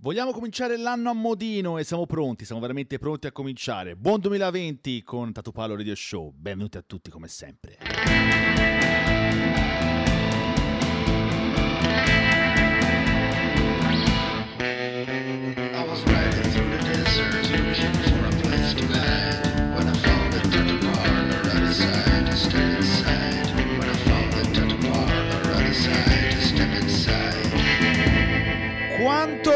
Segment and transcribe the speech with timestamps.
[0.00, 3.96] Vogliamo cominciare l'anno a modino e siamo pronti, siamo veramente pronti a cominciare.
[3.96, 6.32] Buon 2020 con Tatupalo Radio Show.
[6.36, 7.78] Benvenuti a tutti come sempre.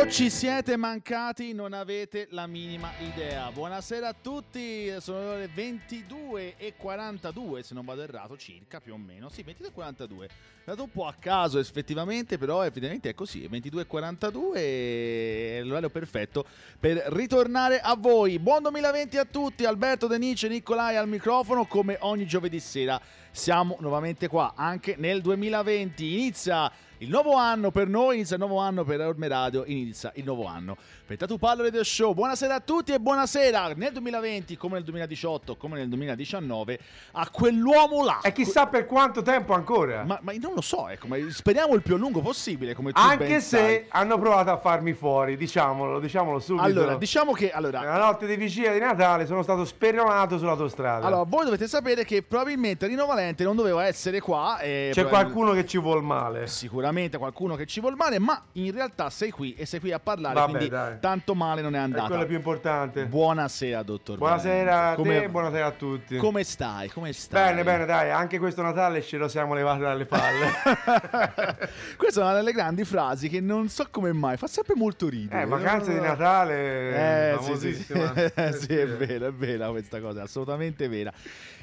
[0.09, 3.51] Ci siete mancati non avete la minima idea.
[3.51, 8.93] Buonasera a tutti, sono le ore 22 e 42 se non vado errato circa più
[8.93, 9.31] o meno.
[9.31, 10.27] Sì, 22 e 42.
[10.27, 10.31] È
[10.65, 15.89] dato un po' a caso effettivamente, però effettivamente è così, 22 e 42 è l'orario
[15.89, 16.45] perfetto
[16.79, 18.39] per ritornare a voi.
[18.39, 23.01] Buon 2020 a tutti, Alberto Denice, Nicolai al microfono come ogni giovedì sera.
[23.31, 26.13] Siamo nuovamente qua anche nel 2020.
[26.13, 26.71] Inizia
[27.03, 30.47] il nuovo anno per noi, inizia il nuovo anno per Orme Radio, inizia il nuovo
[30.47, 32.15] anno per Tatu Pallo Radio Show.
[32.15, 36.79] Buonasera a tutti e buonasera nel 2020 come nel 2018 come nel 2019
[37.15, 38.21] a quell'uomo là.
[38.23, 40.05] E chissà per quanto tempo ancora.
[40.05, 43.01] Ma, ma non lo so, ecco, ma speriamo il più a lungo possibile come tu
[43.01, 43.85] Anche ben se sai.
[43.89, 46.65] hanno provato a farmi fuori, diciamolo, diciamolo subito.
[46.65, 51.05] Allora, diciamo che allora, Nella notte di vigilia di Natale sono stato sperionato sull'autostrada.
[51.05, 54.61] allora, voi dovete sapere che probabilmente Rino Valente non doveva essere qua.
[54.61, 56.47] e C'è qualcuno che ci vuol male.
[56.47, 59.99] Sicuramente qualcuno che ci vuol male, ma in realtà sei qui e sei qui a
[59.99, 60.97] parlare, Vabbè, quindi dai.
[61.01, 62.07] tanto male non è È andata.
[62.09, 63.07] quello più importante.
[63.07, 65.03] Buonasera, dottor Buonasera a Valente.
[65.03, 66.17] te, Come, buonasera a tutti.
[66.17, 66.89] come stai?
[66.91, 67.49] Come stai?
[67.51, 70.51] Bene, bene, dai, anche questo Natale ce lo siamo levati dalle palle.
[71.97, 75.43] Questa è una delle grandi frasi che non so come mai fa sempre molto ridere.
[75.43, 77.83] eh, vacanze di Natale, Eh, sì, sì, sì.
[77.93, 78.51] famosissima.
[78.63, 81.13] Sì, è vero, è vera questa cosa, è assolutamente vera.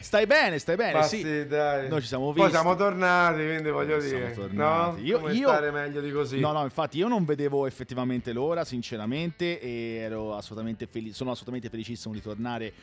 [0.02, 1.18] Stai bene, stai bene, Ma sì.
[1.22, 1.90] sì, dai.
[1.90, 2.52] Noi ci siamo Poi visti.
[2.52, 4.34] siamo tornati, quindi voglio Siamo dire.
[4.34, 5.02] tornati.
[5.02, 5.06] No?
[5.08, 6.40] Io- Come io- stare meglio di così.
[6.40, 11.70] No, no, infatti io non vedevo effettivamente l'ora, sinceramente, e ero assolutamente felice, sono assolutamente
[11.70, 12.74] felicissimo di tornare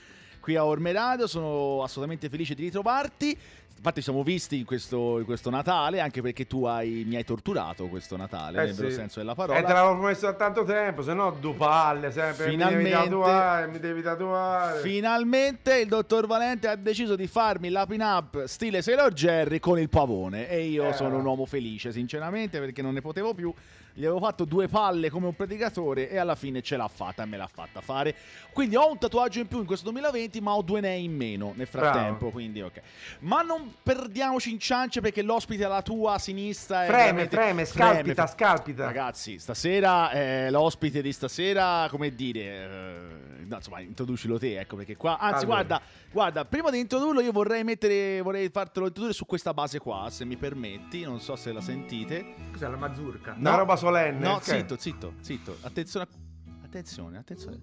[0.41, 3.37] qui a Orme Radio, sono assolutamente felice di ritrovarti.
[3.77, 7.87] Infatti siamo visti in questo, in questo Natale, anche perché tu hai- mi hai torturato
[7.87, 8.95] questo Natale, Eh nel vero sì.
[8.97, 9.61] senso della E te parola.
[9.61, 12.49] l'avevo promesso da tanto tempo, se no due palle sempre.
[12.49, 14.81] Finalmente- Mi devi tatuare, mi devi tatuare.
[14.81, 19.89] Finalmente il dottor Valente ha deciso di farmi la pin-up stile Sailor Jerry con il
[19.89, 20.93] pavone e io Eh.
[20.95, 23.55] sono un uomo felice sinceramente perché non ne potevo più.
[23.99, 27.27] Gli avevo fatto due palle come un predicatore e alla fine ce l'ha fatta e
[27.27, 28.15] me l'ha fatta fare.
[28.53, 31.55] Quindi ho un tatuaggio in più in questo 2020 ma ho due nei in meno
[31.57, 32.31] nel frattempo, Bravo.
[32.31, 32.81] quindi ok.
[33.21, 38.27] Ma non perdiamoci in ciance perché l'ospite alla tua sinistra è Freme, veramente- freme, scalpita,
[38.27, 38.29] freme.
[38.29, 38.85] scalpita.
[38.85, 44.97] Ragazzi, stasera eh, l'ospite di stasera, come dire, eh, no, insomma, introducilo te, ecco, perché
[44.97, 45.65] qua, anzi, Allora.
[45.65, 50.09] guarda, guarda, prima di introdurlo io vorrei mettere, vorrei fartelo introdurre su questa base qua,
[50.11, 52.35] se mi permetti, non so se la sentite.
[52.53, 53.35] Cos'è la mazurka?
[53.39, 53.57] Una No.
[53.59, 54.19] roba solenne.
[54.27, 54.43] No, ok.
[54.43, 57.61] zitto, zitto, zitto, attenzione, a- attenzione, attenzione.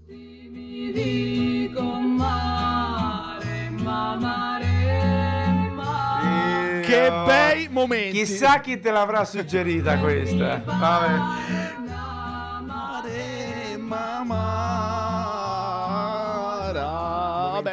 [6.82, 8.18] Che bei momenti!
[8.18, 10.62] Chissà chi te l'avrà suggerita questa.
[10.64, 11.18] Vabbè.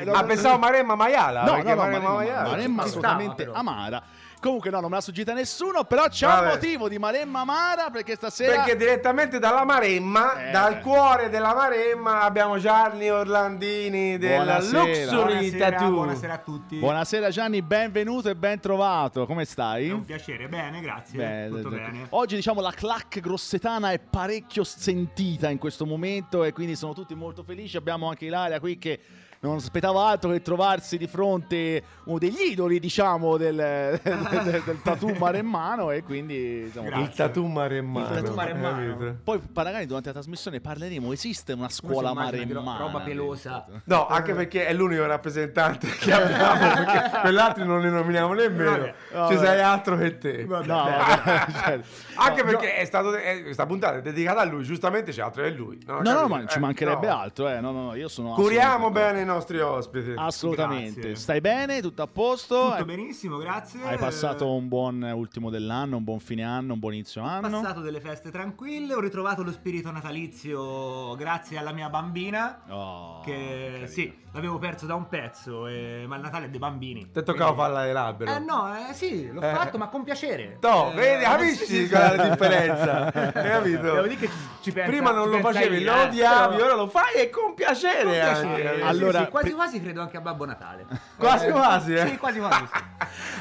[0.03, 1.45] No, Ah, no, pensavo Maremma Maiala.
[1.45, 2.49] No, no, no, Maremma Maremma, Maiala.
[2.51, 4.03] Maremma assolutamente amara.
[4.41, 6.49] Comunque no, non me l'ha suggerita nessuno, però c'è un Vabbè.
[6.49, 8.55] motivo di Maremma amara perché stasera...
[8.55, 10.51] Perché direttamente dalla Maremma, Eh.
[10.51, 14.59] dal cuore della Maremma, abbiamo Gianni Orlandini della.
[14.59, 15.05] Luxury
[15.51, 15.91] Buonasera, Tattoo.
[15.91, 16.77] buonasera a tutti.
[16.79, 19.27] Buonasera Gianni, benvenuto e ben trovato.
[19.27, 19.91] Come È stai?
[19.91, 21.19] un piacere, bene, grazie.
[21.19, 22.07] Beh, Tutto d- d- bene.
[22.09, 27.15] Oggi diciamo la clac grossetana è parecchio sentita in questo momento e quindi sono tutti
[27.15, 27.77] molto felici.
[27.77, 29.01] Abbiamo anche Ilaria qui che
[29.43, 35.15] non aspettava altro che trovarsi di fronte uno degli idoli, diciamo, del, del, del tattoo
[35.15, 37.01] maremmano e quindi diciamo.
[37.01, 38.09] Il tattoo maremmano.
[38.09, 39.17] Il tattoo maremmano.
[39.25, 42.79] Poi magari durante la trasmissione parleremo, esiste una scuola maremmana?
[42.79, 43.65] roba pelosa.
[43.85, 48.93] No, anche perché è l'unico rappresentante che abbiamo, perché quell'altro non ne nominiamo nemmeno.
[49.29, 50.45] Ci sei altro che te.
[50.45, 51.81] No, vabbè, cioè,
[52.17, 55.43] Anche no, perché è stato è- questa puntata è dedicata a lui, giustamente c'è altro
[55.45, 55.83] che lui.
[55.87, 57.17] No, No, no, ma ci Eh, mancherebbe no.
[57.19, 57.59] altro, eh.
[57.61, 60.13] No, no, no, io sono Curiamo bene nostri ospiti.
[60.17, 61.01] Assolutamente.
[61.01, 61.15] Grazie.
[61.17, 61.81] Stai bene?
[61.81, 62.61] Tutto a posto?
[62.63, 63.83] Tutto Hai- benissimo, grazie.
[63.83, 67.49] Hai passato un buon ultimo dell'anno, un buon fine anno, un buon inizio Ho anno?
[67.61, 72.63] passato delle feste tranquille, ho ritrovato lo spirito natalizio grazie alla mia bambina.
[72.69, 73.87] Oh, che carino.
[73.87, 77.11] sì, l'avevo perso da un pezzo, eh, ma il Natale è dei bambini.
[77.11, 78.37] Ti toccava Quindi- farla labbra.
[78.37, 79.55] Eh no, eh sì, l'ho Eh.
[79.55, 80.59] fatto, ma con piacere.
[80.61, 82.29] No, Eh, vedi, capisci sì, sì, è la sì.
[82.31, 83.13] differenza?
[83.13, 83.81] Hai capito?
[83.83, 86.67] Devo dire che ci, ci pensa- Prima non ci lo facevi, lo eh, odiavi, però-
[86.69, 88.03] ora lo fai e con piacere.
[88.05, 90.87] Con anche, piacere, sì, Allora, sì, quasi pri- quasi credo anche a Babbo Natale.
[91.21, 92.07] Quasi Eh, quasi, eh.
[92.07, 92.67] Sì, quasi quasi.
[92.73, 92.83] sì.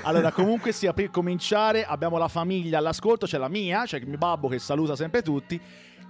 [0.03, 4.17] Allora, comunque sia, per cominciare, abbiamo la famiglia all'ascolto, c'è la mia, c'è il mio
[4.17, 5.59] babbo che saluta sempre tutti.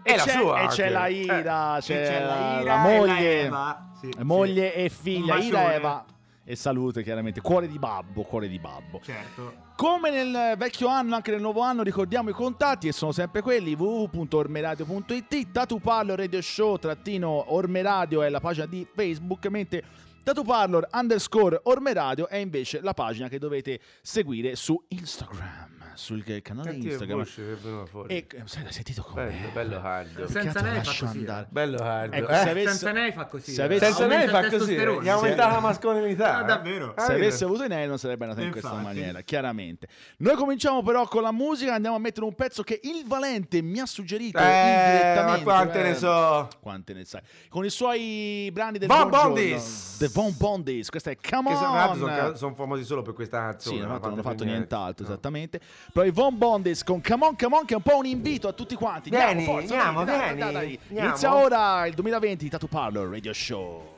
[0.02, 0.90] È e la c'è, sua e c'è anche.
[0.94, 3.89] la Ira, E c'è, c'è la Ira la e moglie, la Eva.
[4.00, 4.78] Sì, moglie sì.
[4.78, 5.74] e figlia, bacione.
[5.74, 6.06] Eva
[6.50, 9.00] e salute chiaramente, cuore di babbo, cuore di babbo.
[9.04, 9.68] Certo.
[9.76, 13.76] Come nel vecchio anno, anche nel nuovo anno, ricordiamo i contatti e sono sempre quelli
[13.76, 19.84] www.ormeradio.it, Tatu Parlor Radio Show, trattino Ormeradio è la pagina di Facebook, mentre
[20.24, 26.72] Tatu Parlor underscore Ormeradio è invece la pagina che dovete seguire su Instagram, sul canale
[26.72, 27.26] Cattive Instagram.
[28.08, 29.26] E sai, hai sentito come?
[29.26, 30.28] Bello, bello caldo.
[30.28, 31.48] Senza lei fa così, andare.
[31.50, 32.16] Bello caldo.
[32.16, 32.36] Ecco, eh?
[32.36, 33.52] se avesse- Senza lei fa così.
[33.52, 33.66] se eh.
[33.66, 34.76] avesse- Senza lei fa così.
[34.76, 36.38] Gli aumenta la mascolinità.
[36.38, 36.46] Ah, eh.
[36.46, 36.94] davvero?
[36.98, 39.88] Se avesse avuto i neri non sarebbe andata in questa maniera, chiaramente.
[40.18, 43.80] Noi cominciamo però con la musica, andiamo a mettere un pezzo che il Valente mi
[43.80, 45.44] ha suggerito Eh, indirettamente.
[45.46, 46.48] ma quante ne so.
[46.60, 47.22] Quante ne sai?
[47.50, 49.10] Con i suoi brani del Von.
[49.10, 49.98] Bondis.
[50.00, 51.98] The Von Bondis, questa è Come Che On.
[51.98, 53.76] sono, sono, famosi solo per questa canzone.
[53.76, 55.12] Sì, non hanno fatto, nient'altro, No.
[55.12, 55.60] esattamente.
[55.92, 58.48] Però i Von Bondis con Come On, Come On, che è un po' un invito
[58.48, 59.10] a tutti quanti.
[59.10, 60.80] Vieni, Andiamo, forza, andiamo, dai, dai, vieni, dai, dai.
[60.88, 61.08] andiamo.
[61.08, 63.98] Inizia ora il 2020 di Tattoo Parlor Radio Show.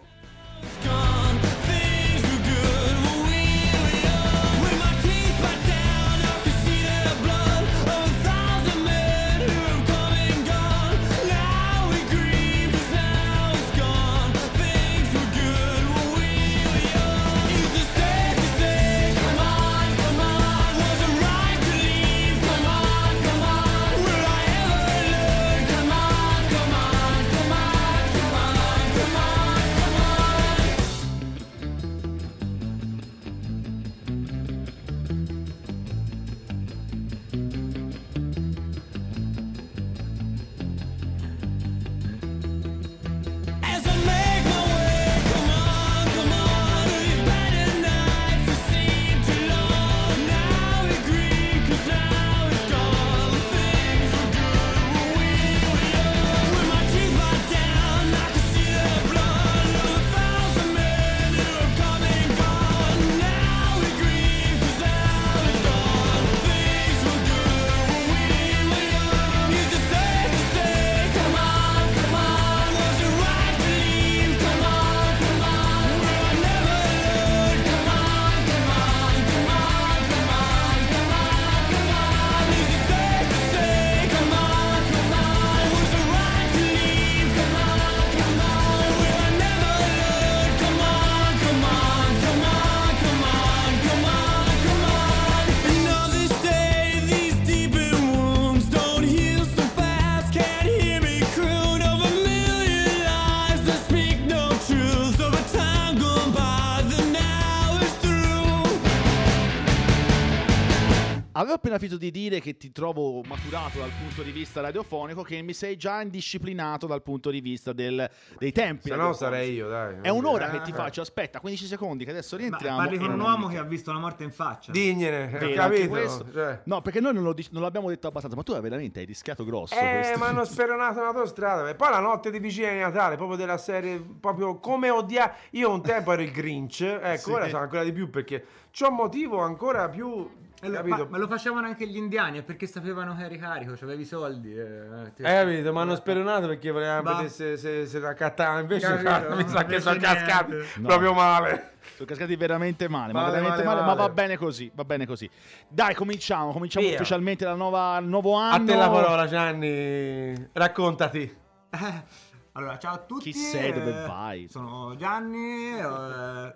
[111.42, 115.42] Avevo appena finito di dire che ti trovo maturato dal punto di vista radiofonico, che
[115.42, 118.08] mi sei già indisciplinato dal punto di vista del-
[118.38, 118.90] dei tempi.
[118.90, 119.96] Se no sarei io, dai.
[120.02, 120.74] È un'ora Eh, che ti eh.
[120.76, 122.78] faccio, aspetta, 15 secondi, che adesso Ma rientriamo.
[122.78, 124.72] parli e con un non uomo che ha visto la morte in faccia.
[124.72, 125.88] Dignene, Vero, capito?
[125.90, 126.32] questo.
[126.32, 126.60] Cioè.
[126.66, 129.74] No, perché noi non, lo non l'abbiamo detto abbastanza, ma tu veramente hai rischiato grosso.
[129.74, 131.68] Eh, ma hanno speronato un'autostrada.
[131.68, 135.34] E poi la notte di vicina di Natale, proprio della serie, proprio come odiare.
[135.51, 137.32] Io un tempo ero il Grinch, ecco, Sì.
[137.32, 140.38] ora sono ancora di più perché c'ho un motivo ancora più.
[140.63, 140.96] E lo- capito?
[140.98, 144.06] ma, ma lo facevano anche gli indiani, è perché sapevano che eri carico, c'avevi i
[144.06, 144.56] soldi.
[144.56, 147.12] eh, ti- Eh, capito, ma hanno speronato perché volevano Va.
[147.13, 148.60] vedere se, se, se la cattava.
[148.60, 149.36] Invece Capito?
[149.41, 150.51] mi sa che sono cascati.
[150.77, 150.88] No.
[150.88, 151.70] proprio male.
[151.96, 154.08] Sono cascati veramente male, ma Male, veramente male, male, ma male.
[154.08, 155.27] va bene così, va bene così.
[155.68, 156.96] Dai, cominciamo, cominciamo Via.
[156.96, 158.65] ufficialmente la nuova, il nuovo A anno.
[158.65, 160.50] te la parola, Gianni.
[160.53, 161.38] Raccontati.
[161.72, 162.03] Eh,
[162.53, 163.32] allora, ciao a tutti.
[163.32, 164.48] Chi sei, dove eh, vai?
[164.48, 166.56] Sono Gianni, eh,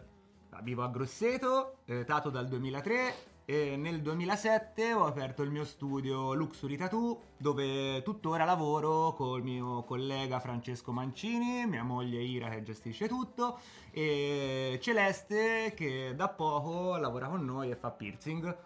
[0.62, 3.14] vivo a Grosseto, eh, tato dal 2003
[3.48, 9.84] e nel 2007 ho aperto il mio studio Luxury Tattoo dove tuttora lavoro col mio
[9.84, 13.60] collega Francesco Mancini, mia moglie Ira che gestisce tutto
[13.92, 18.58] e Celeste che da poco lavora con noi e fa piercing.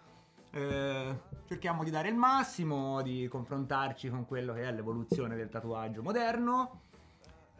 [0.52, 6.02] Eh, cerchiamo di dare il massimo, di confrontarci con quello che è l'evoluzione del tatuaggio
[6.02, 6.88] moderno.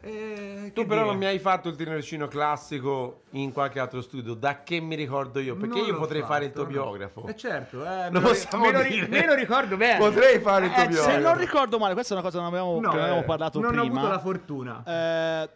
[0.03, 1.05] E Tu però dire?
[1.11, 5.39] non mi hai fatto il tironcino classico in qualche altro studio, da che mi ricordo
[5.39, 6.83] io, perché Non io potrei fare il fatto, tuo no.
[6.89, 7.27] biografo.
[7.27, 9.07] Eh certo, eh, Lo me, lo, possiamo me, lo, ri- dire.
[9.07, 9.99] me lo ricordo bene.
[9.99, 11.11] Potrei fare il tuo Eh, biografo.
[11.11, 13.21] Se non ricordo male, questa è una cosa che non avevamo, No, che non avevamo
[13.21, 13.99] eh, parlato non ho prima.
[13.99, 14.83] avuto la fortuna.
[14.85, 15.49] Eh,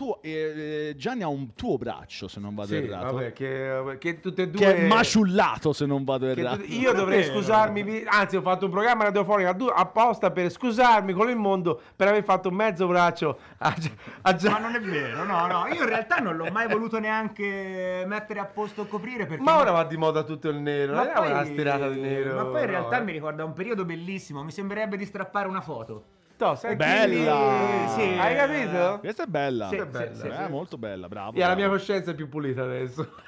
[0.00, 3.16] tu, eh, Gianni ha un tuo braccio, se non vado Sì, errato.
[3.16, 4.58] vabbè, che, che tutte e due...
[4.58, 6.62] Che è maciullato, se non vado errato.
[6.62, 11.28] tutte- io Non dovrei scusarmi, anzi ho fatto un programma radiofonico apposta per scusarmi con
[11.28, 13.74] il mondo per aver fatto mezzo braccio a,
[14.22, 16.98] a Gian- Ma non è vero, no, no, io in realtà non l'ho mai voluto
[16.98, 19.42] neanche mettere a posto o coprire perché...
[19.42, 22.00] Ma ora va di moda tutto il nero, ma non è poi, una stirata di
[22.00, 22.36] nero.
[22.36, 23.04] ma poi in no, realtà eh.
[23.04, 26.04] mi ricorda un periodo bellissimo, mi sembrerebbe di strappare una foto.
[26.40, 27.86] Toh, senti- Bella!
[27.94, 28.98] Sì, hai capito?
[29.00, 29.68] Questa è bella.
[29.68, 30.50] Sì, Questa è sì, bella, sì, eh, sì.
[30.50, 31.36] molto bella, bravo.
[31.36, 33.06] E la mia coscienza è più pulita adesso.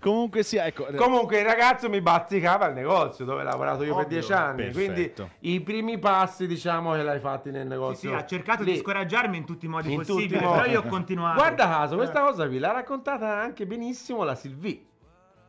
[0.00, 0.86] Comunque sia, ecco.
[0.96, 4.18] Comunque il ragazzo mi bazzicava al negozio dove ho lavorato io per Ovvio.
[4.18, 4.64] dieci anni.
[4.64, 5.30] Perfetto.
[5.38, 8.10] Quindi i primi passi, diciamo, che l'hai fatti nel Sì, negozio.
[8.10, 8.72] sì, ha cercato lì.
[8.72, 10.58] di scoraggiarmi in tutti i modi In possibili, i modi.
[10.60, 11.36] però io ho continuato.
[11.38, 14.84] Guarda caso, questa cosa qui l'ha raccontata anche benissimo la Silvi.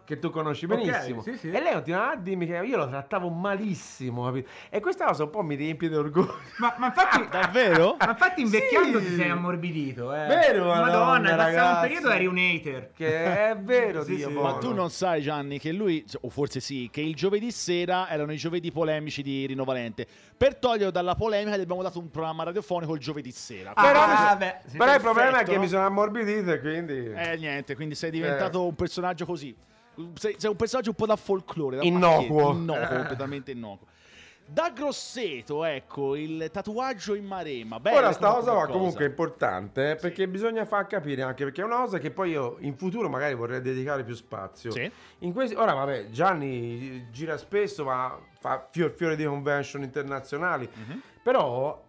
[0.07, 1.21] Che tu conosci benissimo.
[1.21, 1.51] sì, sì.
[1.51, 4.23] E lei continuava a dirmi che io lo trattavo malissimo.
[4.23, 4.49] capito?
[4.69, 6.33] E questa cosa un po' mi riempie di orgoglio.
[6.59, 7.97] Ma, ma infatti, Davvero?
[7.99, 9.05] ma infatti invecchiando Sì.
[9.07, 10.27] ti sei ammorbidito, eh.
[10.27, 12.91] Vero, Madonna, passato un periodo eri un hater.
[12.95, 14.29] Che è vero, Sì, Dio.
[14.29, 18.31] Ma tu non sai, Gianni, che lui, o forse sì, che il giovedì sera erano
[18.31, 20.07] i giovedì polemici di Rinnovalente.
[20.37, 23.71] Per toglierlo dalla polemica gli abbiamo dato un programma radiofonico il giovedì sera.
[23.73, 27.11] Ah, Però, ah, so- beh, però il problema è che mi sono ammorbidito e quindi...
[27.13, 29.53] Eh, niente, quindi sei diventato un personaggio così.
[30.15, 31.77] Sei, sei un personaggio un po' da folklore.
[31.77, 32.51] Da Innocuo.
[32.53, 33.87] Innocuo, completamente innocuo.
[34.49, 37.81] Da Grosseto, ecco, il tatuaggio in marema.
[37.81, 38.67] Bello, Ora sta cosa cosa.
[38.67, 42.29] comunque è importante eh, perché bisogna far capire anche perché è una cosa che poi
[42.29, 44.71] io in futuro magari vorrei dedicare più spazio.
[44.71, 44.89] Sì.
[45.19, 51.01] In questi, ora vabbè, Gianni gira spesso, ma fa fior fiore di convention internazionali, Mhm.
[51.21, 51.83] però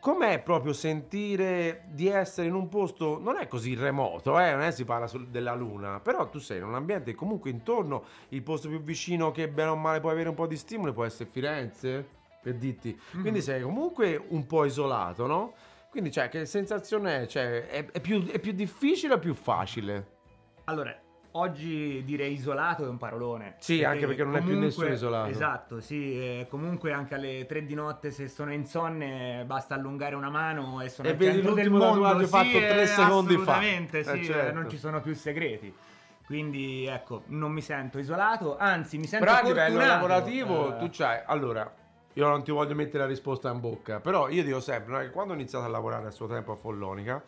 [0.00, 4.72] com'è proprio sentire di essere in un posto, non è così remoto, eh, non è
[4.72, 8.82] si parla della luna, però tu sei in un ambiente comunque intorno, il posto più
[8.82, 12.54] vicino che bene o male puoi avere un po' di stimoli può essere Firenze, per
[12.54, 15.52] dirti, quindi sei comunque un po' isolato, no?
[15.90, 17.26] Quindi cioè, che sensazione è?
[17.26, 20.18] Cioè, è, è più, è più difficile o più facile?
[20.64, 20.96] Allora,
[21.32, 23.54] oggi dire isolato è un parolone.
[23.58, 25.30] Sì, anche perché non è più nessuno isolato.
[25.30, 26.18] Esatto, sì.
[26.18, 30.88] eh, comunque anche alle 3 di notte se sono insonne basta allungare una mano e
[30.88, 31.86] sono E al vedi centro del mondo.
[32.02, 33.40] tatuaggio sì, fatto tre eh, secondi fa.
[33.52, 34.54] Assolutamente, Eh, sì, eh, certo.
[34.54, 35.74] non ci sono più segreti.
[36.26, 40.88] Quindi ecco, non mi sento isolato, anzi mi sento Però a livello lavorativo Eh, tu
[40.92, 41.20] c'hai...
[41.26, 41.68] Allora,
[42.12, 45.10] io non ti voglio mettere la risposta in bocca, però io dico sempre, no, che
[45.10, 47.20] quando ho iniziato a lavorare a suo tempo a Follonica,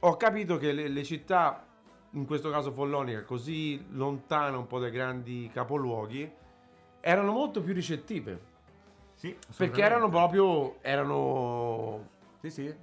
[0.00, 1.64] ho capito che le, le città,
[2.12, 6.30] in questo caso Follonica, così lontane un po' dai grandi capoluoghi,
[7.00, 8.56] erano molto più ricettive.
[9.14, 10.76] Sì, Perché erano proprio...
[10.80, 12.08] erano...
[12.40, 12.74] Sì, sì.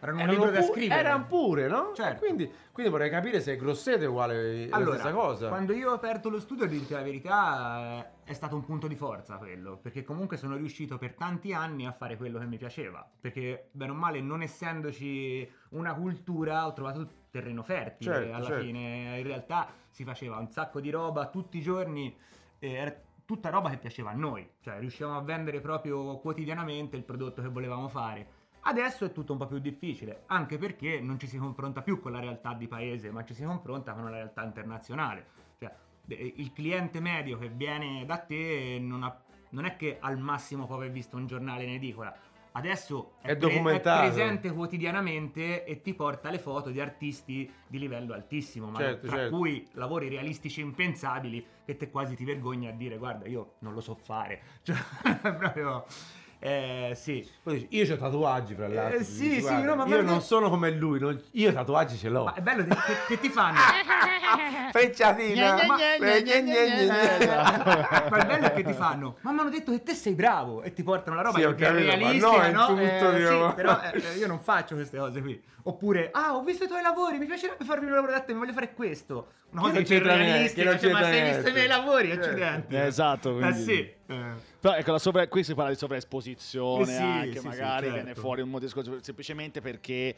[0.00, 1.00] Erano un erano libro da scrivere.
[1.00, 1.92] Erano pure, no?
[1.94, 2.24] Certo.
[2.24, 5.48] Quindi, quindi vorrei capire se Grosseto è uguale la Allora, stessa cosa.
[5.48, 8.86] quando io ho aperto lo studio, a dirti la verità, eh, è stato un punto
[8.86, 12.56] di forza quello, perché comunque sono riuscito per tanti anni a fare quello che mi
[12.56, 18.46] piaceva, perché bene o male, non essendoci una cultura, ho trovato terreno fertile Certo, alla
[18.46, 18.64] certo.
[18.64, 22.16] fine, in realtà si faceva un sacco di roba tutti i giorni,
[22.58, 22.94] e era
[23.26, 27.48] tutta roba che piaceva a noi, cioè riuscivamo a vendere proprio quotidianamente il prodotto che
[27.48, 28.38] volevamo fare.
[28.62, 32.12] Adesso è tutto un po' più difficile, anche perché non ci si confronta più con
[32.12, 35.26] la realtà di paese, ma ci si confronta con la realtà internazionale.
[35.58, 35.72] Cioè,
[36.08, 40.76] il cliente medio che viene da te non, ha- non è che al massimo può
[40.76, 42.14] aver visto un giornale in edicola.
[42.52, 44.00] Adesso È pre- documentato.
[44.08, 49.16] presente quotidianamente e ti porta le foto di artisti di livello altissimo, ma Certo, tra
[49.18, 49.36] certo.
[49.36, 53.80] cui lavori realistici impensabili che te quasi ti vergogni a dire guarda io non lo
[53.80, 54.42] so fare.
[54.62, 54.76] Cioè,
[55.36, 55.86] proprio...
[56.42, 57.28] Eh, sì,
[57.68, 58.98] io ho tatuaggi, fra l'altro.
[58.98, 61.52] Eh, sì, Dici, sì, guarda, no, ma io guarda- non sono come lui, non- io
[61.52, 62.24] tatuaggi ce l'ho.
[62.24, 63.58] ma è bello che, che- che ti fanno.
[64.70, 65.64] Frecciatina.
[65.66, 65.98] Ma- eh.
[68.08, 69.16] Ma il bello è che ti fanno.
[69.20, 71.50] Ma mi hanno detto che te sei bravo e ti portano la roba Sì, che
[71.50, 72.66] è capito, ma realistica, no, è no?
[72.66, 73.48] tutto, Eh, diciamo.
[73.48, 75.42] sì, però eh, io non faccio queste cose qui.
[75.64, 78.38] Oppure, ah, ho visto i tuoi lavori, mi piacerebbe farmi un lavoro da te, mi
[78.38, 79.32] voglio fare questo.
[79.50, 82.24] Una Che cosa non c'entra realistica, che cioè, ma sei visto i miei lavori, Certo.
[82.26, 82.74] accidenti.
[82.74, 83.92] Eh, esatto, Eh quindi- sì.
[84.10, 84.32] Eh.
[84.58, 87.86] Però ecco, la sovra- qui si parla di sovraesposizione Eh sì, anche, sì, sì, magari
[87.86, 87.94] certo.
[88.02, 90.16] viene fuori un discorso semplicemente perché eh,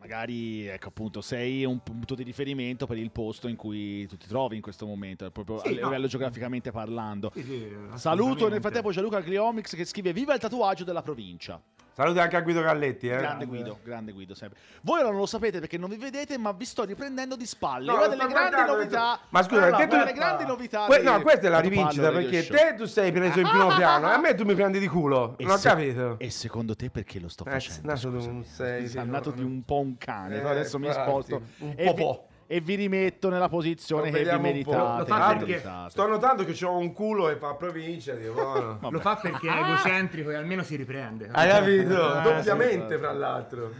[0.00, 4.26] magari ecco appunto sei un punto di riferimento per il posto in cui tu ti
[4.26, 5.76] trovi in questo momento, proprio Sì, a no.
[5.86, 7.30] livello geograficamente parlando.
[7.32, 11.62] Sì, sì, Saluto nel frattempo Gianluca Gliomix che scrive Viva il tatuaggio della provincia.
[12.00, 13.16] Saluti anche a Guido Galletti, eh.
[13.18, 14.58] Grande Guido, grande Guido sempre.
[14.80, 17.84] Voi ora non lo sapete perché non vi vedete, ma vi sto riprendendo di spalle.
[17.92, 19.20] No, Una delle grandi novità.
[19.28, 20.86] Ma scusa, te una tu- delle grandi novità.
[20.86, 24.14] Que- no, questa è la rivincita perché te tu sei preso in primo piano e
[24.14, 25.34] a me tu mi prendi di culo.
[25.36, 26.18] E non ho se- capito.
[26.18, 27.86] E secondo te perché lo sto Eh, facendo?
[27.88, 28.34] nato scusami?
[28.34, 30.36] un sei, Sei nato no, di un po' un cane.
[30.40, 32.28] Eh, adesso mi sposto un vi, po'.
[32.52, 34.98] E vi rimetto nella posizione che vi meritate.
[34.98, 35.70] Lo fa vi perché.
[35.88, 38.34] Sto notando che ho un culo e fa provincia, dico.
[38.80, 38.90] Vabbè.
[38.90, 41.28] Lo fa perché è egocentrico e almeno si riprende.
[41.30, 42.04] Hai capito?
[42.12, 43.72] Ah, Doppiamente, sì, fra l'altro.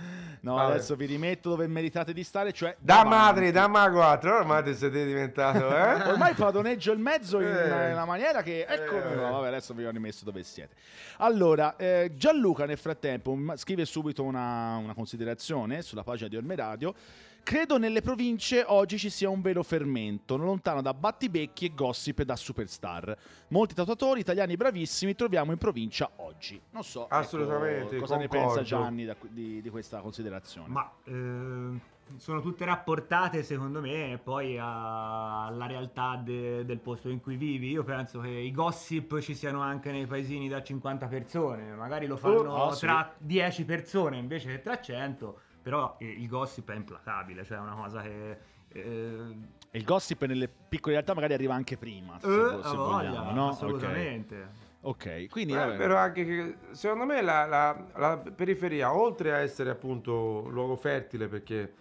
[0.43, 0.71] No, Vabbè.
[0.75, 3.11] adesso vi rimetto dove meritate di stare, cioè Da davanti.
[3.17, 5.93] madre, da mago 4, ormai siete diventato, eh?
[6.09, 7.93] Ormai padroneggio il mezzo in Eh.
[7.93, 9.15] una maniera che ecco, Eh.
[9.17, 10.77] no, vabbè, adesso vi ho rimesso dove siete.
[11.19, 16.55] Allora, eh, Gianluca nel frattempo ma- scrive subito una, una considerazione sulla pagina di Orme
[16.55, 16.95] Radio
[17.43, 22.23] Credo nelle province oggi ci sia un vero fermento, non lontano da battibecchi e gossip
[22.23, 23.17] da superstar.
[23.49, 26.61] Molti tatuatori italiani bravissimi troviamo in provincia oggi.
[26.71, 28.55] Non so ecco, Assolutamente, cosa ne concordo.
[28.55, 30.69] pensa Gianni da- di, di questa considerazione.
[30.69, 31.81] Ma eh,
[32.19, 37.71] sono tutte rapportate secondo me poi a- alla realtà de- del posto in cui vivi.
[37.71, 42.17] Io penso che i gossip ci siano anche nei paesini da 50 persone, magari lo
[42.17, 42.87] fanno Oh, sì.
[42.87, 47.61] tra 10 persone invece che tra 100, però eh, il gossip è implacabile, cioè è
[47.61, 48.39] una cosa che...
[48.69, 49.37] eh,
[49.73, 53.49] il gossip nelle piccole realtà magari arriva anche prima, se, eh, se voglia, vogliamo, no?
[53.49, 54.69] Assolutamente.
[54.83, 55.77] Ok, quindi Eh, vabbè.
[55.77, 60.75] però anche che secondo me la, la- la periferia, oltre a essere appunto un luogo
[60.77, 61.75] fertile perché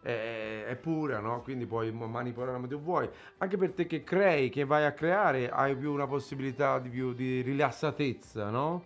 [0.00, 1.42] è, è pura, no?
[1.42, 3.06] quindi puoi manipolare come tu vuoi,
[3.38, 7.12] anche per te che crei, che vai a creare, hai più una possibilità di più
[7.12, 8.84] di rilassatezza, no?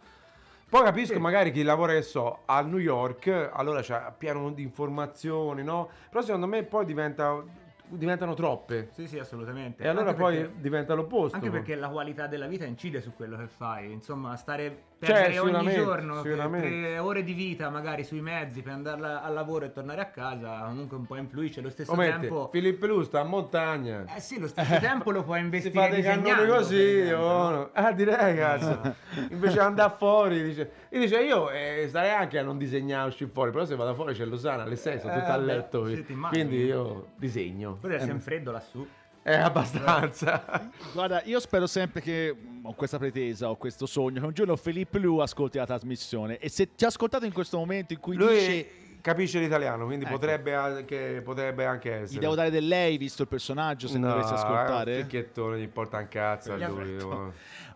[0.73, 1.21] Poi capisco Sì.
[1.21, 5.91] magari chi lavora, che so, a New York, allora c'ha pieno di informazioni, no?
[6.09, 7.45] Però secondo me poi diventa,
[7.88, 8.88] diventano troppe.
[8.93, 9.83] Sì, sì, assolutamente.
[9.83, 11.37] E allora Anche poi perché- diventa l'opposto.
[11.37, 15.50] Anche perché la qualità della vita incide su quello che fai, insomma, stare perdere ogni
[15.71, 20.00] sicuramente, giorno tre ore di vita magari sui mezzi per andare al lavoro e tornare
[20.00, 21.61] a casa, comunque un po' influisce.
[21.61, 24.04] Allo stesso Omette, tempo, Filippo Lu sta a montagna.
[24.14, 27.71] eh sì, lo stesso tempo lo puoi Si investire fa dei cannoni così, oh, no?
[27.73, 28.94] ah direi cazzo.
[29.30, 33.50] Invece andare fuori, dice, io dice io eh, starei anche a non disegnare uscire fuori,
[33.50, 35.88] però se vado fuori c'è Losana alle 6, sono Eh, tutta a letto,
[36.30, 37.73] quindi io disegno.
[37.80, 38.87] Poi deve Eh, essere un freddo lassù.
[39.23, 40.71] È abbastanza.
[40.93, 44.57] Guarda, io spero sempre che mh, ho questa pretesa, ho questo sogno, che un giorno
[44.57, 48.17] Felipe Lu ascolti la trasmissione e se ti ha ascoltato in questo momento in cui
[48.17, 48.67] Lui dice
[49.00, 50.14] capisce l'italiano, quindi Ecco.
[50.14, 52.19] potrebbe, anche, potrebbe anche essere.
[52.19, 54.97] gli devo dare del lei visto il personaggio se no, dovessi È ascoltare.
[54.97, 56.97] un ficchettone, gli importa un cazzo a lui.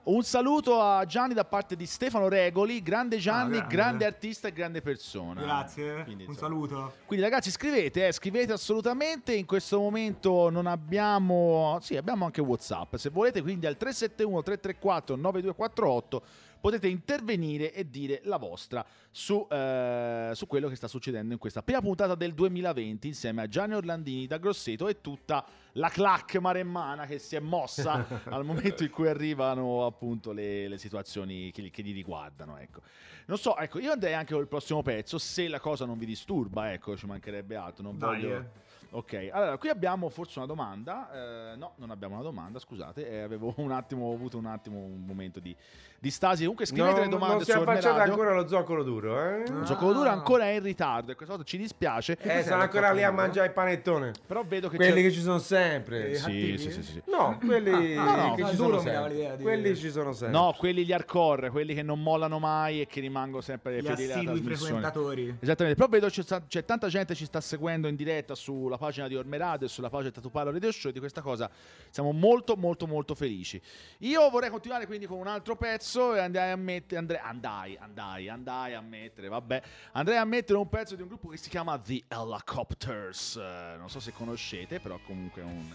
[0.07, 3.75] Un saluto a Gianni da parte di Stefano Regoli, grande Gianni, Ah, grande.
[3.75, 5.41] grande artista e grande persona.
[5.41, 6.93] Grazie, Quindi, un insomma, saluto.
[7.07, 12.95] Quindi ragazzi scrivete, eh, scrivete assolutamente, in questo momento non abbiamo, sì abbiamo anche Whatsapp,
[12.95, 16.23] se volete quindi al 371 334 9248
[16.61, 21.63] potete intervenire e dire la vostra su, eh, su quello che sta succedendo in questa
[21.63, 27.07] prima puntata del 2020 insieme a Gianni Orlandini da Grosseto e tutta la clac maremmana
[27.07, 31.83] che si è mossa al momento in cui arrivano appunto le, le situazioni che, che
[31.83, 32.57] li riguardano.
[32.59, 32.81] Ecco.
[33.27, 36.73] Non so, ecco, io andrei anche col prossimo pezzo se la cosa non vi disturba,
[36.73, 37.83] ecco, ci mancherebbe altro.
[37.83, 38.37] Non Dai, voglio...
[38.37, 38.65] eh.
[38.91, 41.53] Ok, allora qui abbiamo forse una domanda.
[41.53, 43.07] eh, no, non abbiamo una domanda, scusate.
[43.09, 45.55] eh, avevo un attimo ho avuto un attimo un momento di,
[45.99, 46.41] di stasi.
[46.43, 48.13] Comunque scrivete No, le domande non si è su affacciato Ormeradio.
[48.13, 49.43] ancora lo zoccolo duro, eh?
[49.47, 52.17] Il gioco duro ancora è in ritardo e questa volta ci dispiace.
[52.21, 54.13] Eh, sono lo ancora lì a zoccolo mangiare il panettone.
[54.27, 55.03] Però vedo che Quelli c'è...
[55.09, 56.11] che ci sono sempre.
[56.11, 57.03] Eh, Sì, sì, sì, sì.
[57.07, 59.09] No, quelli Ah, che ci duro sono sempre.
[59.13, 60.39] l'idea di- Quelli ci sono sempre.
[60.39, 64.13] No, quelli gli hardcore, quelli che non mollano mai e che rimangono sempre Gli fedeli
[64.13, 65.37] alla frequentatori.
[65.41, 69.17] Esattamente, però vedo c'è, tanta gente che ci sta seguendo in diretta sulla pagina di
[69.17, 71.51] Ormeradio e sulla pagina Tatupalo Radio Show e di questa cosa
[71.91, 73.61] siamo molto molto molto felici.
[73.99, 78.29] Io vorrei continuare quindi con un altro pezzo e andai a mettere, andrei, andai, andai,
[78.29, 81.79] andai a mettere, vabbè, andrei a mettere un pezzo di un gruppo che si chiama
[81.79, 85.73] The Helicopters, Eh, non so se conoscete, però comunque è un,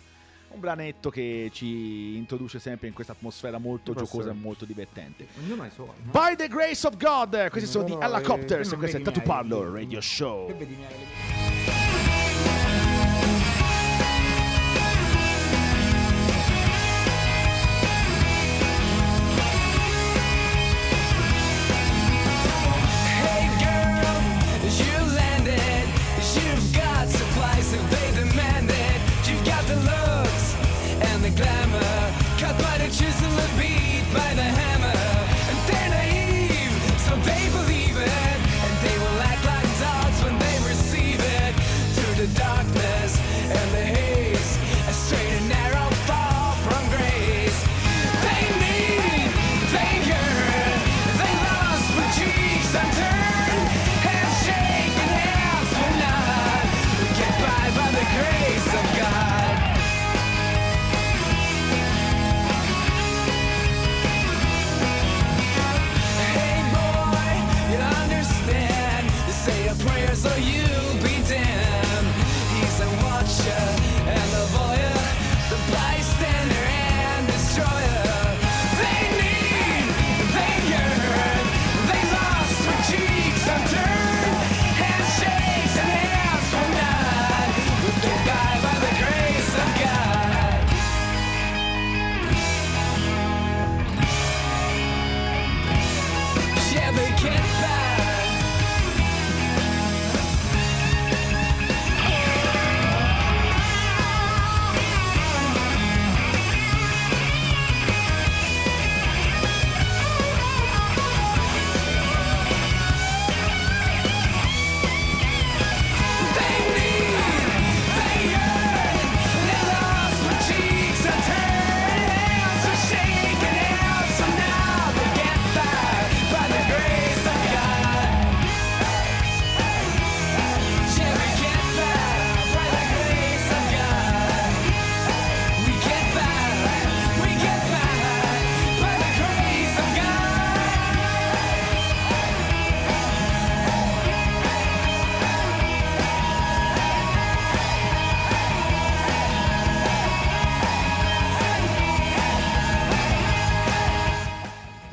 [0.49, 5.27] un branetto che ci introduce sempre in questa atmosfera molto giocosa e molto divertente.
[5.39, 5.87] Ognuno ha i suoi.
[6.03, 6.11] no?
[6.11, 9.01] By the grace of God, questi sono No, The no, Helicopters eh, e questo è
[9.01, 10.47] Tatu miei- Parlo Radio Show.
[10.47, 11.60] Che vedi miei-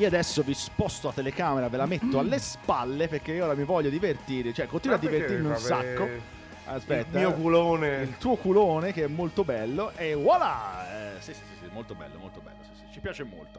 [0.09, 3.89] adesso vi sposto la telecamera, ve la metto alle spalle perché io ora mi voglio
[3.89, 6.37] divertire, cioè continuo a divertirmi un sacco.
[6.65, 7.41] Aspetta, Il mio eh.
[7.41, 8.03] culone.
[8.03, 11.15] il tuo culone che è molto bello e voilà!
[11.17, 13.59] Eh, sì, sì, sì, molto bello, molto bello, sì, sì, ci piace molto.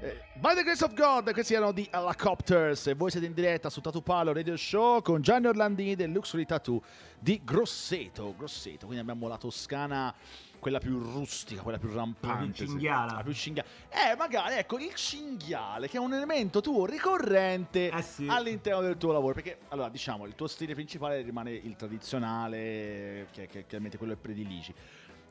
[0.00, 3.68] Eh, by the grace of God, questi erano di Helicopters e voi siete in diretta
[3.68, 6.80] su Tattoo Palo Radio Show con Gianni Orlandini del Luxury Tattoo
[7.18, 10.14] di Grosseto, Grosseto, quindi abbiamo la Toscana
[10.58, 12.66] quella più rustica, quella più rampante, sì.
[12.66, 13.14] cinghiala.
[13.14, 13.68] la più cinghiala.
[13.88, 18.26] Eh, magari ecco il cinghiale che è un elemento tuo ricorrente Eh sì.
[18.28, 23.46] all'interno del tuo lavoro, perché allora diciamo il tuo stile principale rimane il tradizionale, che,
[23.46, 24.74] che, chiaramente quello che prediligi.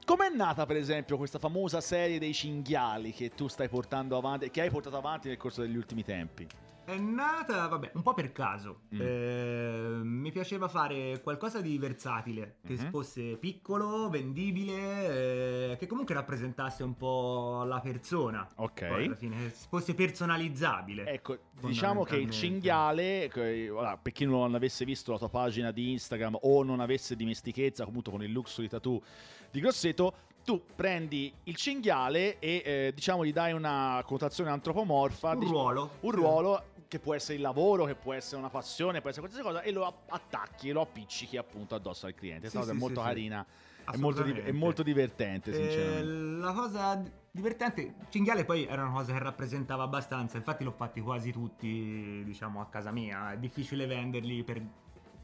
[0.05, 4.61] Com'è nata, per esempio, questa famosa serie dei cinghiali che tu stai portando avanti, che
[4.61, 6.47] hai portato avanti nel corso degli ultimi tempi?
[6.87, 8.83] È nata, vabbè, un po' per caso.
[8.95, 9.01] Mm.
[9.01, 12.89] Eh, mi piaceva fare qualcosa di versatile, che Mhm.
[12.91, 18.47] fosse piccolo, vendibile, eh, che comunque rappresentasse un po' la persona.
[18.55, 18.87] Ok.
[18.87, 21.07] Poi alla fine fosse personalizzabile.
[21.07, 25.71] Ecco, diciamo che il cinghiale, che, ora, per chi non avesse visto la tua pagina
[25.71, 29.01] di Instagram o non avesse dimestichezza comunque con il luxury tattoo
[29.51, 30.13] di Grosseto,
[30.45, 35.89] tu prendi il cinghiale e eh, diciamo gli dai una connotazione antropomorfa, un dici- ruolo.
[35.99, 39.47] un ruolo che può essere il lavoro, che può essere una passione, può essere qualsiasi
[39.47, 42.49] cosa, e lo attacchi e lo appiccichi appunto addosso al cliente.
[42.49, 43.45] Questa Sì, sì, è molto sì, carina,
[43.91, 46.11] è molto, è molto divertente, Eh, sinceramente.
[46.45, 51.31] la cosa divertente, cinghiale poi era una cosa che rappresentava abbastanza, infatti l'ho fatti quasi
[51.31, 53.33] tutti, diciamo, a casa mia.
[53.33, 54.61] È difficile venderli per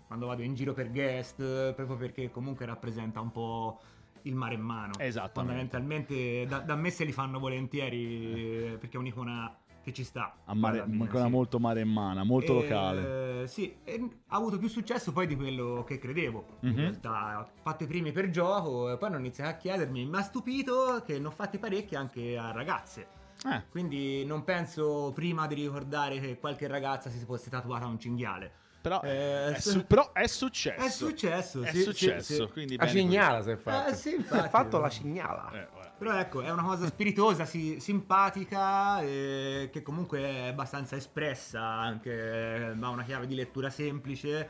[0.06, 3.80] quando vado in giro per guest, proprio perché comunque rappresenta un po'
[4.24, 4.92] il mare in mano.
[5.00, 5.34] Esattamente.
[5.34, 10.34] Fondamentalmente da, da me se li fanno volentieri eh, perché è un'icona che ci sta.
[10.46, 11.30] A mare, fine, ancora sì.
[11.30, 13.48] molto maremmana, molto Eh, locale.
[13.48, 16.46] Sì, e ha avuto più successo poi di quello che credevo.
[16.62, 16.76] In Mhm.
[16.78, 20.22] realtà ho fatto i primi per gioco e poi hanno iniziato a chiedermi, mi ha
[20.22, 23.08] stupito che ne ho fatti parecchi anche a ragazze.
[23.46, 28.52] Eh, Quindi non penso prima di ricordare che qualche ragazza si fosse tatuata un cinghiale.
[28.84, 29.70] però, Eh, è sì.
[29.70, 30.86] su- però è successo.
[30.86, 32.52] È successo, È sì, sì, successo, sì.
[32.52, 33.88] quindi La cignala si è fatta.
[33.88, 34.46] Eh, sì, infatti.
[34.46, 35.50] È fatto la cignala.
[35.54, 35.68] Eh.
[36.04, 42.12] Però ecco, è una cosa spiritosa, sì, simpatica, eh, che comunque è abbastanza espressa, anche
[42.12, 44.50] eh, ha una chiave di lettura semplice.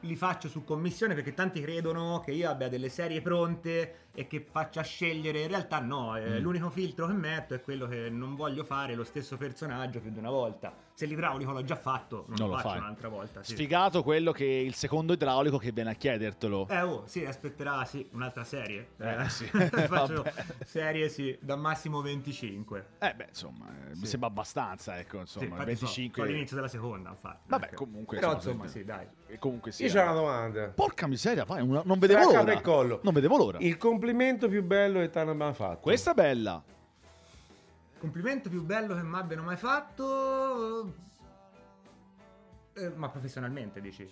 [0.00, 4.40] Li faccio su commissione perché tanti credono che io abbia delle serie pronte e che
[4.40, 5.42] faccia scegliere.
[5.42, 6.42] In realtà no, eh, Mm.
[6.42, 10.18] l'unico filtro che metto è quello che non voglio fare lo stesso personaggio più di
[10.18, 10.74] una volta.
[10.94, 12.78] Se l'idraulico l'ho già fatto, non, Non lo faccio fai.
[12.78, 13.42] un'altra volta.
[13.42, 13.52] Sì.
[13.52, 16.66] Sfigato quello che il secondo idraulico che viene a chiedertelo.
[16.68, 18.88] Eh oh, sì, aspetterà sì, un'altra serie.
[18.96, 19.44] Eh, sì.
[19.52, 20.32] Faccio Vabbè.
[20.64, 22.86] serie sì, da massimo 25.
[22.98, 24.06] Eh beh, insomma, eh, mi Sì.
[24.06, 26.14] sembra abbastanza, ecco, Sì, insomma, infatti so, 25...
[26.14, 27.40] sono all'inizio della seconda, infatti.
[27.46, 27.74] Vabbè, Ecco.
[27.84, 29.06] comunque, Però insomma, insomma, sì, dai.
[29.28, 29.84] E comunque sì.
[29.84, 30.68] Io c'ho una domanda.
[30.68, 33.00] Porca miseria, vai, una- non vedevo Tra l'ora.
[33.02, 33.58] Non vedevo l'ora.
[33.60, 35.80] Il complimento più bello che ti hanno mai fatto.
[35.80, 36.62] Questa è bella.
[37.98, 40.94] Complimento più bello che mi abbiano mai fatto.
[42.74, 44.08] Eh, ma professionalmente, dici?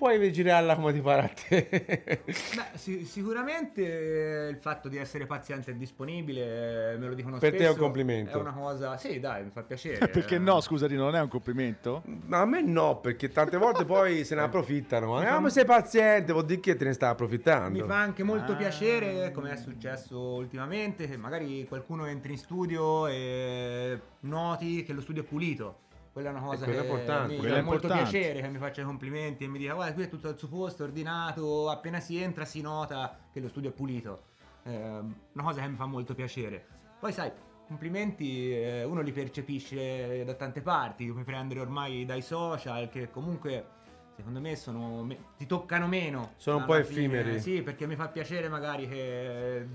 [0.00, 2.22] Puoi girarla come ti pare a te.
[2.24, 7.36] Beh, si- sicuramente eh, il fatto di essere paziente e disponibile, eh, me lo dicono
[7.36, 7.62] Per spesso.
[7.64, 8.38] te è un complimento.
[8.38, 8.96] È una cosa.
[8.96, 10.08] Sì, dai, mi fa piacere.
[10.08, 10.38] Perché eh.
[10.38, 12.02] no, scusa Rino, non è un complimento?
[12.24, 15.18] Ma a me no, perché tante volte poi se ne approfittano.
[15.18, 17.78] Mi Ma fa- ah, ma sei paziente, vuol dire che te ne stai approfittando.
[17.82, 18.56] Mi fa anche molto Ah.
[18.56, 25.02] piacere, come è successo ultimamente, che magari qualcuno entri in studio e noti che lo
[25.02, 25.88] studio è pulito.
[26.12, 29.46] Quella è una cosa che mi fa molto piacere, che mi faccia i complimenti e
[29.46, 33.16] mi dica guarda qui è tutto al suo posto, ordinato, appena si entra si nota
[33.32, 34.24] che lo studio è pulito.
[34.64, 36.66] Eh, una cosa che mi fa molto piacere.
[36.98, 37.30] Poi sai,
[37.66, 43.08] complimenti eh, uno li percepisce da tante parti, li puoi prendere ormai dai social che
[43.10, 43.78] comunque
[44.16, 46.32] secondo me sono ti toccano meno.
[46.36, 47.40] Sono un po' effimeri.
[47.40, 49.68] Sì, perché mi fa piacere magari che eh,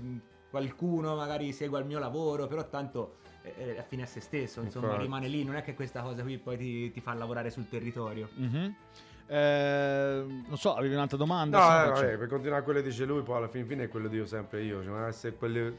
[0.50, 3.16] qualcuno magari segua il mio lavoro, però tanto
[3.54, 5.02] è a fine a se stesso, insomma, Infatti.
[5.04, 8.28] rimane lì, non è che questa cosa qui poi ti, ti fa lavorare sul territorio.
[8.34, 8.74] Mhm.
[9.28, 11.58] Eh, non so, avevi un'altra domanda?
[11.58, 11.64] No,
[11.96, 14.08] Sì, eh, vabbè, per continuare quello che dice lui, poi alla fin fine è quello
[14.08, 14.82] che dico sempre io.
[14.84, 15.78] Cioè, essere quelle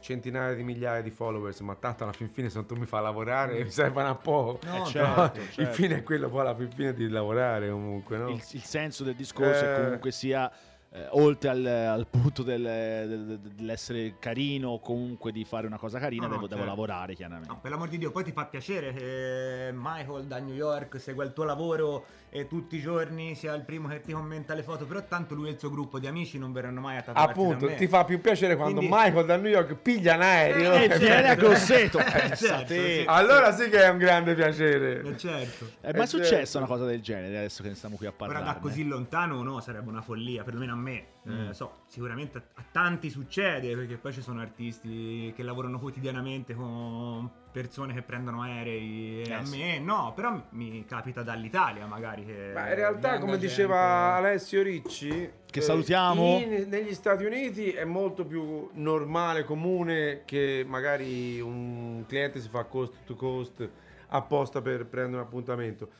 [0.00, 3.02] centinaia di migliaia di followers, ma tanto alla fin fine se non tu mi fai
[3.02, 4.58] lavorare mi servono un po'.
[4.64, 8.18] No, Eh, certo, certo, Il fine è quello poi alla fin fine di lavorare comunque,
[8.18, 8.28] no?
[8.30, 9.74] il, il senso del discorso è Eh.
[9.82, 10.50] comunque sia
[10.94, 15.78] eh, oltre al, al punto del- del- del- dell'essere carino o comunque di fare una
[15.78, 16.68] cosa carina No, devo, devo certo.
[16.68, 20.54] lavorare chiaramente No, per l'amor di Dio, poi ti fa piacere che Michael da New
[20.54, 24.54] York segua il tuo lavoro e tutti i giorni sia il primo che ti commenta
[24.54, 27.02] le foto, però tanto lui e il suo gruppo di amici non verranno mai a
[27.02, 27.76] tatuarsi Appunto, da me.
[27.76, 30.72] ti fa più piacere quando Quindi- Michael da New York piglia un aereo.
[30.72, 35.02] Eh, viene a Grosseto Eh, allora sì che è un grande piacere.
[35.02, 35.66] Eh, certo.
[35.82, 36.58] Eh, ma è Eh, successa certo.
[36.58, 39.42] una cosa del genere adesso che ne stiamo qui a Ora parlare da così lontano
[39.42, 40.96] no, sarebbe una follia, perlomeno a me.
[41.24, 41.50] Eh, Mm.
[41.50, 47.30] so, sicuramente a, a tanti succede, perché poi ci sono artisti che lavorano quotidianamente con
[47.52, 49.22] persone che prendono aerei.
[49.22, 52.24] e Eh, a me no, però mi capita dall'Italia magari.
[52.24, 56.38] Che Ma in realtà, come gente- diceva Alessio Ricci, Che eh, salutiamo.
[56.38, 62.64] in- negli Stati Uniti è molto più normale, comune che magari un cliente si fa
[62.64, 63.68] cost to cost
[64.08, 65.90] apposta per prendere un appuntamento.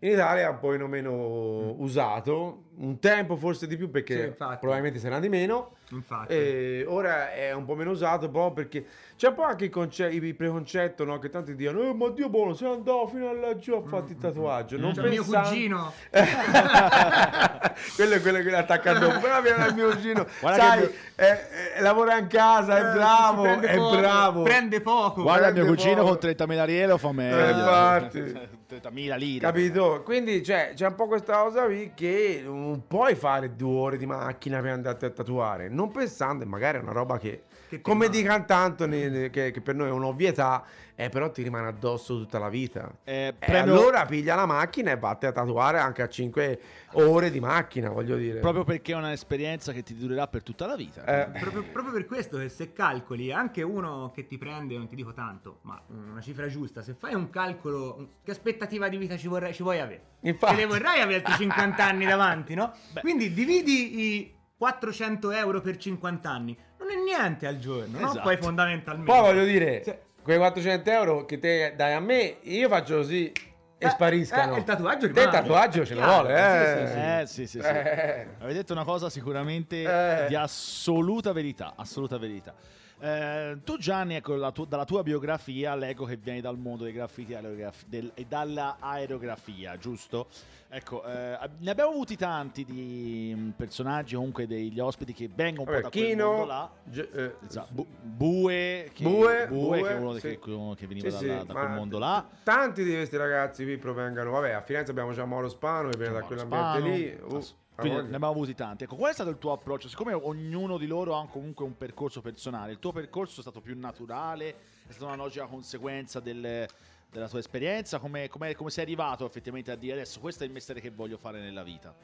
[0.00, 4.98] In Italia è un po' meno usato, un tempo forse di più perché Sì, probabilmente
[4.98, 5.72] sarà di meno.
[5.90, 6.32] Infatti.
[6.32, 8.84] E ora è un po' meno usato proprio perché
[9.16, 11.20] c'è un po' anche il, conce- il preconcetto no?
[11.20, 14.18] che tanti dicono eh, ma Dio buono sei andato fino a laggiù a farti il
[14.18, 15.92] tatuaggio non C'è mio pensan- cugino.
[17.94, 21.38] quello è quello che l'attacca dopo però viene il mio cugino Guarda sai che eh,
[21.76, 25.22] eh, lavora in casa è Eh, bravo prende è poco, bravo Prende poco.
[25.22, 26.18] Guarda il mio prende cugino poco.
[26.18, 27.36] con 30.000 lire lo fa meglio.
[27.38, 28.54] Eh, infatti.
[28.68, 29.40] 30.000 lire.
[29.46, 30.02] Capito?
[30.04, 34.06] Quindi cioè, c'è un po' questa cosa qui che non puoi fare due ore di
[34.06, 37.44] macchina per andare a tatuare, non pensando, magari è una roba che,
[37.82, 38.22] come rimane.
[38.22, 42.16] dicono tanto, ne- ne- che, che per noi è un'ovvietà, eh, però ti rimane addosso
[42.16, 42.90] tutta la vita.
[43.04, 46.60] Eh, E prendo- allora piglia la macchina e vatti a tatuare anche a 5
[46.92, 48.40] ore di macchina, voglio dire.
[48.40, 51.04] Proprio perché è un'esperienza che ti durerà per tutta la vita.
[51.04, 54.94] Eh, Proprio, proprio per questo che se calcoli anche uno che ti prende, non ti
[54.96, 59.28] dico tanto, ma una cifra giusta, se fai un calcolo, che aspettativa di vita ci,
[59.28, 60.00] vorrei, ci vuoi avere?
[60.20, 60.54] Infatti.
[60.54, 62.72] Te le vorrai avere altri 50 anni davanti, no?
[62.92, 63.00] Beh.
[63.00, 68.06] Quindi dividi i 400 euro per 50 anni, non è niente al giorno, no?
[68.06, 68.20] Esatto.
[68.22, 69.10] Poi fondamentalmente.
[69.10, 69.94] Poi voglio dire, Sì.
[70.22, 73.30] quei 400 euro che te dai a me, io faccio così
[73.78, 74.54] e Eh, spariscano.
[74.54, 75.30] eh, il tatuaggio Te il rimane.
[75.30, 76.66] tatuaggio ce Chiaro, vuole, eh.
[76.66, 76.98] sì, sì, sì.
[76.98, 77.66] Eh, sì, sì, sì.
[77.66, 78.26] Eh.
[78.40, 80.26] Avete detto una cosa sicuramente Eh.
[80.28, 82.54] di assoluta verità, assoluta verità.
[82.98, 87.32] Eh, tu Gianni, ecco, tu- dalla tua biografia leggo che vieni dal mondo dei graffiti
[87.34, 90.28] e del- e dalla aerografia, giusto?
[90.68, 95.76] Ecco, eh, ne abbiamo avuti tanti di mm, personaggi, comunque degli ospiti che vengono un
[95.76, 96.70] po' da quel Kino, mondo là.
[96.84, 97.68] Gi- eh, Esatto.
[97.72, 100.20] Bu- Bue, che, Bue, Bue, che è uno sì.
[100.20, 102.26] che, che veniva Sì, da, sì, da quel mondo là.
[102.42, 104.30] Tanti di questi ragazzi qui provengano.
[104.30, 107.18] Vabbè, a Firenze abbiamo già Mauro Spano che viene da quell'ambiente Spano, lì.
[107.22, 108.84] Uh, ass- quindi ne abbiamo avuti tanti.
[108.84, 109.88] Ecco, qual è stato il tuo approccio?
[109.88, 113.78] Siccome ognuno di loro ha comunque un percorso personale, il tuo percorso è stato più
[113.78, 114.48] naturale?
[114.86, 116.66] È stata una logica conseguenza del-
[117.10, 117.98] della tua esperienza?
[117.98, 121.18] Come, come- come sei arrivato effettivamente a dire adesso questo è il mestiere che voglio
[121.18, 121.94] fare nella vita?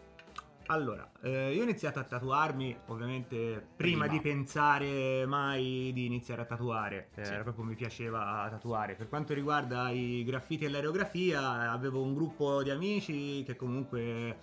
[0.67, 4.07] Allora, eh, io ho iniziato a tatuarmi ovviamente prima, Prima.
[4.07, 7.35] di pensare mai di iniziare a tatuare, eh, Sì.
[7.43, 8.95] proprio mi piaceva tatuare.
[8.95, 14.37] Per quanto riguarda i graffiti e l'aerografia, avevo un gruppo di amici che comunque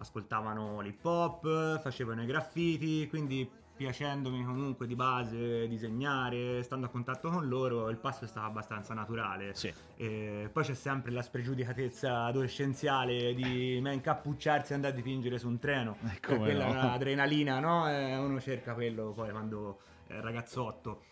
[0.00, 3.48] ascoltavano l'hip hop, facevano i graffiti, quindi
[3.80, 8.92] piacendomi comunque di base disegnare, stando a contatto con loro, il passo è stato abbastanza
[8.92, 9.54] naturale.
[9.54, 9.72] Sì.
[9.96, 15.48] E poi c'è sempre la spregiudicatezza adolescenziale di me incappucciarsi e andare a dipingere su
[15.48, 15.96] un treno.
[16.04, 16.74] Eh, come quella no.
[16.74, 17.88] è un'adrenalina, no?
[17.88, 21.04] E uno cerca quello poi quando è ragazzotto.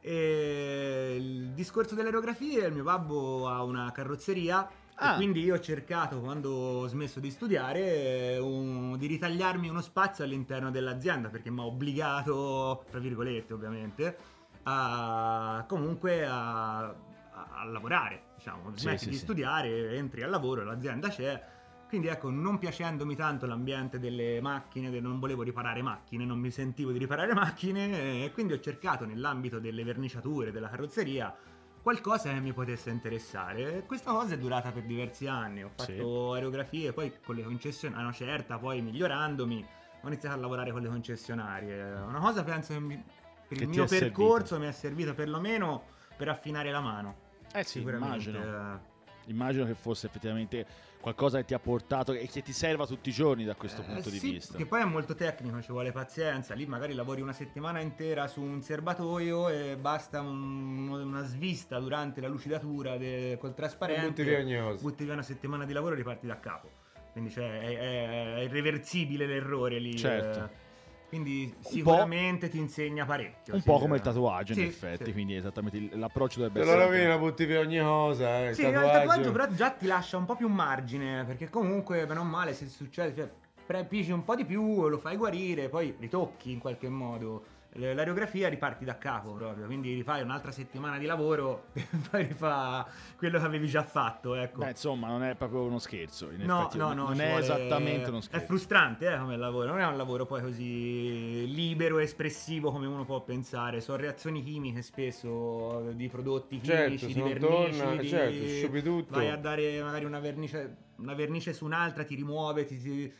[0.00, 4.68] E il discorso delle aerografie, il mio babbo ha una carrozzeria
[5.02, 5.14] Ah.
[5.14, 10.24] e quindi io ho cercato quando ho smesso di studiare un- di ritagliarmi uno spazio
[10.24, 14.16] all'interno dell'azienda perché mi ha obbligato, tra virgolette ovviamente,
[14.64, 19.20] a comunque a, a- lavorare, diciamo, smetti sì, di sì.
[19.22, 21.42] studiare, entri al lavoro, l'azienda c'è.
[21.88, 26.92] Quindi ecco, non piacendomi tanto l'ambiente delle macchine, non volevo riparare macchine, non mi sentivo
[26.92, 31.34] di riparare macchine, e quindi ho cercato nell'ambito delle verniciature, della carrozzeria,
[31.82, 33.84] qualcosa che mi potesse interessare.
[33.86, 35.92] Questa cosa è durata per diversi anni, ho Sì.
[35.96, 39.66] fatto aerografie, poi con le concessionarie, una certa, poi migliorandomi,
[40.02, 41.82] ho iniziato a lavorare con le concessionarie.
[41.92, 43.02] Una cosa penso che mi-
[43.48, 44.18] per Che il mio è servito.
[44.18, 45.84] percorso mi è servito perlomeno
[46.16, 47.16] per affinare la mano.
[47.52, 48.28] Eh sì, Sicuramente.
[48.30, 48.88] immagino.
[49.26, 50.66] Immagino che fosse effettivamente
[51.00, 53.84] qualcosa che ti ha portato e che ti serva tutti i giorni da questo Eh,
[53.84, 54.56] punto di sì, vista.
[54.58, 56.52] Che poi è molto tecnico, ci vuole pazienza.
[56.54, 62.20] Lì magari lavori una settimana intera su un serbatoio e basta un- una svista durante
[62.20, 64.22] la lucidatura de- col trasparente.
[64.24, 64.74] Butti via.
[64.80, 66.70] Butti una settimana di lavoro e riparti da capo.
[67.12, 69.96] Quindi cioè, è, è- è irreversibile l'errore lì.
[69.96, 70.38] Certo.
[70.44, 70.68] eh.
[71.10, 73.54] Quindi sicuramente ti insegna parecchio.
[73.54, 74.04] Un sì, po' come il eh.
[74.04, 75.12] tatuaggio, in Sì, effetti, sì.
[75.12, 76.86] quindi esattamente il- l'approccio dovrebbe Te lo essere.
[76.86, 78.44] rovini, la butti via ogni cosa.
[78.44, 78.98] eh, il Sì, il tatuaggio.
[79.08, 82.68] tatuaggio però già ti lascia un po' più margine, perché comunque, bene o male, se
[82.68, 83.28] succede, cioè,
[83.66, 87.44] pre- pigi un po' di più, lo fai guarire, poi ritocchi in qualche modo.
[87.74, 92.84] L'aerografia riparti da capo proprio, quindi rifai un'altra settimana di lavoro e poi rifà
[93.16, 94.58] quello che avevi già fatto, ecco.
[94.64, 96.30] Beh, insomma, non è proprio uno scherzo.
[96.32, 98.46] In No, effetti, no, no, non è vuole- esattamente uno È scherzo.
[98.46, 103.04] frustrante eh, come lavoro, non è un lavoro poi così libero e espressivo come uno
[103.04, 103.80] può pensare.
[103.80, 107.78] Sono reazioni chimiche spesso di prodotti Certo, chimici, se di vernici.
[107.78, 109.14] torna, di- certo, tutto.
[109.14, 113.12] Vai a dare magari una vernice, una vernice su un'altra, ti rimuove, ti, ti-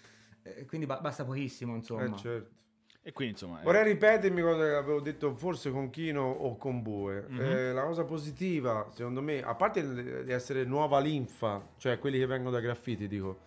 [0.43, 2.17] Eh, quindi ba- basta pochissimo, insomma.
[2.17, 2.59] Eh, certo.
[3.03, 3.61] E quindi insomma...
[3.61, 7.25] eh, Vorrei ripetermi cosa che avevo detto forse con Kino o con Bue.
[7.29, 7.41] Mhm.
[7.41, 12.27] Eh, la cosa positiva, secondo me, a parte di essere nuova linfa, cioè quelli che
[12.27, 13.39] vengono dai graffiti, dico,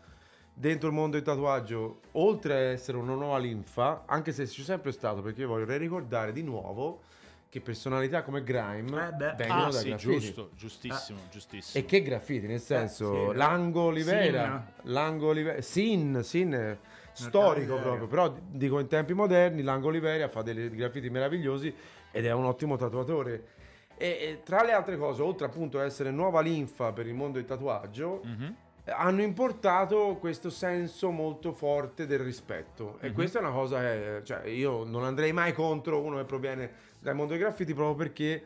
[0.55, 4.91] dentro il mondo del tatuaggio, oltre a essere una nuova linfa, anche se c'è sempre
[4.91, 7.01] stato, perché io vorrei ricordare di nuovo
[7.49, 9.33] che personalità come Grime Eh beh.
[9.37, 10.19] vengono Ah dai sì, graffiti.
[10.19, 11.83] giusto, giustissimo, giustissimo.
[11.83, 13.37] E che graffiti, nel senso, sì.
[13.37, 16.77] Lango Olivera, Lango Olivera, Sin, Sin è
[17.13, 21.73] storico proprio, però dico in tempi moderni, Lango Olivera fa dei graffiti meravigliosi
[22.11, 23.45] ed è un ottimo tatuatore.
[23.95, 27.37] E, e tra le altre cose, oltre appunto a essere nuova linfa per il mondo
[27.37, 28.55] del tatuaggio, Mhm.
[28.85, 33.13] hanno importato questo senso molto forte del rispetto e Mhm.
[33.13, 37.15] questa è una cosa che cioè, io non andrei mai contro uno che proviene dal
[37.15, 38.43] mondo dei graffiti proprio perché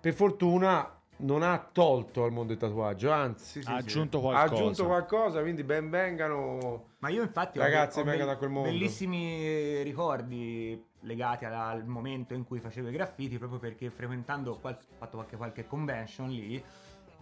[0.00, 4.54] per fortuna non ha tolto al mondo del tatuaggio anzi ha aggiunto ha qualcosa.
[4.54, 8.50] aggiunto qualcosa quindi ben vengano Ma io infatti ho- Ragazzi, ho, venga be- da quel
[8.50, 8.70] mondo.
[8.70, 14.54] bellissimi ricordi legati al, al momento in cui facevo i graffiti, proprio perché frequentando, ho
[14.58, 16.62] fatto qualche, qualche convention lì,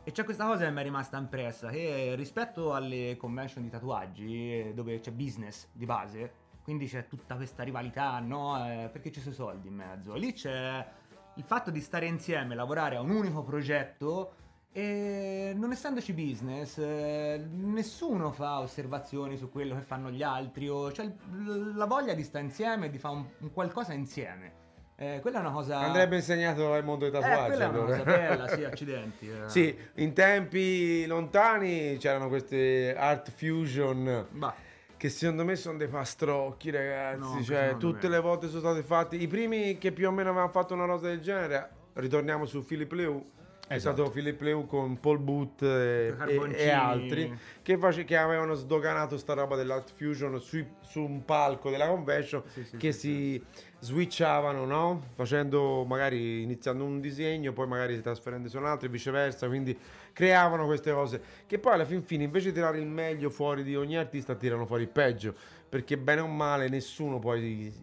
[0.02, 4.60] e c'è questa cosa che mi è rimasta impressa, che rispetto alle convention di tatuaggi,
[4.60, 8.56] eh, dove c'è business di base, quindi c'è tutta questa rivalità, no?
[8.66, 10.14] Eh, perché ci sono soldi in mezzo.
[10.14, 10.86] Lì c'è
[11.34, 14.32] il fatto di stare insieme, lavorare a un unico progetto
[14.76, 20.88] e non essendoci business, eh, nessuno fa osservazioni su quello che fanno gli altri, o
[20.88, 24.52] il- la voglia di stare insieme di fare un, un qualcosa insieme.
[24.98, 25.78] Eh, quella è una cosa.
[25.78, 27.96] andrebbe insegnato al mondo del Eh, tatuaggio quella è una allora.
[27.96, 29.28] cosa bella, sì, accidenti.
[29.30, 29.48] eh.
[29.48, 34.54] sì in tempi lontani c'erano queste art fusion Bah,
[34.98, 37.18] che secondo me sono dei pastrocchi, ragazzi.
[37.36, 38.14] No, cioè, tutte me.
[38.16, 39.16] le volte sono state fatte.
[39.16, 42.92] I primi che più o meno avevano fatto una cosa del genere, ritorniamo su Philip
[42.92, 43.24] Leu.
[43.68, 43.96] È Esatto.
[43.96, 49.18] stato Philip Leu con Paul Booth e, e- e altri che, face- che avevano sdoganato
[49.18, 53.44] sta roba dell'art fusion sui- su un palco della convention Sì, sì, che sì, si
[53.81, 55.02] switchavano, no?
[55.14, 59.48] Facendo magari iniziando un disegno, poi magari trasferendo su un altro e viceversa.
[59.48, 59.76] Quindi
[60.12, 63.74] creavano queste cose che poi alla fin fine invece di tirare il meglio fuori di
[63.74, 65.35] ogni artista tirano fuori il peggio
[65.68, 67.74] perché bene o male nessuno poi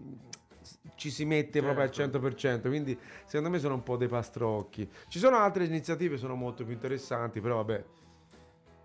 [0.95, 2.19] ci si mette proprio al Certo.
[2.19, 6.36] 100% quindi secondo me sono un po' dei pastrocchi ci sono altre iniziative che sono
[6.36, 7.84] molto più interessanti però vabbè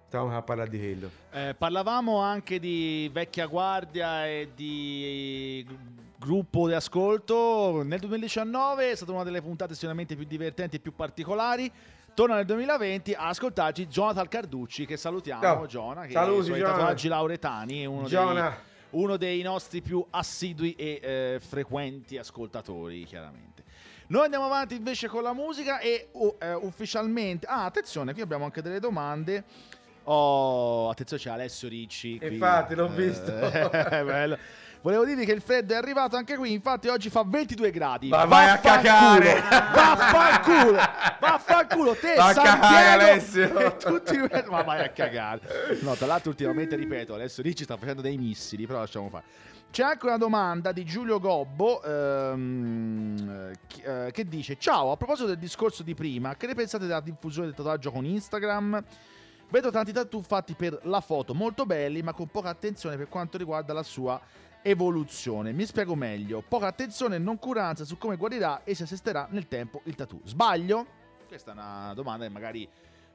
[0.07, 5.67] stiamo a parlare di quello Eh, parlavamo anche di vecchia guardia e di
[6.19, 7.83] gruppo di ascolto.
[7.85, 11.71] Nel 2019 è stata una delle puntate sicuramente più divertenti e più particolari.
[12.15, 15.41] Torna nel 2020 a ascoltarci Jonathan Carducci, che salutiamo.
[15.43, 15.67] Ciao.
[15.67, 16.73] Giona, che Saluti, i suoi Giona.
[16.73, 18.59] tatuaggi lauretani è uno dei, Giona
[18.91, 23.63] uno dei nostri più assidui e eh, frequenti ascoltatori, chiaramente.
[24.09, 27.47] Noi andiamo avanti invece con la musica e uh, eh, ufficialmente...
[27.47, 29.45] Ah, attenzione, qui abbiamo anche delle domande.
[30.05, 32.17] Oh, attenzione, c'è Alessio Ricci.
[32.19, 32.33] qui.
[32.33, 33.31] Infatti, l'ho Eh, visto.
[33.31, 33.69] è
[34.05, 34.39] bello.
[34.81, 38.09] Volevo dirvi che il freddo è arrivato anche qui, infatti oggi fa 22 gradi.
[38.09, 39.43] Ma vai a cagare!
[39.49, 40.79] Vaffanculo!
[41.21, 41.95] Vaffanculo!
[41.95, 43.59] Te, Va Santiago, cagare, Alessio!
[43.59, 44.17] e tutti...
[44.49, 45.79] Ma vai a cagare!
[45.81, 49.25] No, tra l'altro ultimamente, ripeto, Alessio Ricci sta facendo dei missili, però lasciamo fare.
[49.71, 53.53] C'è anche una domanda di Giulio Gobbo ehm,
[53.83, 57.49] eh, che dice Ciao, a proposito del discorso di prima, che ne pensate della diffusione
[57.49, 58.83] del tatuaggio con Instagram?
[59.51, 63.39] Vedo tanti tattoo fatti per la foto, molto belli, ma con poca attenzione per quanto
[63.39, 64.21] riguarda la sua
[64.71, 65.53] evoluzione.
[65.53, 66.43] Mi spiego meglio.
[66.47, 70.21] Poca attenzione e noncuranza su come guarirà e si assisterà nel tempo il tattoo.
[70.25, 70.87] Sbaglio?
[71.27, 72.69] Questa è una domanda che magari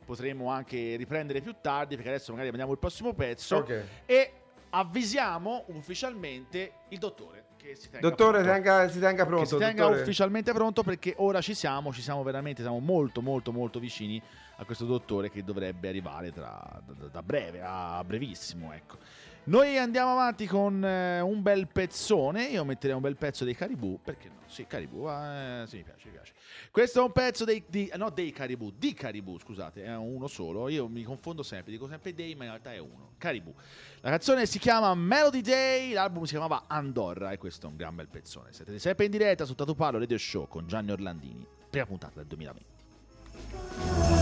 [0.06, 3.58] potremo anche riprendere più tardi, perché adesso magari vediamo il prossimo pezzo.
[3.58, 4.32] ok E
[4.72, 7.46] avvisiamo ufficialmente il dottore.
[7.58, 8.52] Che si tenga dottore pronto.
[8.52, 10.02] tenga- si tenga pronto che si tenga dottore.
[10.02, 14.22] ufficialmente pronto perché ora ci siamo, ci siamo veramente, siamo molto molto molto vicini
[14.58, 18.98] a questo dottore che dovrebbe arrivare tra, da, da breve, a brevissimo, ecco.
[19.46, 24.00] Noi andiamo avanti con eh, un bel pezzone, io metterei un bel pezzo dei Caribou,
[24.02, 24.36] perché no?
[24.46, 26.34] Sì, Caribou, eh, sì, mi piace, mi piace.
[26.72, 30.70] Questo è un pezzo dei, di, no, dei Caribou, di Caribou, scusate, è uno solo,
[30.70, 33.54] io mi confondo sempre, dico sempre dei, ma in realtà è uno, Caribou.
[34.00, 37.96] La canzone si chiama Melody Day, l'album si chiamava Andorra e questo è un gran
[37.96, 38.54] bel pezzone.
[38.54, 42.28] Siete sempre in diretta su Tatu Palo Radio Show con Gianni Orlandini, prima puntata del
[42.28, 44.13] 2020.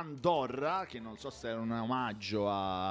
[0.00, 2.88] Andorra, che non so se era un omaggio a-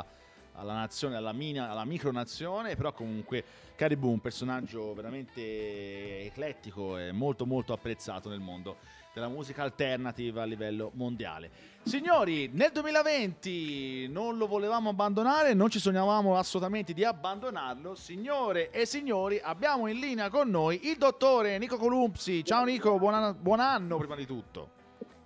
[0.54, 3.44] alla nazione, alla, mina- alla micronazione, però comunque
[3.76, 8.78] Caribou, un personaggio veramente eclettico e molto molto apprezzato nel mondo
[9.14, 11.50] della musica alternative a livello mondiale.
[11.82, 17.96] Signori, nel 2020 non lo volevamo abbandonare, non ci sognavamo assolutamente di abbandonarlo.
[17.96, 22.44] Signore e signori, abbiamo in linea con noi il dottore Nico Columpsi.
[22.46, 24.78] Ciao Nico, buon anno, buon anno prima di tutto.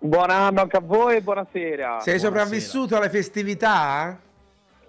[0.04, 2.02] Buon anno anche a voi e buonasera.
[2.02, 4.20] Sei sopravvissuto alle festività?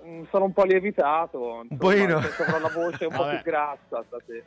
[0.04, 1.64] Mm, Sono un po' lievitato.
[1.70, 2.16] Un pochino.
[2.16, 3.40] Ho la voce un po' Vabbè.
[3.40, 4.42] più grassa stasera.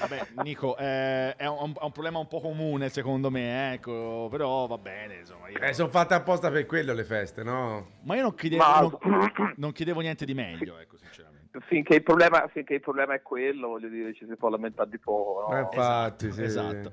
[0.00, 4.66] Vabbè, Nico, eh, è, un, è un problema un po' comune secondo me, ecco, però
[4.66, 5.48] va bene, insomma.
[5.48, 5.60] Io...
[5.60, 7.86] Eh, sono fatte apposta per quello le feste, no?
[8.02, 11.60] Ma io non chiedevo, Ma- non- non chiedevo niente di meglio, ecco, sinceramente.
[11.68, 14.98] Finché il, problema, finché il problema è quello, voglio dire, ci si può lamentare di
[14.98, 15.46] poco.
[15.48, 15.56] no?
[15.56, 16.42] Eh, infatti, sì.
[16.42, 16.92] Esatto.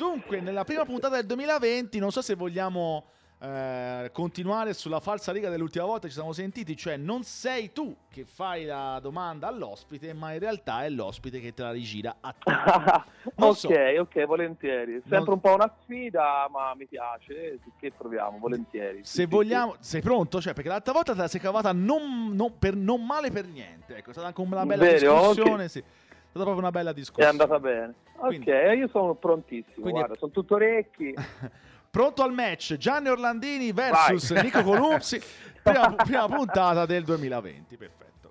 [0.00, 3.04] Dunque, nella prima puntata del 2020, non so se vogliamo
[3.38, 8.24] eh, continuare sulla falsa riga dell'ultima volta ci siamo sentiti, cioè non sei tu che
[8.24, 12.50] fai la domanda all'ospite, ma in realtà è l'ospite che te la rigira a te.
[13.34, 13.68] Ok, so.
[13.68, 15.02] ok, volentieri.
[15.02, 17.58] Sempre Non- un po' una sfida, ma mi piace.
[17.78, 19.00] Che proviamo, volentieri.
[19.04, 20.40] Sì, Se sì, vogliamo, sei pronto?
[20.40, 23.96] Cioè, perché l'altra volta te la sei cavata non, non per, non male per niente.
[23.96, 25.18] Ecco, è stata anche una bella Vero?
[25.18, 25.64] discussione.
[25.64, 25.70] Ok.
[25.70, 25.84] Sì.
[26.32, 26.96] È stata proprio una bella sì.
[26.96, 27.28] È discussione.
[27.30, 27.94] andata bene.
[28.16, 29.74] Ok, Quindi- io sono prontissimo.
[29.80, 31.12] Quindi- Guarda, sono tutto orecchi.
[31.90, 35.20] Pronto al match Gianni Orlandini versus Nico Columpsi,
[35.60, 37.76] prima, prima puntata del 2020.
[37.76, 38.30] Perfetto.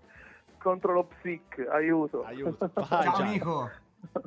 [0.59, 2.23] contro lo psic, aiuto.
[2.23, 2.69] Aiuto.
[2.73, 3.31] Vai, Ciao Gianni.
[3.31, 3.69] Nico.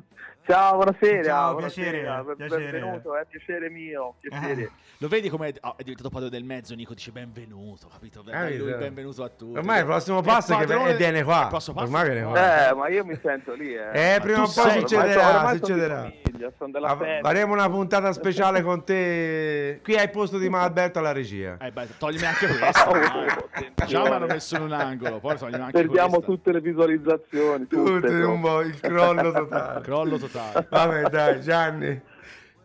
[0.45, 1.23] Ciao, buonasera.
[1.23, 2.71] Ciao, buonasera, piacere, piacere.
[2.71, 4.61] Benvenuto, è piacere mio, piacere.
[4.61, 4.69] Eh.
[4.97, 6.75] Lo vedi come è, oh, è diventato padrone del mezzo?
[6.75, 8.23] Nico dice benvenuto, capito?
[8.29, 9.57] Eh, lui benvenuto a tutti.
[9.57, 11.43] Ormai il prossimo passo è che viene qua.
[11.43, 12.69] il prossimo passo Ormai viene qua.
[12.69, 13.89] Eh, ma io mi sento lì, eh.
[13.93, 16.01] Eh, Ma prima o poi sei- succederà, ormai succederà.
[16.01, 16.97] famiglia, Ah.
[17.21, 19.79] Faremo una puntata speciale con te.
[19.81, 21.55] Qui hai il posto di Malberto alla regia.
[21.61, 22.89] Eh, beh, toglimi anche questo.
[22.89, 23.85] Oh.
[23.85, 26.25] Già mi hanno messo in un angolo, poi toglimi anche Perdiamo questa.
[26.31, 27.67] tutte le visualizzazioni.
[27.67, 28.51] Tutte, Tutte un proprio.
[28.51, 29.81] po' il crollo totale.
[29.81, 30.31] Crollo totale.
[30.69, 32.01] Vabbè, dai, Gianni.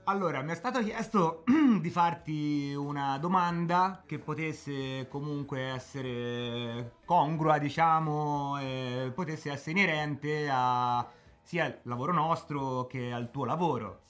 [0.04, 1.44] Allora, mi è stato chiesto
[1.80, 11.06] di farti una domanda che potesse comunque essere congrua, diciamo, e potesse essere inerente a
[11.42, 14.00] sia il lavoro nostro che al tuo lavoro.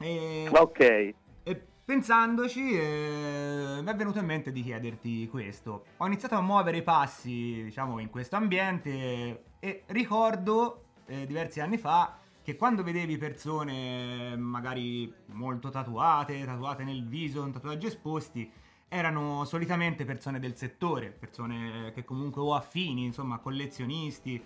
[0.00, 5.84] E, Ok, e pensandoci, eh, mi è venuto in mente di chiederti questo.
[5.98, 11.78] Ho iniziato a muovere i passi, diciamo, in questo ambiente e ricordo eh, diversi anni
[11.78, 18.50] fa che quando vedevi persone magari molto tatuate, tatuate nel viso, con tatuaggi esposti,
[18.88, 24.44] erano solitamente persone del settore, persone che comunque o affini, insomma, collezionisti.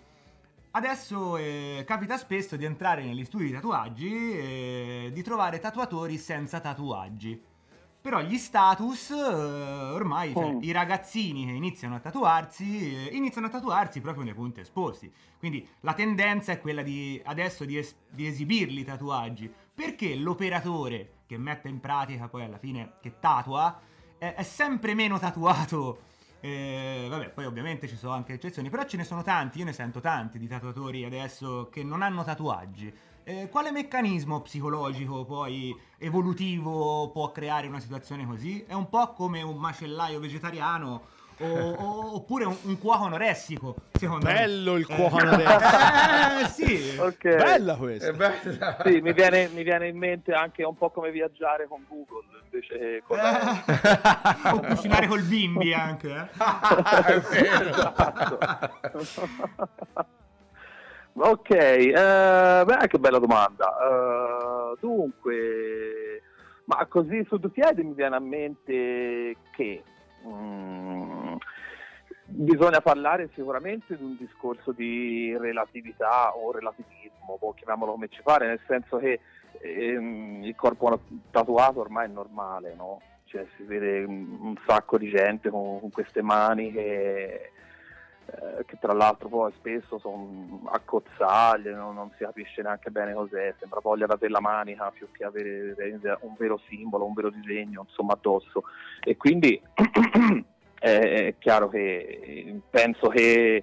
[0.73, 6.61] Adesso eh, capita spesso di entrare negli studi di tatuaggi e di trovare tatuatori senza
[6.61, 7.43] tatuaggi.
[8.07, 10.63] Però gli status, eh, ormai, cioè, Mm.
[10.63, 15.13] i ragazzini che iniziano a tatuarsi, eh, iniziano a tatuarsi proprio nei punti esposti.
[15.37, 19.53] Quindi la tendenza è quella di adesso di, es- di esibirli i tatuaggi.
[19.75, 23.77] Perché l'operatore che mette in pratica poi alla fine, che tatua,
[24.19, 26.03] è, è sempre meno tatuato.
[26.39, 29.73] Eh, vabbè, poi ovviamente ci sono anche eccezioni, però ce ne sono tanti, io ne
[29.73, 32.95] sento tanti di tatuatori adesso che non hanno tatuaggi.
[33.29, 38.63] Eh, quale meccanismo psicologico poi evolutivo può creare una situazione così?
[38.65, 41.03] È un po' come un macellaio vegetariano
[41.41, 44.33] o- o- oppure un, un cuoco anoressico, secondo me.
[44.33, 44.95] Bello il Eh.
[44.95, 45.65] cuoco anoressico.
[46.39, 46.97] Eh, sì.
[46.99, 47.37] ok.
[47.37, 48.09] Bella questa.
[48.11, 48.77] È bella.
[48.85, 52.79] Sì, mi viene, mi viene in mente anche un po' come viaggiare con Google invece
[52.79, 53.65] che con la...
[53.65, 56.29] Eh, o cucinare col bimbi anche, eh.
[57.13, 57.95] è vero.
[61.17, 63.69] Ok, eh, beh, che bella domanda.
[63.81, 66.23] Eh, dunque,
[66.65, 69.83] ma così su due piedi mi viene a mente che
[70.27, 71.37] mm,
[72.25, 78.47] bisogna parlare sicuramente di un discorso di relatività o relativismo, boh, chiamiamolo come ci pare,
[78.47, 79.21] nel senso che
[79.61, 81.01] ehm, il corpo
[81.31, 83.01] tatuato ormai è normale, no?
[83.25, 87.51] Cioè, si vede un un sacco di gente con, con queste mani che,
[88.27, 91.93] eh, che tra l'altro poi spesso sono a cozzaglie, no?
[91.93, 95.75] non si capisce neanche bene cos'è, sembra voglia da della manica più che avere
[96.21, 98.65] un vero simbolo, un vero disegno insomma addosso.
[99.03, 99.61] E quindi
[100.79, 103.63] è chiaro che penso che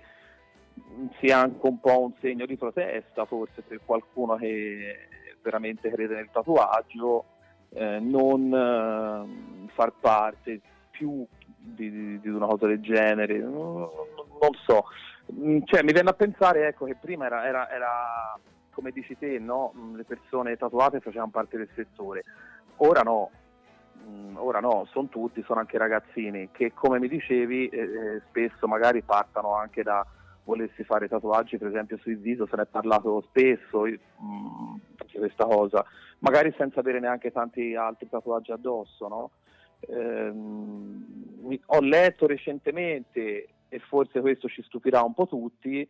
[1.20, 5.08] sia anche un po' un segno di protesta forse per qualcuno che
[5.42, 7.26] veramente crede nel tatuaggio
[7.74, 11.26] eh, non eh, far parte più
[11.66, 14.86] di, di- di una cosa del genere non, non so
[15.32, 18.38] Mm, cioè mi viene a pensare ecco che prima era, era- era
[18.74, 19.72] come dici te, no?
[19.74, 22.24] Mm, le persone tatuate facevano parte del settore.
[22.78, 23.32] Ora no,
[24.06, 28.68] Mm, ora no, sono tutti, sono anche ragazzini che come mi dicevi eh, eh, spesso
[28.68, 30.06] magari partono anche da
[30.44, 35.46] volersi fare tatuaggi, per esempio sul viso se ne è parlato spesso mm, di questa
[35.46, 35.86] cosa,
[36.20, 39.32] magari senza avere neanche tanti altri tatuaggi addosso, no?
[39.90, 45.88] Ehm, ho letto recentemente, e forse questo ci stupirà un po' tutti,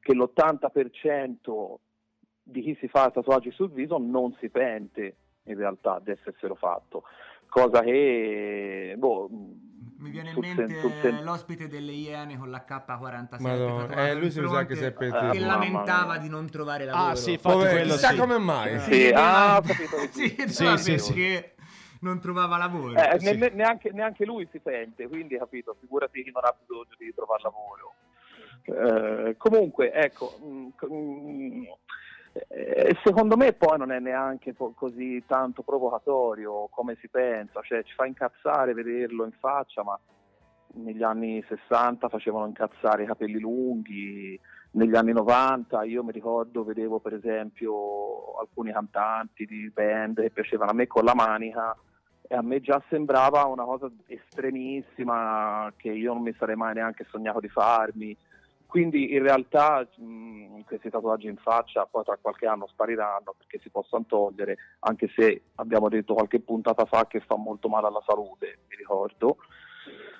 [0.00, 1.78] che l'80%
[2.42, 7.04] di chi si fa tatuaggi sul viso non si pente in realtà di esserselo fatto,
[7.48, 9.28] cosa che boh,
[9.98, 14.40] Mi viene in mente sen- l'ospite delle Iene con l'H47 Madonna, tatuato eh, lui si
[14.40, 15.32] sa fronte, che si è Eh, pentito.
[15.32, 17.10] che mamma lamentava di non trovare lavoro.
[17.10, 18.16] Ah, sì, infatti Povero, quello chissà sì.
[18.16, 18.80] come mai.
[18.80, 20.48] Sì, Sì, ah, capito sì, sì.
[20.48, 21.44] Sì, sì, sì.
[22.00, 22.94] Non trovava lavoro.
[22.94, 23.36] Eh, sì.
[23.36, 27.42] ne- neanche, neanche lui si sente, quindi capito, figurati chi non ha bisogno di trovare
[27.42, 27.94] lavoro.
[28.64, 31.64] Eh, comunque, ecco, mm, mm,
[32.48, 37.94] eh, secondo me poi non è neanche così tanto provocatorio come si pensa, cioè ci
[37.94, 39.98] fa incazzare vederlo in faccia, ma
[40.74, 44.38] negli anni 60 facevano incazzare i capelli lunghi,
[44.76, 50.70] negli anni 90 io mi ricordo, vedevo per esempio alcuni cantanti di band che piacevano
[50.70, 51.76] a me con la manica
[52.28, 57.06] e a me già sembrava una cosa estremissima che io non mi sarei mai neanche
[57.08, 58.16] sognato di farmi.
[58.66, 63.70] Quindi in realtà mh, questi tatuaggi in faccia poi tra qualche anno spariranno perché si
[63.70, 68.58] possono togliere, anche se abbiamo detto qualche puntata fa che fa molto male alla salute,
[68.68, 69.38] mi ricordo.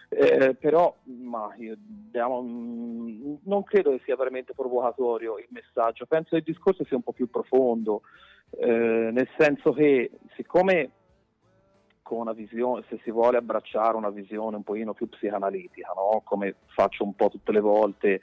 [0.08, 6.30] Eh, però ma io, diamo, mh, non credo che sia veramente provocatorio il messaggio, penso
[6.30, 8.02] che il discorso sia un po' più profondo,
[8.58, 10.90] eh, nel senso che siccome
[12.02, 16.22] con una visione, se si vuole abbracciare una visione un pochino più psicanalitica, no?
[16.24, 18.20] come faccio un po' tutte le volte,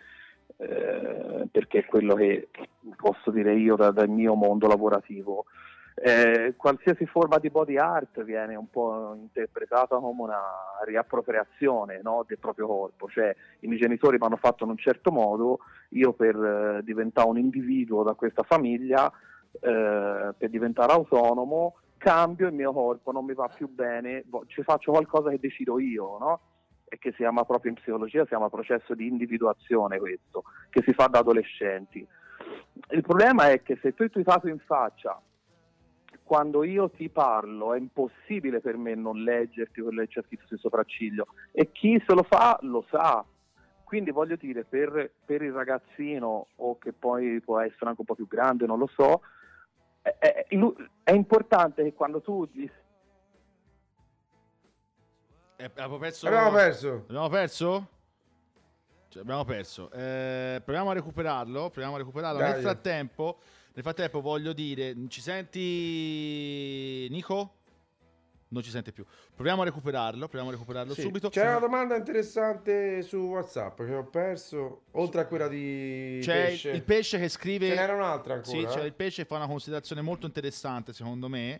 [0.55, 2.47] eh, perché è quello che
[2.95, 5.45] posso dire io da- dal mio mondo lavorativo.
[5.95, 10.41] Eh, qualsiasi forma di body art viene un po' interpretata come una
[10.85, 15.11] riappropriazione no, del proprio corpo, cioè i miei genitori mi hanno fatto in un certo
[15.11, 19.11] modo, io per eh, diventare un individuo da questa famiglia,
[19.51, 24.91] eh, per diventare autonomo, cambio il mio corpo, non mi va più bene, ci faccio
[24.91, 26.39] qualcosa che decido io, no?
[26.89, 30.91] E che si chiama proprio in psicologia, si chiama processo di individuazione questo, che si
[30.93, 32.05] fa da adolescenti.
[32.89, 35.21] Il problema è che se tu ti tatu in faccia,
[36.23, 40.59] quando io ti parlo è impossibile per me non leggerti quello che c'è scritto sul
[40.59, 43.23] sopracciglio e chi se lo fa lo sa.
[43.83, 48.15] Quindi voglio dire, per, per il ragazzino o che poi può essere anche un po'
[48.15, 49.21] più grande, non lo so,
[50.01, 50.47] è, è-
[51.03, 52.67] è importante che quando tu gli
[55.57, 56.27] Eh, abbiamo perso.
[56.27, 57.03] Abbiamo perso.
[57.07, 57.87] Abbiamo perso?
[59.09, 59.91] Cioè, abbiamo perso.
[59.91, 61.69] Eh, proviamo a recuperarlo.
[61.69, 62.39] Proviamo a recuperarlo.
[62.39, 62.51] Dai.
[62.53, 63.37] Nel frattempo,
[63.75, 67.55] nel frattempo, voglio dire, ci senti, Nico?
[68.49, 69.03] Non ci sente più.
[69.33, 70.27] Proviamo a recuperarlo.
[70.27, 71.29] Proviamo a recuperarlo Sì, subito.
[71.29, 76.69] C'era una domanda interessante su WhatsApp che ho perso, oltre a quella di C'è pesce.
[76.69, 77.69] il pesce che scrive.
[77.69, 78.55] Ce n'era un'altra ancora.
[78.55, 78.85] Sì, c'è eh?
[78.85, 81.59] il pesce che fa una considerazione molto interessante, secondo me.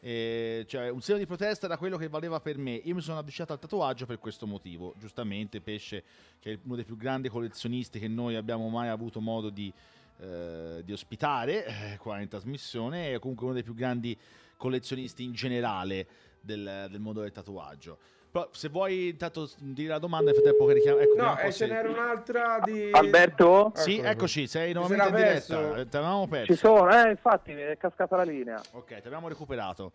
[0.00, 2.72] Eh, cioè, un segno di protesta era quello che valeva per me.
[2.72, 4.92] Io mi sono avvicinato al tatuaggio per questo motivo.
[4.98, 6.04] Giustamente, Pesce,
[6.40, 9.72] che è uno dei più grandi collezionisti che noi abbiamo mai avuto modo di,
[10.20, 14.16] eh, di ospitare eh, qua in trasmissione, è comunque uno dei più grandi
[14.56, 16.06] collezionisti in generale
[16.40, 17.98] del, del mondo del tatuaggio.
[18.30, 20.98] Però, se vuoi intanto dire la domanda, nel frattempo che richiamo.
[20.98, 22.90] Ecco, No, e ce se- n'era un'altra di...
[22.92, 23.70] Alberto?
[23.76, 24.08] Sì, Eccolo.
[24.08, 25.56] eccoci, sei nuovamente in diretta.
[25.56, 25.88] perso?
[25.88, 26.52] Ti avevamo perso.
[26.52, 28.60] Ci sono, eh, infatti è cascata la linea.
[28.72, 29.92] Ok, ti abbiamo recuperato.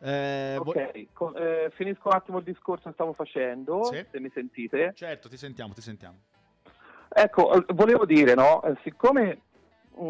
[0.00, 4.04] Eh, vo- Ok, co- eh, finisco un attimo il discorso che stavo facendo, Sì.
[4.10, 4.92] se mi sentite.
[4.96, 6.18] certo, ti sentiamo, ti sentiamo.
[7.08, 9.55] Ecco, eh, volevo dire, no, eh, siccome mm,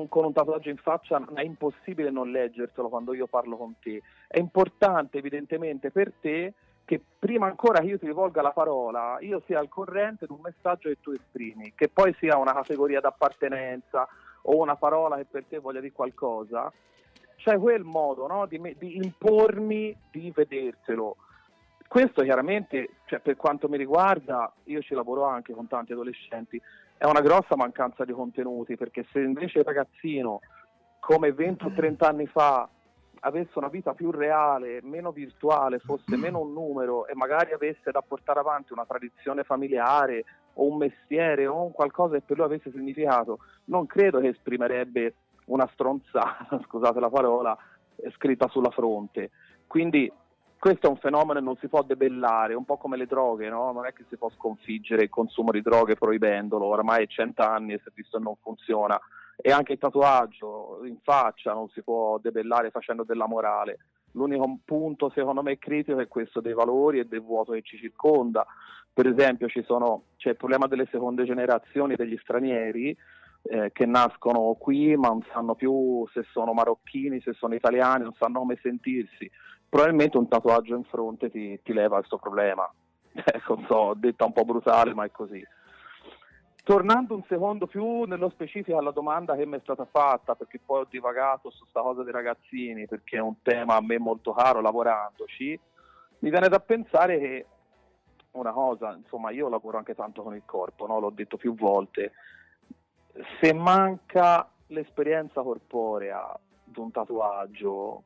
[0.09, 4.39] con un tatuaggio in faccia è impossibile non leggertelo quando io parlo con te, è
[4.39, 6.53] importante evidentemente per te
[6.85, 10.41] che prima ancora che io ti rivolga la parola, io sia al corrente di un
[10.41, 14.07] messaggio che tu esprimi, che poi sia una categoria d'appartenenza
[14.43, 16.73] o una parola che per te voglia dire qualcosa,
[17.37, 21.17] c'è quel modo no, di, me- di impormi di vedertelo.
[21.89, 26.61] Questo chiaramente, cioè, per quanto mi riguarda, io ci lavoro anche con tanti adolescenti,
[26.99, 30.41] è una grossa mancanza di contenuti, perché se invece il ragazzino,
[30.99, 32.69] come 20 o 30 anni fa,
[33.21, 38.03] avesse una vita più reale, meno virtuale, fosse meno un numero e magari avesse da
[38.03, 40.25] portare avanti una tradizione familiare
[40.55, 45.15] o un mestiere o un qualcosa che per lui avesse significato, non credo che esprimerebbe
[45.47, 47.57] una stronzata, scusate la parola,
[47.97, 49.31] eh, scritta sulla fronte.
[49.67, 50.11] Quindi
[50.67, 53.71] questo è un fenomeno che non si può debellare, un po' come le droghe, no?
[53.71, 57.79] non è che si può sconfiggere il consumo di droghe proibendolo, oramai è cent'anni e
[57.79, 58.99] si è visto che non funziona.
[59.37, 63.79] E anche il tatuaggio in faccia non si può debellare facendo della morale.
[64.15, 68.45] L'unico punto secondo me critico è questo dei valori e del vuoto che ci circonda.
[68.93, 72.97] Per esempio sono, c'è il problema delle seconde generazioni degli stranieri
[73.43, 78.15] eh, che nascono qui ma non sanno più se sono marocchini, se sono italiani, non
[78.19, 79.31] sanno come sentirsi.
[79.69, 82.71] Probabilmente un tatuaggio in fronte ti, ti leva questo problema.
[83.25, 85.43] Ecco, so, detta un po' brutale, ma è così.
[86.63, 90.81] Tornando un secondo più nello specifico alla domanda che mi è stata fatta, perché poi
[90.81, 94.61] ho divagato su sta cosa dei ragazzini, perché è un tema a me molto caro
[94.61, 95.59] lavorandoci,
[96.19, 97.47] mi viene da pensare che
[98.33, 100.99] una cosa, insomma io lavoro anche tanto con il corpo, no?
[100.99, 102.13] l'ho detto più volte,
[103.41, 108.03] se manca l'esperienza corporea di un tatuaggio,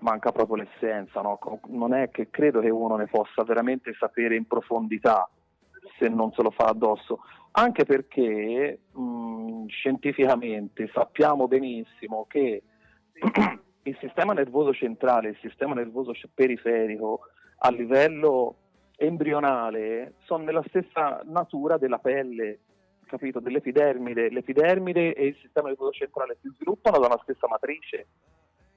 [0.00, 1.38] manca proprio l'essenza, no?
[1.68, 5.28] Non è che credo che uno ne possa veramente sapere in profondità
[5.98, 7.20] se non se lo fa addosso,
[7.52, 12.62] anche perché mh, scientificamente sappiamo benissimo che
[13.82, 17.20] il sistema nervoso centrale e il sistema nervoso periferico
[17.58, 18.56] a livello
[18.96, 22.60] embrionale sono nella stessa natura della pelle,
[23.06, 23.40] capito?
[23.40, 24.30] Dell'epidermide.
[24.30, 28.06] L'epidermide e il sistema nervoso centrale si sviluppano da una stessa matrice.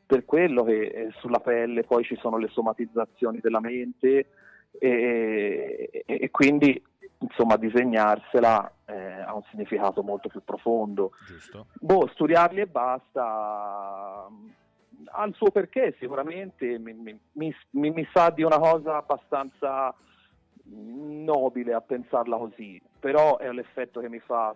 [0.09, 4.31] Per quello che eh, sulla pelle poi ci sono le somatizzazioni della mente
[4.71, 6.83] e, e- e quindi
[7.19, 11.11] insomma disegnarsela eh, ha un significato molto più profondo.
[11.27, 11.67] Giusto.
[11.73, 14.27] Boh, studiarli e basta
[15.11, 19.93] ha il suo perché sicuramente mi, mi- mi- mi- sa di una cosa abbastanza
[20.63, 24.53] nobile a pensarla così però è l'effetto che mi fa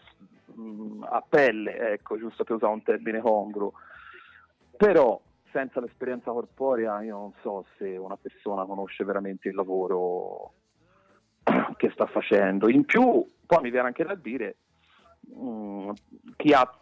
[0.60, 3.74] mm, a pelle ecco giusto per usare un termine congruo
[4.76, 5.20] però
[5.54, 10.54] senza l'esperienza corporea io non so se una persona conosce veramente il lavoro
[11.78, 14.56] che sta facendo in più poi mi viene anche da dire
[15.34, 15.91] mm,
[16.36, 16.78] chi ha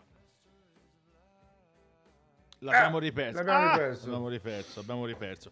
[2.64, 3.38] L'abbiamo Eh, riperso.
[3.38, 3.72] l'abbiamo Ah!
[3.72, 4.06] riperso.
[4.06, 5.52] Abbiamo riperso, abbiamo riperso.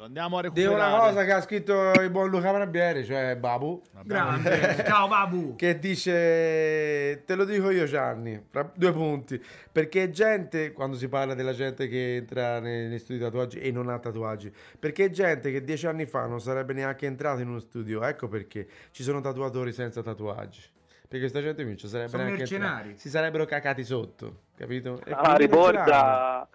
[0.00, 0.74] Lo andiamo a recuperare.
[0.74, 4.82] una cosa che ha scritto il buon Luca Barbieri, cioè Babu, Grande.
[4.86, 5.56] Ciao Babu.
[5.60, 9.38] che dice, te lo dico io Gianni, fra due punti,
[9.70, 13.70] perché gente, quando si parla della gente che entra nei, nei studi di tatuaggi e
[13.72, 17.60] non ha tatuaggi, perché gente che dieci anni fa non sarebbe neanche entrata in uno
[17.60, 20.62] studio, ecco perché ci sono tatuatori senza tatuaggi.
[21.10, 22.94] Perché questa gente ci sarebbe Sono mercenari.
[22.96, 25.02] Si sarebbero cacati sotto, capito?
[25.04, 26.48] E ah, riborda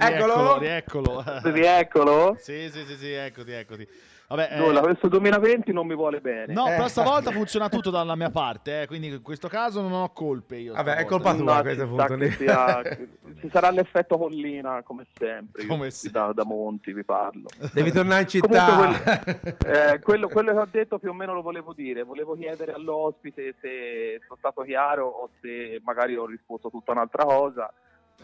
[0.00, 1.24] rieccolo, rieccolo.
[1.44, 3.88] rieccolo sì, sì, sì, sì, eccoti, eccoti.
[4.34, 6.70] Vabbè, eh, questo 2020 non mi vuole bene No, Eh.
[6.76, 10.56] però stavolta funziona tutto dalla mia parte, eh, quindi in questo caso non ho colpe
[10.56, 10.72] io.
[10.74, 12.30] Vabbè, è colpa tua No, a questo punto lì.
[12.32, 12.82] sia-
[13.40, 16.20] ci sarà l'effetto collina come sempre Come sempre.
[16.20, 18.64] da, da Monti vi parlo Devi tornare in città.
[18.66, 19.42] Comunque
[19.94, 23.54] Eh, quello, quello che ho detto più o meno lo volevo dire volevo chiedere all'ospite
[23.60, 27.72] se sono stato chiaro o se magari ho risposto tutta un'altra cosa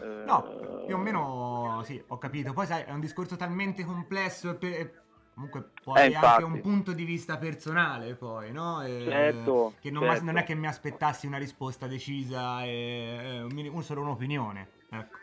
[0.01, 2.53] Eh, No, più o meno sì, ho capito.
[2.53, 4.91] Poi sai, è un discorso talmente complesso e
[5.33, 8.81] comunque poi Eh, anche un punto di vista personale poi, no?
[8.83, 10.23] E- Certo, che non, certo.
[10.25, 14.67] non è che mi aspettassi una risposta decisa e e un- solo un'opinione.
[14.89, 15.17] Ecco,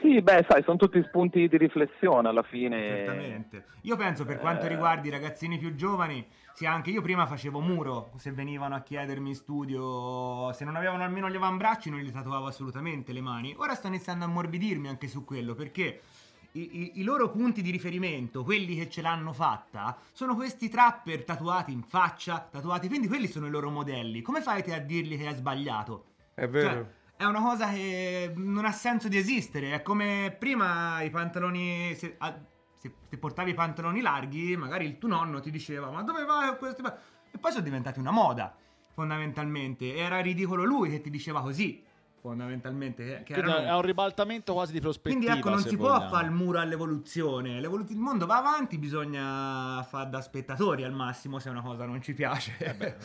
[0.00, 3.66] sì beh sai sono tutti spunti di riflessione alla fine certamente.
[3.82, 4.68] Io penso per quanto Eh.
[4.68, 9.28] riguarda i ragazzini più giovani, sì, anche io prima facevo muro, se venivano a chiedermi
[9.30, 13.54] in studio, se non avevano almeno gli avambracci non li tatuavo assolutamente le mani.
[13.56, 16.00] Ora sto iniziando a ammorbidirmi anche su quello, perché
[16.52, 21.24] i, i- i loro punti di riferimento, quelli che ce l'hanno fatta, sono questi trapper
[21.24, 24.22] tatuati in faccia, tatuati, quindi quelli sono i loro modelli.
[24.22, 26.04] Come fai a dirgli che è sbagliato?
[26.34, 26.68] È vero.
[26.68, 26.86] Cioè,
[27.16, 29.72] è una cosa che non ha senso di esistere.
[29.74, 31.94] È come prima i pantaloni.
[31.94, 32.38] Se, a-
[32.76, 36.48] se- se portavi i pantaloni larghi, magari il tuo nonno ti diceva: Ma dove vai
[36.48, 36.96] con questi pa-?"
[37.30, 38.54] E poi sono diventati una moda,
[38.92, 39.94] fondamentalmente.
[39.96, 41.82] Era ridicolo lui che ti diceva così,
[42.22, 43.22] fondamentalmente.
[43.24, 45.20] Che, erano- è un ribaltamento quasi di prospettiva.
[45.20, 46.08] quindi ecco, non si può vogliamo.
[46.08, 47.60] fare il muro all'evoluzione.
[47.60, 52.00] L'evolu- il mondo va avanti, bisogna fare da spettatori al massimo se una cosa non
[52.00, 52.74] ci piace.
[52.78, 52.96] beh,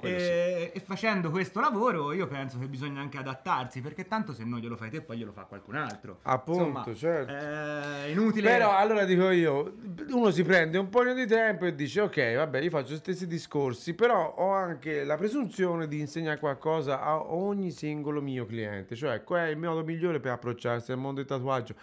[0.72, 4.58] e, e facendo questo lavoro io penso che bisogna anche adattarsi, perché tanto se non
[4.58, 6.18] glielo fai te poi glielo fa qualcun altro.
[6.22, 7.32] Appunto, Insomma, certo.
[7.32, 8.48] È inutile.
[8.50, 9.74] Però allora dico io,
[10.08, 13.26] uno si prende un po' di tempo e dice ok, vabbè, io faccio gli stessi
[13.26, 18.61] discorsi, però ho anche la presunzione di insegnare qualcosa a ogni singolo mio cliente,
[18.94, 21.74] cioè qual è il modo migliore per approcciarsi al mondo del tatuaggio.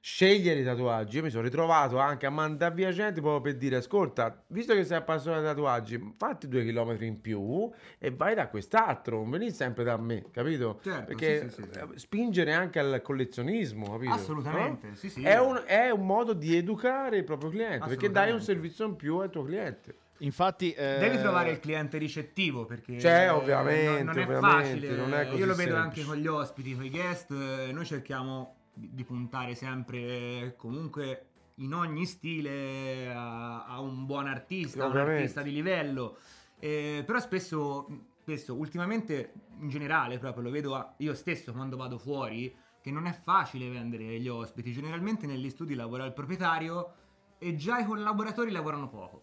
[0.00, 3.76] Scegliere i tatuaggi, io mi sono ritrovato anche a mandare via gente proprio per dire
[3.76, 7.68] ascolta, visto che sei appassionato di tatuaggi, fatti due chilometri in più
[7.98, 10.78] e vai da quest'altro, non venire sempre da me, capito?
[10.84, 14.12] Certo, Perché sì, sì, sì, eh, spingere anche al collezionismo, capito?
[14.14, 14.94] Assolutamente, No?
[14.94, 15.22] sì, sì.
[15.24, 18.94] È un, è un modo di educare il proprio cliente perché dai un servizio in
[18.94, 19.96] più al tuo cliente.
[20.20, 24.64] Infatti, eh, Devi trovare il cliente ricettivo perché Cioè, eh, ovviamente, non, non è ovviamente,
[24.86, 24.96] facile.
[24.96, 26.00] non è così Io lo vedo semplice.
[26.00, 27.30] anche con gli ospiti, con i guest.
[27.30, 34.82] eh, Noi cerchiamo di, puntare sempre comunque in ogni stile a, a un buon artista,
[34.82, 35.20] a un Ovviamente.
[35.20, 36.18] artista di livello.
[36.58, 37.86] Eh, però spesso,
[38.22, 43.06] spesso, ultimamente in generale, proprio lo vedo a- io stesso quando vado fuori, che non
[43.06, 44.72] è facile vendere gli ospiti.
[44.72, 46.92] Generalmente negli studi lavora il proprietario
[47.38, 49.22] e già i collaboratori lavorano poco.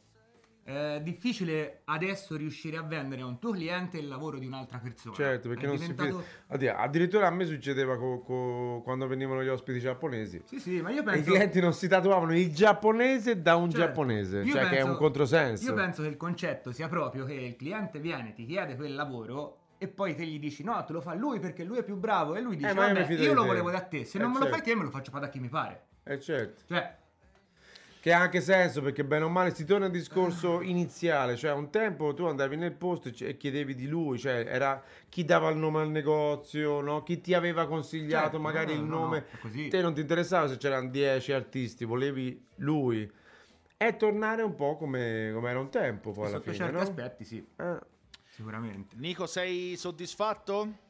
[0.68, 5.14] È difficile adesso riuscire a vendere a un tuo cliente il lavoro di un'altra persona.
[5.14, 6.44] Certo, perché È non si diventato- fida.
[6.48, 10.42] Addio, Addirittura a me succedeva co- co- quando venivano gli ospiti giapponesi.
[10.46, 11.32] Sì, sì, ma io E I penso...
[11.32, 13.86] clienti non si tatuavano il giapponese da un Certo.
[13.86, 15.66] giapponese, Io cioè che è penso- un controsenso.
[15.66, 19.58] Io penso che il concetto sia proprio che il cliente viene, ti chiede quel lavoro
[19.78, 22.34] e poi te gli dici no, te lo fa lui perché lui è più bravo
[22.34, 24.18] e lui dice Eh, io mi vabbè, io di lo te." volevo da te, se
[24.18, 24.58] Eh, non me lo certo.
[24.58, 25.84] fai te me lo faccio fare da chi mi pare.
[26.06, 26.64] Eh certo.
[26.68, 26.96] Cioè,
[28.06, 31.72] Che ha anche senso perché bene o male si torna al discorso iniziale, cioè un
[31.72, 34.80] tempo tu andavi nel posto e chiedevi di lui, cioè era
[35.10, 37.02] chi dava il nome al negozio, no?
[37.02, 40.48] chi ti aveva consigliato Certo, magari no, il no, nome, no, te non ti interessava
[40.48, 43.12] se c'erano 10 artisti, volevi lui.
[43.76, 46.82] È tornare un po' come, come era un tempo poi alla sotto fine, certi no?
[46.82, 47.80] aspetti sì, Eh,
[48.28, 48.96] sicuramente.
[49.00, 50.84] Nico, sei soddisfatto?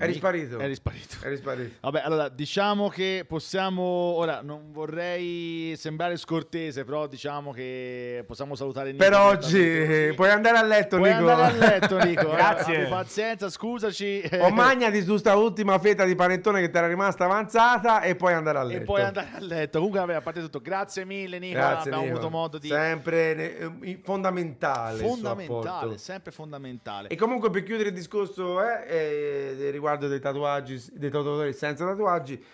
[0.00, 0.58] Eri Nico- sparito.
[0.60, 1.16] Eri sparito.
[1.24, 1.74] Eri sparito.
[1.80, 3.82] Vabbè, allora diciamo che possiamo.
[3.82, 9.02] Ora non vorrei sembrare scortese, però diciamo che possiamo salutare Nico.
[9.04, 10.12] Per oggi così.
[10.14, 11.28] puoi andare a letto, Puoi Nico.
[11.28, 12.28] andare a letto, Nico.
[12.30, 12.76] Grazie.
[12.82, 14.22] Abbi pazienza, scusaci.
[14.40, 18.34] O magnati su sta ultima fetta di panettone che ti era rimasta avanzata e poi
[18.34, 18.82] andare a letto.
[18.82, 19.78] E poi andare a letto.
[19.78, 21.54] Comunque, vabbè, a parte tutto, grazie mille, Nico.
[21.58, 22.16] Grazie, Abbiamo Nico.
[22.18, 22.68] avuto modo di.
[22.68, 24.98] Sempre ne- eh, fondamentale.
[25.02, 27.08] fondamentale, sempre fondamentale.
[27.08, 32.44] E comunque per chiudere il discorso eh, eh, riguardo dei tatuaggi, dei tatuatori senza tatuaggi,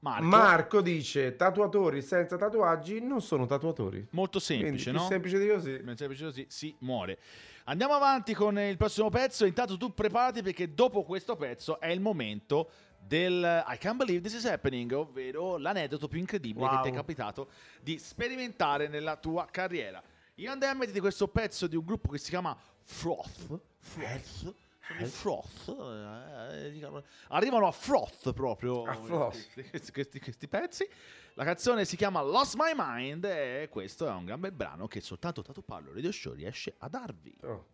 [0.00, 4.04] Marco, Marco dice tatuatori senza tatuaggi non sono tatuatori.
[4.10, 5.06] molto semplice, Quindi, no?
[5.06, 5.76] semplice di così.
[5.78, 7.18] Più semplice così si muore.
[7.64, 9.44] Andiamo avanti con il prossimo pezzo.
[9.44, 14.34] Intanto tu preparati perché dopo questo pezzo è il momento del I can't believe this
[14.34, 16.76] is happening, ovvero l'aneddoto più incredibile Wow.
[16.78, 17.48] che ti è capitato
[17.80, 20.02] di sperimentare nella tua carriera.
[20.36, 23.60] Io andai a mettere di questo pezzo di un gruppo che si chiama Froth.
[23.78, 24.54] Froth.
[24.86, 25.68] Sono Froth.
[25.68, 29.52] eh, eh, diciamo- arrivano a Froth proprio A Froth.
[29.70, 30.88] questi, questi- questi pezzi.
[31.34, 35.00] La canzone si chiama Lost My Mind e questo è un gran bel brano che
[35.00, 37.34] soltanto Tatu Parlo Radio Show riesce a darvi.
[37.42, 37.66] Oh.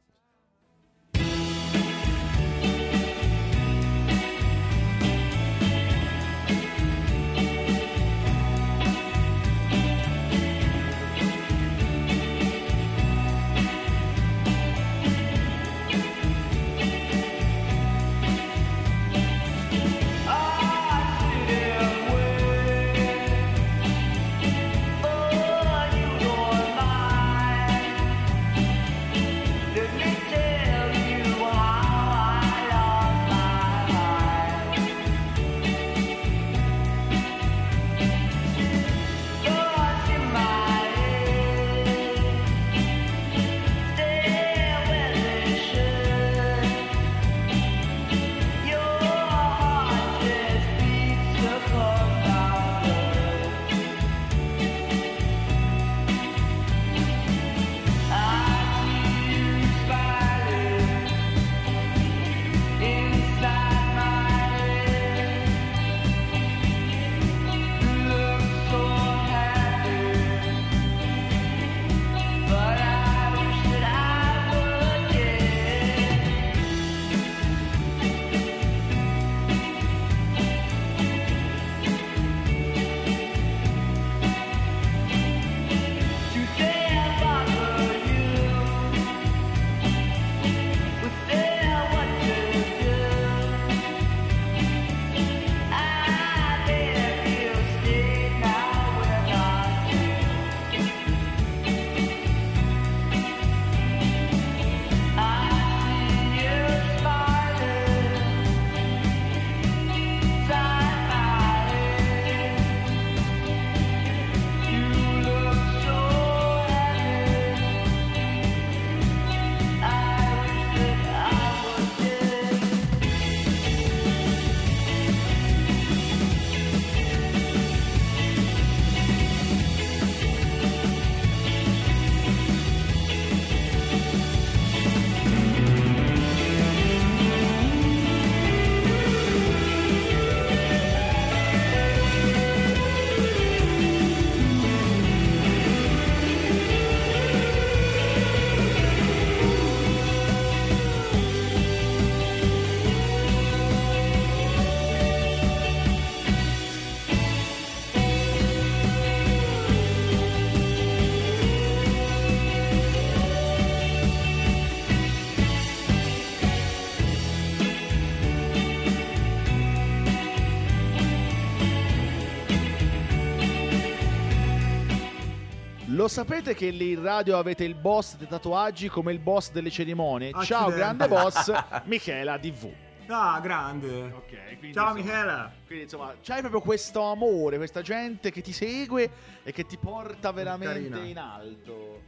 [176.08, 179.68] Lo sapete che lì in radio avete il boss dei tatuaggi come il boss delle
[179.68, 180.30] cerimonie?
[180.42, 180.74] Ciao, Accidenti.
[180.76, 181.52] grande boss,
[181.84, 182.72] Michela DV.
[183.08, 184.04] Ah, grande.
[184.12, 185.52] Ok, quindi, Ciao insomma, Michela.
[185.66, 189.10] Quindi insomma, c'hai proprio questo amore, questa gente che ti segue
[189.42, 191.04] e che ti porta veramente Carina.
[191.04, 192.00] in alto.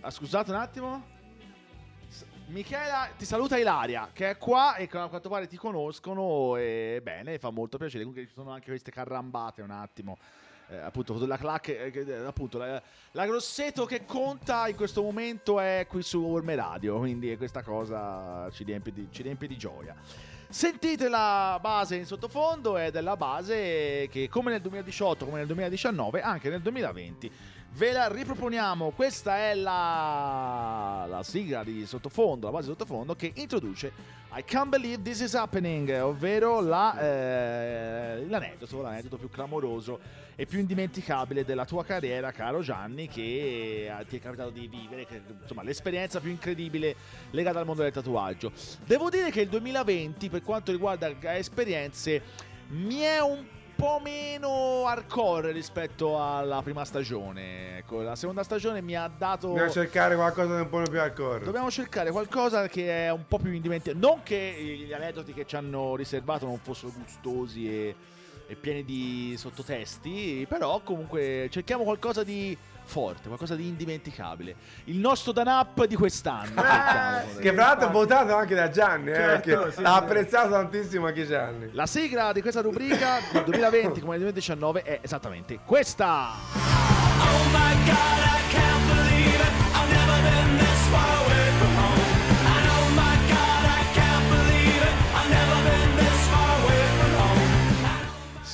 [0.00, 1.04] Ah, scusate un attimo.
[2.08, 6.98] S- Michela ti saluta Ilaria che è qua e a quanto pare ti conoscono e
[7.00, 8.02] bene, fa molto piacere.
[8.02, 10.18] Comunque ci sono anche queste carrambate un attimo.
[10.68, 15.60] Eh, appunto la clac eh, eh, appunto la, la Grosseto che conta in questo momento
[15.60, 19.94] è qui su Orme Radio quindi questa cosa ci riempie di, ci riempie di gioia
[20.48, 26.20] Sentite la base in sottofondo è la base che come nel 2018, come nel 2019,
[26.22, 27.30] anche nel 2020
[27.72, 28.90] ve la riproponiamo.
[28.90, 33.92] Questa è la, la sigla di sottofondo, la base di sottofondo che introduce
[34.34, 39.98] I Can't Believe This Is Happening, ovvero la, eh, l'aneddoto, l'aneddoto più clamoroso
[40.36, 45.06] e più indimenticabile della tua carriera, caro Gianni, che eh, ti è capitato di vivere,
[45.06, 46.94] che, insomma l'esperienza più incredibile
[47.30, 48.52] legata al mondo del tatuaggio.
[48.84, 52.22] Devo dire che il 2020, per quanto riguarda esperienze,
[52.68, 57.78] mi è un po' meno hardcore rispetto alla prima stagione.
[57.78, 59.48] Ecco, la seconda stagione mi ha dato.
[59.48, 61.44] Dobbiamo cercare qualcosa di un po' più hardcore.
[61.44, 64.06] Dobbiamo cercare qualcosa che è un po' più indimenticabile.
[64.06, 67.94] Non che gli aneddoti che ci hanno riservato non fossero gustosi e,
[68.46, 74.54] e pieni di sottotesti, però comunque cerchiamo qualcosa di forte, qualcosa di indimenticabile.
[74.84, 76.54] Il nostro Dan Up di quest'anno.
[76.54, 77.38] cerchiamo.
[77.40, 79.98] Che fra l'altro votato anche da Gianni, eh, Certo, perché sì, ha sì.
[79.98, 81.68] apprezzato tantissimo anche Gianni.
[81.72, 86.28] La sigla di questa rubrica del 2020 come nel 2019 è esattamente questa.
[87.18, 89.52] Oh my god, I can't believe it.
[89.74, 91.25] I've never been this far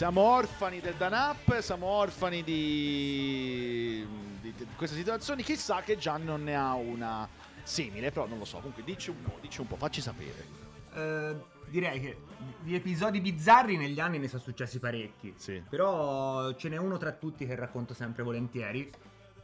[0.02, 4.04] Siamo orfani del Dan Up, siamo orfani di,
[4.40, 5.44] di- di queste situazioni.
[5.44, 7.28] Chissà che Gianni non ne ha una
[7.62, 8.56] simile, però non lo so.
[8.56, 10.44] Comunque dici un po', dici un po', facci sapere.
[10.92, 11.36] Eh,
[11.68, 12.16] direi che
[12.62, 15.34] di episodi bizzarri negli anni ne sono successi parecchi.
[15.36, 15.62] Sì.
[15.70, 18.90] Però ce n'è uno tra tutti che racconto sempre volentieri.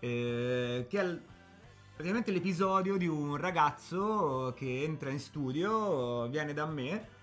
[0.00, 1.18] eh, che è
[1.94, 7.16] praticamente l'episodio di un ragazzo che entra in studio, viene da me.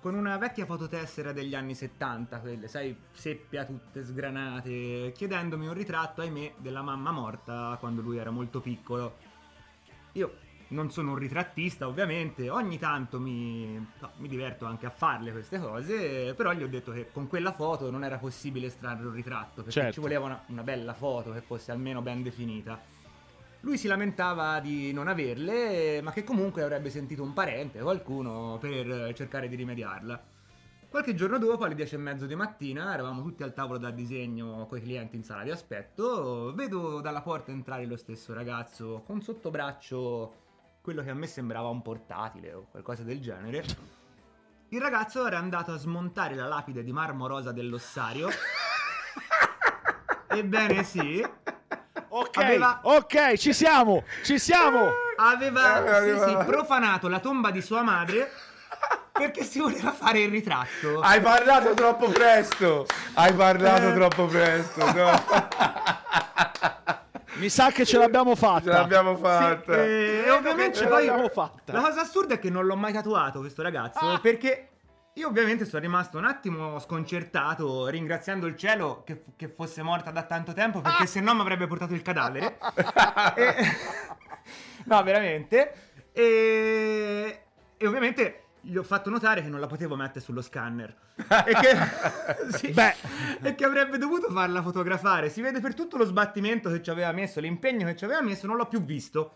[0.00, 6.22] Con una vecchia fototessera degli anni 70, quelle, sai, seppia tutte sgranate, chiedendomi un ritratto,
[6.22, 9.16] ahimè, della mamma morta quando lui era molto piccolo.
[10.12, 10.36] Io
[10.68, 15.58] non sono un ritrattista, ovviamente, ogni tanto mi, no, mi diverto anche a farle queste
[15.60, 19.56] cose, però gli ho detto che con quella foto non era possibile estrarre un ritratto,
[19.56, 19.92] perché Certo.
[19.92, 22.80] ci voleva una, una bella foto che fosse almeno ben definita.
[23.60, 29.12] Lui si lamentava di non averle, ma che comunque avrebbe sentito un parente, qualcuno, per
[29.14, 30.38] cercare di rimediarla.
[30.88, 34.66] Qualche giorno dopo, alle 10 e mezzo di mattina, eravamo tutti al tavolo da disegno
[34.66, 36.52] con i clienti in sala di aspetto.
[36.52, 40.34] Vedo dalla porta entrare lo stesso ragazzo con sotto braccio
[40.80, 43.64] quello che a me sembrava un portatile o qualcosa del genere.
[44.70, 48.28] Il ragazzo era andato a smontare la lapide di marmo rosa dell'ossario.
[50.26, 51.24] Ebbene sì,
[52.08, 54.90] Ok, Aveva- ok, ci siamo, ci siamo.
[55.16, 58.30] aveva Eh, sì, sì, aveva- profanato la tomba di sua madre
[59.12, 61.00] perché si voleva fare il ritratto.
[61.00, 62.86] Hai parlato troppo presto.
[63.14, 63.94] Hai parlato Eh.
[63.94, 64.84] troppo presto.
[64.92, 65.10] No.
[67.34, 68.60] Mi sa che ce l'abbiamo fatta.
[68.70, 69.74] Ce l'abbiamo Sì, fatta.
[69.82, 71.72] eh, e ovviamente ce poi l'abbiamo fatta.
[71.72, 74.18] La cosa assurda è che non l'ho mai tatuato questo ragazzo Ah.
[74.20, 74.68] perché
[75.14, 80.22] io ovviamente sono rimasto un attimo sconcertato ringraziando il cielo che, che fosse morta da
[80.22, 80.82] tanto tempo Ah.
[80.82, 82.58] perché se no mi avrebbe portato il cadavere.
[83.36, 83.54] E-
[84.86, 85.72] no, veramente.
[86.12, 87.42] E...
[87.76, 90.94] e ovviamente gli ho fatto notare che non la potevo mettere sullo scanner.
[91.16, 91.76] e, che...
[92.58, 92.74] sì,
[93.42, 95.28] e che avrebbe dovuto farla fotografare.
[95.30, 98.46] Si vede per tutto lo sbattimento che ci aveva messo, l'impegno che ci aveva messo,
[98.46, 99.34] non l'ho più visto.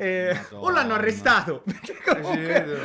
[0.00, 0.62] E- Madonna.
[0.64, 1.62] o l'hanno arrestato.
[1.66, 2.78] Perché comunque,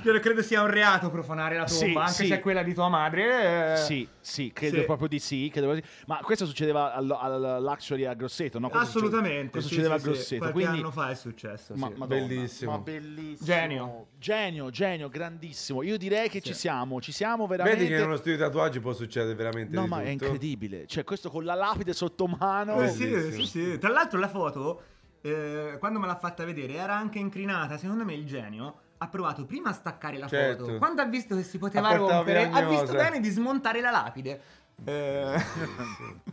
[0.00, 2.26] Sì, ah, credo sia un reato profanare la tomba, Sì, anche sì.
[2.28, 3.72] se è quella di tua madre.
[3.72, 4.84] eh, Sì, sì, credo Sì.
[4.84, 5.48] proprio di sì.
[5.50, 6.04] credo proprio di sì.
[6.06, 8.68] Ma questo succedeva al, al Luxury a Grosseto, no?
[8.68, 9.60] Questo Assolutamente.
[9.60, 10.10] Succedeva sì, a.
[10.10, 10.38] Grosseto.
[10.42, 10.78] Qualche quindi...
[10.78, 11.72] anno fa è successo.
[11.74, 11.88] Ma.
[11.88, 12.70] Madonna, Bellissimo.
[12.70, 13.44] ma bellissimo.
[13.44, 14.06] Genio.
[14.16, 15.82] Genio, genio, grandissimo.
[15.82, 16.48] Io direi che Sì.
[16.48, 17.78] ci siamo, ci siamo veramente.
[17.80, 20.24] Vedi che in uno studio di tatuaggi può succedere veramente No, di ma è tutto.
[20.26, 20.86] incredibile.
[20.86, 22.80] Cioè, questo con la lapide sotto mano.
[22.82, 23.44] Eh, sì, Bellissimo.
[23.44, 23.78] sì, sì.
[23.78, 24.82] Tra l'altro la foto,
[25.28, 27.76] eh, quando me l'ha fatta vedere, era anche incrinata.
[27.78, 30.64] Secondo me il genio ha provato prima a staccare la Certo.
[30.64, 30.78] foto.
[30.78, 34.40] Quando ha visto che si poteva Ha rompere, ha visto bene di smontare la lapide.
[34.84, 35.42] Eh,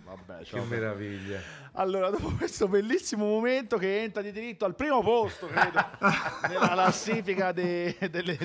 [0.03, 0.65] Vabbè, Che ciao.
[0.65, 1.39] meraviglia.
[1.75, 5.79] Allora, dopo questo bellissimo momento che entra di diritto al primo posto, credo,
[6.49, 8.37] nella classifica de- delle-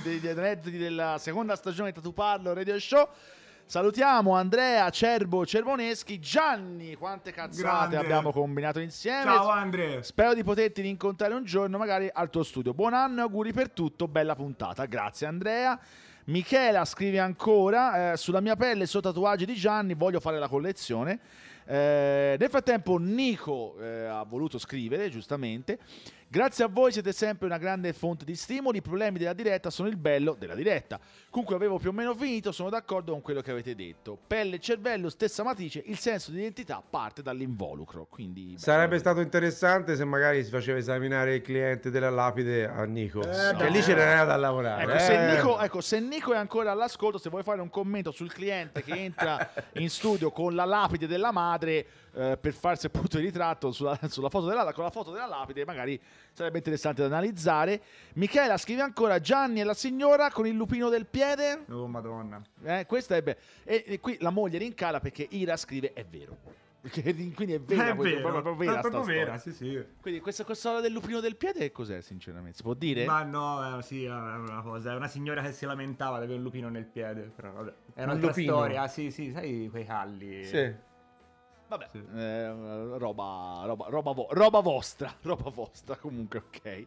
[0.63, 3.09] della seconda stagione di Tatu Parlo Radio Show,
[3.69, 7.97] Salutiamo Andrea, Cerbo, Cervoneschi, Gianni, quante cazzate Grande.
[7.99, 9.25] abbiamo combinato insieme.
[9.25, 10.03] Ciao Andre.
[10.03, 12.73] Spero di poterti rincontrare un giorno, magari al tuo studio.
[12.73, 14.87] Buon anno e auguri per tutto, bella puntata.
[14.87, 15.79] Grazie Andrea.
[16.25, 21.19] Michela scrive ancora: eh, Sulla mia pelle, sotto tatuaggi di Gianni, voglio fare la collezione.
[21.67, 25.79] Eh, nel frattempo, Nico eh, ha voluto scrivere, giustamente.
[26.31, 28.79] Grazie a voi siete sempre una grande fonte di stimoli.
[28.79, 31.01] I problemi della diretta sono il bello della diretta.
[31.31, 34.19] Comunque avevo più o meno finito, sono d'accordo con quello che avete detto.
[34.27, 38.09] Pelle e cervello, stessa matrice, il senso di identità parte dall'involucro.
[38.11, 39.01] Quindi Sarebbe bello.
[39.01, 43.23] stato interessante se magari si faceva esaminare il cliente della lapide a Nico.
[43.23, 43.71] Eh, che no.
[43.71, 44.83] lì ce n'era da lavorare.
[44.83, 45.35] Ecco, se eh.
[45.35, 48.93] Nico, ecco, se Nico è ancora all'ascolto, se vuoi fare un commento sul cliente che
[48.93, 49.51] entra
[49.81, 54.29] in studio con la lapide della madre eh, per farsi appunto il ritratto sulla, sulla
[54.29, 56.01] foto della, con la foto della lapide, magari
[56.33, 57.81] sarebbe interessante da analizzare.
[58.15, 61.65] Michela scrive ancora Gianni e la signora con il lupino del piede.
[61.71, 62.41] Oh madonna.
[62.65, 66.67] Eh, questa è be- e, e qui la moglie rincala perché Ira scrive è vero.
[66.81, 67.03] Perché,
[67.35, 69.39] quindi è vera, è vero, proprio, proprio vera è proprio vera, storia.
[69.39, 69.85] sì sì.
[70.01, 72.57] Quindi questa cosa del lupino del piede che cos'è sinceramente?
[72.59, 73.05] Si può dire?
[73.05, 76.39] Ma no, eh, sì, è una cosa, è una signora che si lamentava di avere
[76.39, 77.73] un lupino nel piede, però vabbè.
[77.95, 78.53] È Un un'altra lupino?
[78.55, 80.45] storia, sì, sì, sai quei calli.
[80.45, 80.73] Sì.
[81.69, 82.03] Vabbè, Sì.
[82.17, 82.49] eh,
[82.99, 86.87] roba, roba, roba, vo- roba vostra, roba vostra comunque, ok.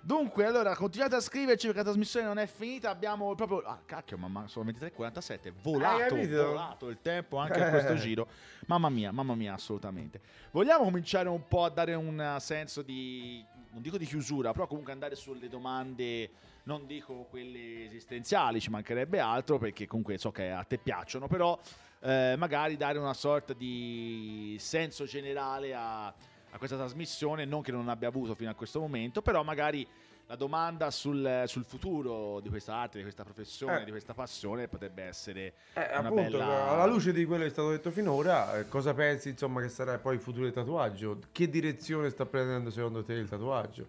[0.00, 3.60] Dunque, allora, continuate a scriverci perché la trasmissione non è finita, abbiamo proprio...
[3.60, 6.46] Ah, cacchio, mamma, sono 23.47, volato, capito?
[6.46, 7.96] volato il tempo anche a questo Eh.
[7.96, 8.28] giro.
[8.66, 10.20] Mamma mia, mamma mia, assolutamente.
[10.50, 13.42] Vogliamo cominciare un po' a dare un senso di...
[13.70, 16.30] non dico di chiusura, però comunque andare sulle domande...
[16.66, 21.58] Non dico quelle esistenziali, ci mancherebbe altro perché comunque so che a te piacciono, però
[22.04, 27.88] eh, magari dare una sorta di senso generale a, a questa trasmissione, non che non
[27.88, 29.86] abbia avuto fino a questo momento, però magari
[30.26, 33.84] la domanda sul, sul futuro di questa arte, di questa professione, Eh.
[33.84, 36.70] di questa passione potrebbe essere Eh, una appunto, bella...
[36.70, 39.98] alla luce di quello che è stato detto finora, eh, cosa pensi insomma che sarà
[39.98, 41.18] poi il futuro del tatuaggio?
[41.32, 43.88] Che direzione sta prendendo secondo te il tatuaggio?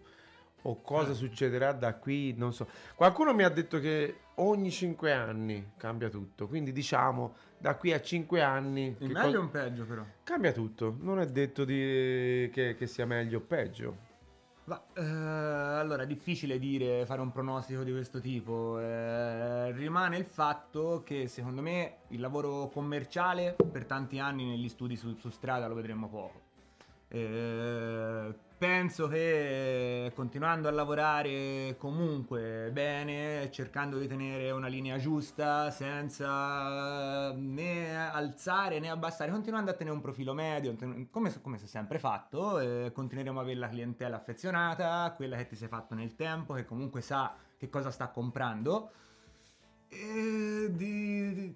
[0.63, 2.33] O cosa succederà da qui?
[2.35, 2.67] Non so.
[2.95, 7.35] Qualcuno mi ha detto che ogni 5 anni cambia tutto, quindi diciamo
[7.65, 10.05] da qui a 5 anni Il meglio o un peggio però?
[10.23, 10.95] cambia tutto.
[10.99, 13.97] Non è detto di- che, che sia meglio o peggio.
[14.65, 18.79] Ma, eh, allora, è difficile dire, fare un pronostico di questo tipo.
[18.79, 24.95] Eh, rimane il fatto che secondo me il lavoro commerciale per tanti anni negli studi
[24.95, 26.41] su, su strada lo vedremo poco.
[27.07, 28.35] Eh,
[28.65, 37.95] penso che continuando a lavorare comunque bene, cercando di tenere una linea giusta, senza né
[37.95, 40.75] alzare né abbassare, continuando a tenere un profilo medio,
[41.11, 45.45] come, come si è sempre fatto, eh, continueremo ad avere la clientela affezionata, quella che
[45.45, 48.89] ti sei fatto nel tempo, che comunque sa che cosa sta comprando.
[49.89, 51.55] E di- di-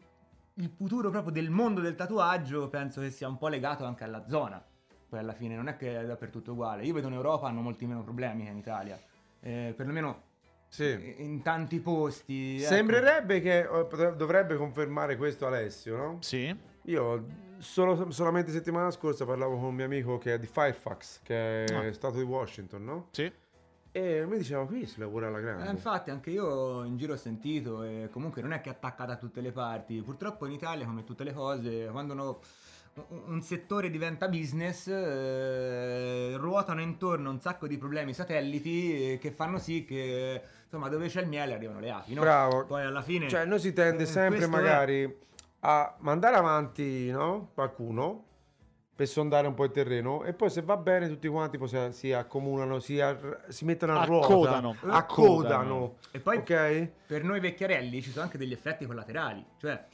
[0.53, 4.27] il futuro proprio del mondo del tatuaggio penso che sia un po' legato anche alla
[4.27, 4.63] zona.
[5.09, 6.83] Poi alla fine non è che è dappertutto uguale.
[6.85, 8.99] Io vedo in Europa hanno molti meno problemi che in Italia.
[9.41, 10.21] Eh, perlomeno
[10.67, 11.15] Sì.
[11.17, 12.57] in tanti posti.
[12.61, 12.67] ecco.
[12.67, 16.17] Sembrerebbe che potre- dovrebbe confermare questo Alessio, no?
[16.21, 16.55] Sì?
[16.83, 17.25] Io
[17.57, 21.73] solo- solamente settimana scorsa parlavo con un mio amico che è di Firefox, che è
[21.73, 21.91] Ah.
[21.93, 23.07] stato di Washington, no?
[23.11, 23.31] Sì?
[23.91, 25.65] E mi diceva qui si lavora alla grande.
[25.67, 29.13] Eh, infatti anche io in giro ho sentito e comunque non è che è attaccata
[29.13, 29.99] a tutte le parti.
[30.03, 32.39] Purtroppo in Italia, come tutte le cose, quando uno-
[33.07, 39.57] un- settore diventa business, eh, ruotano intorno un sacco di problemi satelliti eh, che fanno
[39.57, 42.13] sì che insomma dove c'è il miele arrivano le api.
[42.13, 42.21] No?
[42.21, 42.65] Bravo.
[42.65, 43.27] Poi alla fine...
[43.27, 45.17] Cioè, noi si tende eh, sempre questo è- magari
[45.61, 47.49] a mandare avanti no?
[47.53, 48.23] qualcuno
[48.95, 51.77] per sondare un po' il terreno e poi se va bene tutti quanti poi si,
[51.91, 54.75] si accomunano, si, ar- si mettono a ruota, Accodano.
[54.89, 55.95] accodano.
[56.11, 56.89] E poi ok?
[57.07, 59.45] per noi vecchiarelli ci sono anche degli effetti collaterali.
[59.57, 59.85] Cioè,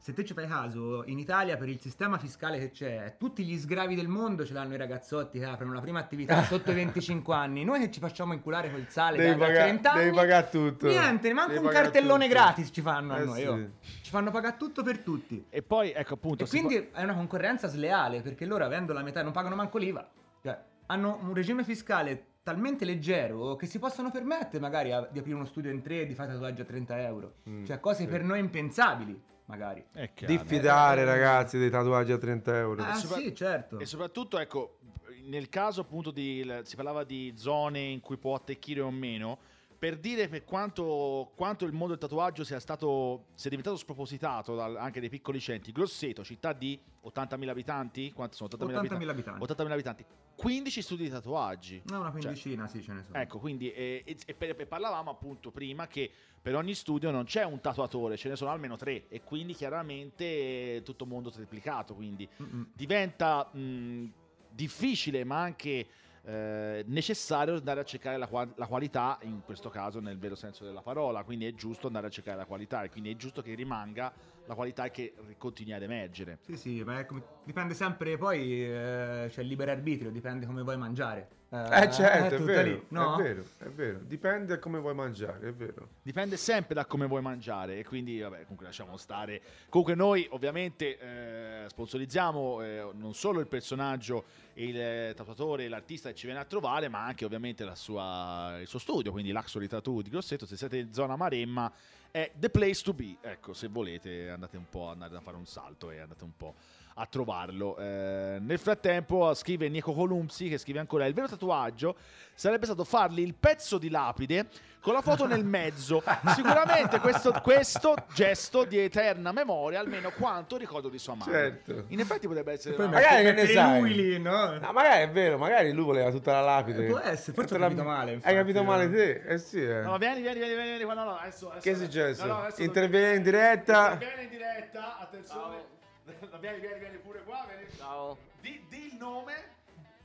[0.00, 3.58] se te ci fai caso, in Italia per il sistema fiscale che c'è, tutti gli
[3.58, 7.34] sgravi del mondo ce l'hanno i ragazzotti che aprono la prima attività sotto i 25
[7.34, 7.64] anni.
[7.64, 10.04] Noi che ci facciamo inculare col sale Devi da, pagare- 30 anni.
[10.04, 10.86] devi pagare tutto.
[10.86, 12.34] Niente, manco Devi un cartellone tutto.
[12.38, 13.40] gratis ci fanno a Eh noi.
[13.40, 13.46] sì.
[13.46, 13.68] oh.
[14.02, 15.44] Ci fanno pagare tutto per tutti.
[15.50, 16.44] E poi, ecco appunto...
[16.44, 20.08] E quindi è una concorrenza sleale perché loro avendo la metà non pagano manco l'IVA.
[20.42, 25.36] Cioè, hanno un regime fiscale talmente leggero che si possono permettere magari a- di aprire
[25.36, 27.34] uno studio in tre e di fare tatuaggi a 30 euro.
[27.48, 28.06] Mm, cioè cose sì.
[28.08, 29.84] per noi impensabili, magari.
[30.24, 32.82] Diffidare ragazzi dei tatuaggi a 30 euro.
[32.82, 33.78] Ah sopra- sì, certo.
[33.78, 34.78] E soprattutto, ecco,
[35.24, 36.48] nel caso appunto di...
[36.62, 39.38] si parlava di zone in cui può attecchire o meno,
[39.80, 44.76] per dire per quanto, quanto il mondo del tatuaggio sia stato sia diventato spropositato dal-
[44.76, 45.72] anche dei piccoli centri.
[45.72, 49.42] Grosseto, città di 80.000 abitanti, quanti sono 80.000 80.000 abitanti.
[49.52, 50.04] 80.000 abitanti.
[50.36, 51.80] 15 studi di tatuaggi.
[51.86, 53.16] No, una Cioè, quindicina, sì, ce ne sono.
[53.16, 56.10] Ecco, quindi eh, e, e per- e parlavamo appunto prima che
[56.42, 60.76] per ogni studio non c'è un tatuatore, ce ne sono almeno tre e quindi chiaramente
[60.76, 62.66] è tutto mondo triplicato, quindi Mm-mm.
[62.74, 64.12] diventa mh,
[64.50, 65.86] difficile ma anche
[66.24, 70.64] eh, necessario andare a cercare la, qua- la qualità, in questo caso nel vero senso
[70.64, 73.54] della parola, quindi è giusto andare a cercare la qualità e quindi è giusto che
[73.54, 74.12] rimanga
[74.46, 76.38] la qualità e che continui ad emergere.
[76.42, 80.76] Sì, sì, ma come- dipende sempre, poi eh, c'è il libero arbitrio, dipende come vuoi
[80.76, 81.39] mangiare.
[81.52, 83.16] Eh certo, è tutta vero, lì, no?
[83.18, 83.98] è vero, è vero.
[84.02, 85.88] Dipende da come vuoi mangiare, è vero.
[86.00, 89.42] Dipende sempre da come vuoi mangiare e quindi vabbè comunque lasciamo stare.
[89.68, 96.14] Comunque noi ovviamente eh, sponsorizziamo eh, non solo il personaggio, il eh, tatuatore, l'artista che
[96.14, 100.02] ci viene a trovare, ma anche ovviamente la sua- il suo studio, quindi l'Axori Tattoo
[100.02, 100.46] di Grosseto.
[100.46, 101.72] Se siete in zona Maremma
[102.12, 103.16] è the place to be.
[103.20, 106.54] Ecco, se volete andate un po' andate a fare un salto e andate un po'
[107.00, 107.76] a trovarlo.
[107.78, 111.96] Eh, nel frattempo scrive Nico Columsi che scrive ancora il vero tatuaggio
[112.34, 114.46] sarebbe stato fargli il pezzo di lapide
[114.80, 116.02] con la foto nel mezzo.
[116.34, 121.32] Sicuramente questo, questo gesto di eterna memoria, almeno quanto ricordo di sua madre.
[121.64, 121.84] Certo.
[121.88, 123.78] In effetti potrebbe essere Poi una- magari che ne sai?
[123.80, 124.58] lui lì, no?
[124.58, 126.84] No, magari è vero, magari lui voleva tutta la lapide.
[126.86, 128.90] Eh, può essere, forse Tutta capito male, Hai infatti, capito male eh.
[128.90, 129.22] te?
[129.26, 129.80] Eh sì, eh.
[129.82, 132.24] No, vieni, vieni, vieni, vieni, no, no, adesso, adesso- Che è successo?
[132.26, 133.92] no, no, Interviene in diretta.
[133.92, 135.78] Interviene in diretta, attenzione.
[136.40, 137.66] Vieni, vieni, vieni pure qua, vieni.
[137.76, 139.58] Ciao, Di, di il nome.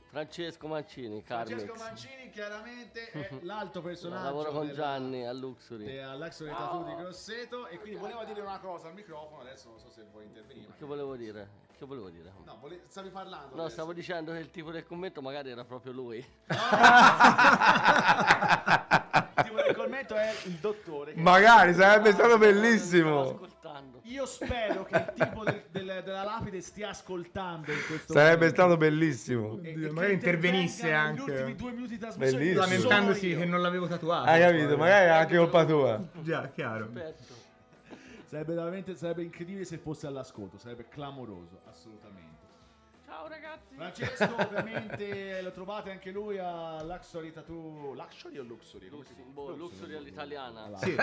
[0.08, 1.48] Francesco Mancini, Carmix.
[1.64, 5.84] Francesco Mancini chiaramente è l'alto personaggio Lavoro con della- Gianni a Luxury.
[5.84, 9.78] de- all'Axo Tattoo di Grosseto e quindi volevo dire una cosa al microfono, adesso non
[9.78, 10.72] so se vuoi intervenire.
[10.78, 11.64] Che volevo dire?
[11.76, 12.32] Che volevo dire?
[12.44, 13.54] No, vole- stavi parlando.
[13.56, 13.74] No, adesso.
[13.74, 16.24] stavo dicendo che il tipo del commento magari era proprio lui.
[19.36, 21.12] Il tipo del commento è il dottore.
[21.16, 23.40] Magari sarebbe stato Stavo bellissimo.
[24.08, 28.54] Io spero che il tipo del- del- della lapide stia ascoltando in questo Sarebbe momento.
[28.54, 29.58] stato bellissimo.
[29.62, 31.20] E- e Oddio, che magari intervenisse anche.
[31.22, 32.38] Negli ultimi due minuti di trasmissione.
[32.44, 32.66] Bellissimo.
[32.66, 34.28] Lamentandosi che non l'avevo tatuato.
[34.28, 34.76] Hai capito?
[34.76, 36.02] Magari è anche colpa tua.
[36.22, 36.84] Già, chiaro.
[36.84, 37.34] Aspetta.
[38.26, 42.25] Sarebbe veramente sarebbe incredibile se fosse all'ascolto, sarebbe clamoroso, assolutamente.
[43.26, 43.74] Ciao ragazzi.
[43.74, 47.92] Francesco, ovviamente lo trovate anche lui a Luxury Tattoo.
[47.92, 48.88] Luxury o Luxury?
[48.88, 49.14] Come si?
[49.32, 50.76] Boh, Luxury all'italiana.
[50.76, 50.94] Sì,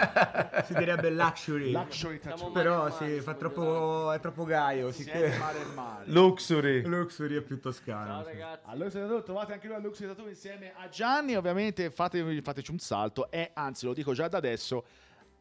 [0.63, 1.71] si direbbe luxury.
[1.71, 2.51] Luxury Tattoo.
[2.51, 4.91] Però male, fa si troppo, è troppo gaio.
[4.93, 5.37] Siete che...
[5.37, 6.05] mare e mare.
[6.07, 6.81] Luxury.
[6.83, 8.05] Luxury è più toscano.
[8.05, 8.29] Ciao sì.
[8.29, 8.63] ragazzi.
[8.69, 11.35] Allora, se lo trovate anche lui a Luxury Tattoo insieme a Gianni.
[11.35, 13.29] Ovviamente fatevi- fateci un salto.
[13.31, 14.85] E anzi, lo dico già da adesso.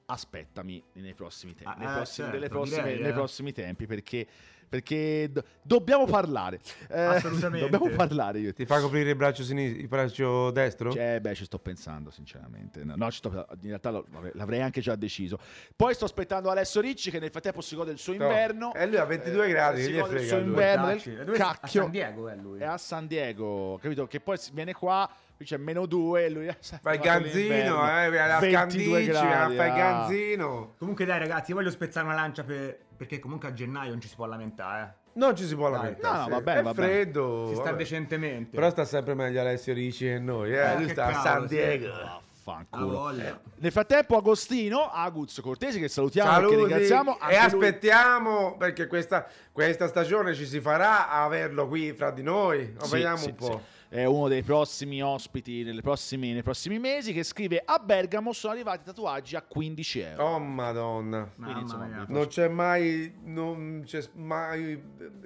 [0.05, 3.15] Aspettami nei prossimi tempi, Ah, nei, eh, prossimi, certo, nelle prossime- direi, nei eh.
[3.15, 4.27] prossimi tempi, perché,
[4.73, 6.59] perché do- dobbiamo parlare.
[6.89, 7.69] Eh, Assolutamente.
[7.69, 8.55] dobbiamo parlare io.
[8.55, 10.91] Ti fa coprire il braccio sinistro, il braccio destro?
[10.93, 12.83] Cioè, beh, ci sto pensando, sinceramente.
[12.83, 15.39] No, no, ci sto- in realtà lo- l'avrei- anche già deciso.
[15.77, 18.23] Poi sto aspettando Alessio Ricci, che nel frattempo si gode il suo No.
[18.25, 18.73] inverno.
[18.73, 20.49] E lui ha 22 gradi, si gode il frega suo a lui?
[20.49, 21.01] inverno del
[21.35, 21.49] sta?
[21.49, 21.83] A cacchio.
[21.83, 22.59] San Diego è lui.
[22.61, 24.07] È a San Diego, capito?
[24.07, 28.39] Che poi viene qua, qui c'è meno due e lui Fai il ganzino, eh, a
[28.39, 29.57] 22 Scandici, gradi.
[29.57, 29.77] fai il ah.
[29.77, 30.75] ganzino.
[30.79, 34.07] Comunque dai ragazzi, io voglio spezzare una lancia per- perché comunque a gennaio non ci
[34.09, 34.83] si può lamentare.
[34.83, 35.01] eh.
[35.15, 36.13] Non ci si può lamentare.
[36.15, 36.31] No, no, sì.
[36.31, 36.89] va bene, È va bene.
[36.89, 37.47] freddo.
[37.49, 37.77] Si sta vabbè.
[37.77, 38.55] decentemente.
[38.57, 40.59] Però sta sempre meglio Alessio Ricci che noi, eh.
[40.73, 41.55] Eh, lui sta a cavolo, San sì.
[41.57, 41.93] Diego.
[41.93, 42.87] A Vaffanculo.
[42.99, 43.41] voglia.
[43.57, 47.11] Nel frattempo Agostino, Aguz Cortesi, che salutiamo e che Saluti ringraziamo.
[47.19, 52.11] e anche lui- aspettiamo perché questa, questa stagione ci si farà a averlo qui fra
[52.11, 52.75] di noi.
[52.81, 53.63] Sì, vediamo sì, un po'.
[53.93, 58.55] È uno dei prossimi ospiti nelle prossimi- nei prossimi mesi che scrive a Bergamo sono
[58.55, 60.25] arrivati tatuaggi a 15 euro.
[60.25, 61.31] Oh madonna.
[61.37, 62.07] Quindi, insomma.
[62.09, 64.83] Non c'è mai, non c'è mai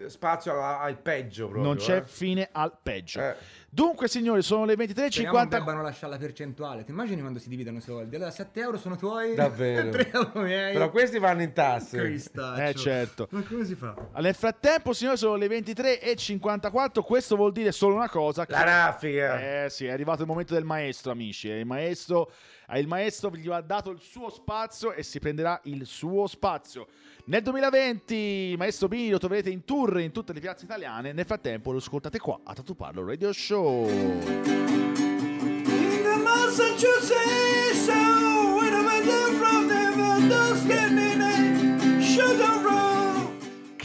[0.06, 1.62] spazio alla- al peggio proprio.
[1.64, 2.04] non c'è eh.
[2.06, 3.20] fine al peggio.
[3.20, 3.36] Eh.
[3.76, 5.48] Dunque, signori, sono le Speriamo non 23.50.
[5.50, 6.82] debbano lasciare la percentuale.
[6.84, 8.16] Ti immagini quando si dividono i soldi?
[8.16, 9.90] Allora 7 euro sono tuoi, Davvero.
[9.92, 10.72] 3 euro miei.
[10.72, 11.98] Però questi vanno in tasse.
[11.98, 12.62] Cristaccio.
[12.62, 13.26] Eh, certo.
[13.32, 13.94] Ma come si fa?
[14.16, 17.02] Nel frattempo, signori, sono le 23.54.
[17.02, 19.64] Questo vuol dire solo una cosa: che- La raffica.
[19.64, 21.48] Eh sì, è arrivato il momento del maestro, amici.
[21.48, 22.30] Il maestro,
[22.76, 26.86] il maestro gli ha dato il suo spazio e si prenderà il suo spazio.
[27.28, 31.12] Nel 2020, il maestro Bini lo troverete in tour in tutte le piazze italiane.
[31.12, 33.88] Nel frattempo, lo ascoltate qua a Tatu Parlo Radio Show.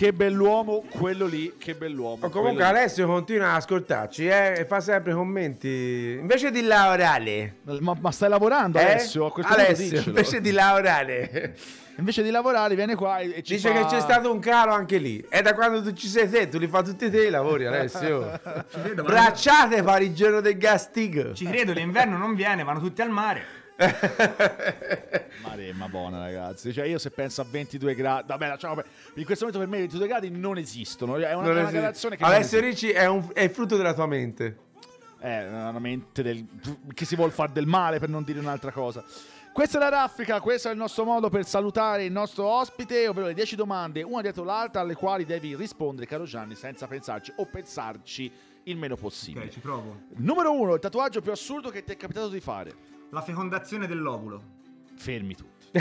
[0.02, 2.26] Che bell'uomo quello lì, che bell'uomo.
[2.26, 2.80] O comunque quello lì.
[2.80, 6.18] Alessio continua ad ascoltarci eh, e fa sempre commenti.
[6.20, 8.84] Invece di lavorare, Ma, ma stai lavorando, eh?
[8.84, 9.28] Alessio?
[9.28, 11.56] A questo Alessio, invece di lavorare,
[11.98, 14.98] Invece di lavorare, viene qua e, ci dice fa- che c'è stato un calo anche
[14.98, 15.24] lì.
[15.30, 18.40] E da quando tu ci sei te, tu li fai tutti te i lavori, Alessio.
[18.74, 21.36] Ci credo, ma- Bracciate pari il giorno del gastigo.
[21.36, 23.60] Ci credo, l'inverno non viene, vanno tutti al mare.
[25.44, 28.82] Maremma buona ragazzi, cioè io se penso a 22 gradi, vabbè lasciamo
[29.16, 32.16] in questo momento per me 22 gradi non esistono, è una, Non è una esiste.
[32.16, 32.60] che Alessio.
[32.60, 34.58] Ricci è, un- è il frutto della tua mente.
[35.20, 36.46] è una mente del,
[36.94, 39.04] che si vuol fare del male per non dire un'altra cosa.
[39.54, 43.28] Questa è la raffica, questo è il nostro modo per salutare il nostro ospite, ovvero
[43.28, 47.46] le 10 domande, una dietro l'altra, alle quali devi rispondere, caro Gianni, senza pensarci o
[47.46, 48.32] pensarci
[48.64, 49.46] il meno possibile.
[49.46, 50.04] Ok, ci provo.
[50.16, 52.74] Numero 1, il tatuaggio più assurdo che ti è capitato di fare.
[53.12, 54.42] La fecondazione dell'ovulo.
[54.96, 55.68] Fermi tutti.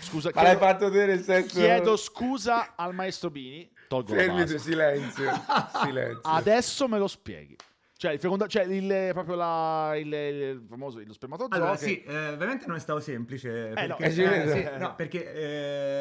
[0.00, 1.58] Scusa, Ma l'hai chiedo, fatto te nel senso...
[1.58, 3.68] chiedo scusa al maestro Bini.
[3.88, 4.54] Tolgo la Fermi, base.
[4.56, 5.30] tu, silenzio.
[5.82, 6.20] silenzio.
[6.22, 7.56] Adesso me lo spieghi.
[7.96, 11.54] Cioè, il feconda- cioè il, proprio la, il, il famoso lo spermatozoo.
[11.56, 13.72] Allora, che- sì, eh, ovviamente non è stato semplice.
[13.74, 14.52] Eh, no, perché, eh, ci vedo.
[14.52, 15.32] sì, no, perché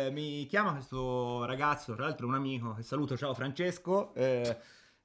[0.08, 4.58] eh, mi chiama questo ragazzo, tra l'altro un amico, che saluto, ciao Francesco, eh,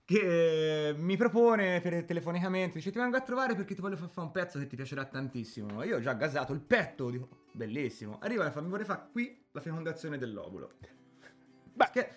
[0.08, 4.08] che eh, mi propone per- telefonicamente, dice ti vengo a trovare perché ti voglio far
[4.08, 5.82] fare un pezzo che ti piacerà tantissimo.
[5.82, 8.18] Io ho già gasato il petto, dico, bellissimo.
[8.22, 10.70] Arriva e fa, mi vorrei fare qui la fecondazione dell'ovulo.
[11.74, 12.08] Beh, che...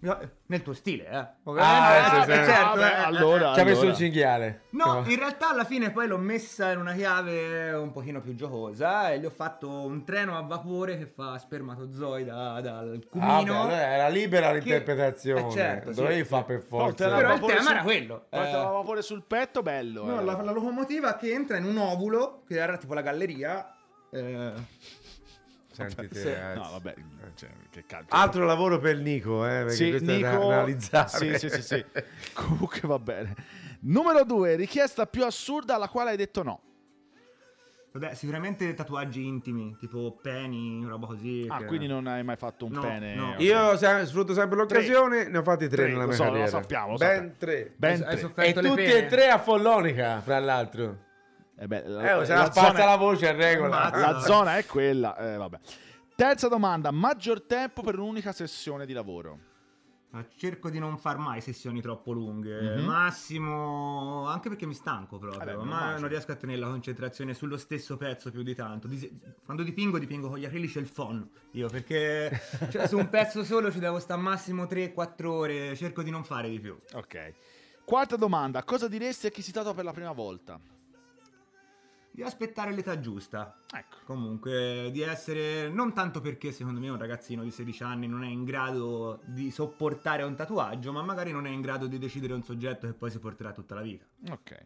[0.00, 1.26] Nel tuo stile, eh.
[1.42, 2.44] Ovviamente, Ah, sì, eh, sì.
[2.50, 3.90] certo, Vabbè, eh, eh, allora, Ci ha messo allora.
[3.90, 4.60] un cinghiale.
[4.70, 9.10] No, in realtà alla fine poi l'ho messa in una chiave un pochino più giocosa
[9.10, 13.08] e gli ho fatto un treno a vapore che fa spermatozoi da- dal Ah, beh,
[13.08, 13.70] cumino.
[13.70, 15.46] era libera che- l'interpretazione.
[15.48, 16.28] Eh, certo, sì, Dovevi sì.
[16.28, 17.08] fare per forza.
[17.16, 18.26] Però il tema sul- era quello.
[18.30, 18.52] Porta eh.
[18.52, 20.04] la vapore sul petto, bello.
[20.04, 20.24] No, eh.
[20.24, 23.72] la, la locomotiva che entra in un ovulo, che era tipo la galleria.
[24.10, 24.52] eh,
[25.88, 26.32] Senti te, Sì.
[26.32, 26.58] ragazzi.
[26.58, 26.94] No, vabbè,
[27.34, 28.06] cioè, che cazzo.
[28.08, 31.08] Altro lavoro per Nico, eh, perché Sì, questo è da Nico- analizzare.
[31.08, 31.84] Sì, sì, sì, sì.
[32.34, 33.34] Comunque va bene.
[33.80, 36.60] Numero 2, richiesta più assurda alla quale hai detto no.
[37.90, 41.46] vabbè, sicuramente tatuaggi intimi, tipo peni, roba così.
[41.48, 43.14] Ah, che- quindi non hai mai fatto un No, pene.
[43.16, 43.34] no.
[43.38, 46.28] Io se- sfrutto sempre l'occasione, ne ho fatti tre, Tre, nella lo mia so, lo
[46.30, 46.50] carriera.
[46.50, 47.34] sappiamo, lo Ben sappiamo.
[47.38, 47.72] tre.
[47.76, 48.12] Ben Hai tre.
[48.12, 48.98] E sofferto le tutti pene?
[48.98, 50.98] e tre a Follonica, fra l'altro.
[51.58, 53.90] Eh beh, Eh, la, se la la spazza zona, la voce a regola.
[53.92, 55.16] La zona è quella.
[55.16, 55.58] eh, vabbè.
[56.14, 59.46] Terza domanda, maggior tempo per un'unica sessione di lavoro.
[60.38, 62.84] Cerco di non far mai sessioni troppo lunghe, Mhm.
[62.84, 66.00] massimo, anche perché mi stanco proprio, Vabbè, ma normale.
[66.00, 68.88] non riesco a tenere la concentrazione sullo stesso pezzo più di tanto.
[69.44, 72.30] Quando dipingo, dipingo con gli acrilici e il phon, io perché
[72.70, 76.48] cioè, su un pezzo solo ci devo stare massimo 3-4 ore, cerco di non fare
[76.48, 76.76] di più.
[76.94, 77.34] Ok.
[77.84, 80.58] Quarta domanda, cosa diresti a chi si tatua per la prima volta?
[82.18, 83.60] Di aspettare l'età giusta.
[83.72, 83.98] Ecco.
[84.04, 88.26] Comunque, di essere non tanto perché secondo me un ragazzino di 16 anni non è
[88.26, 92.42] in grado di sopportare un tatuaggio, ma magari non è in grado di decidere un
[92.42, 94.04] soggetto che poi si porterà tutta la vita.
[94.30, 94.64] Ok.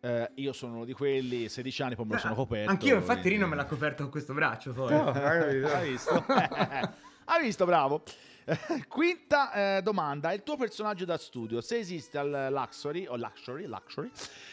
[0.00, 2.70] Eh, io sono uno di quelli, 16 anni, poi me lo sono coperto.
[2.70, 4.72] Anch'io, infatti, quindi- Rino me l'ha coperto con questo braccio.
[4.74, 4.92] Poi.
[4.92, 5.66] No, hai capito?
[5.72, 6.24] Hai visto?
[7.24, 8.02] Hai visto, bravo.
[8.88, 14.10] Quinta eh, domanda, il tuo personaggio da studio, se esiste al Luxury o Luxury, Luxury,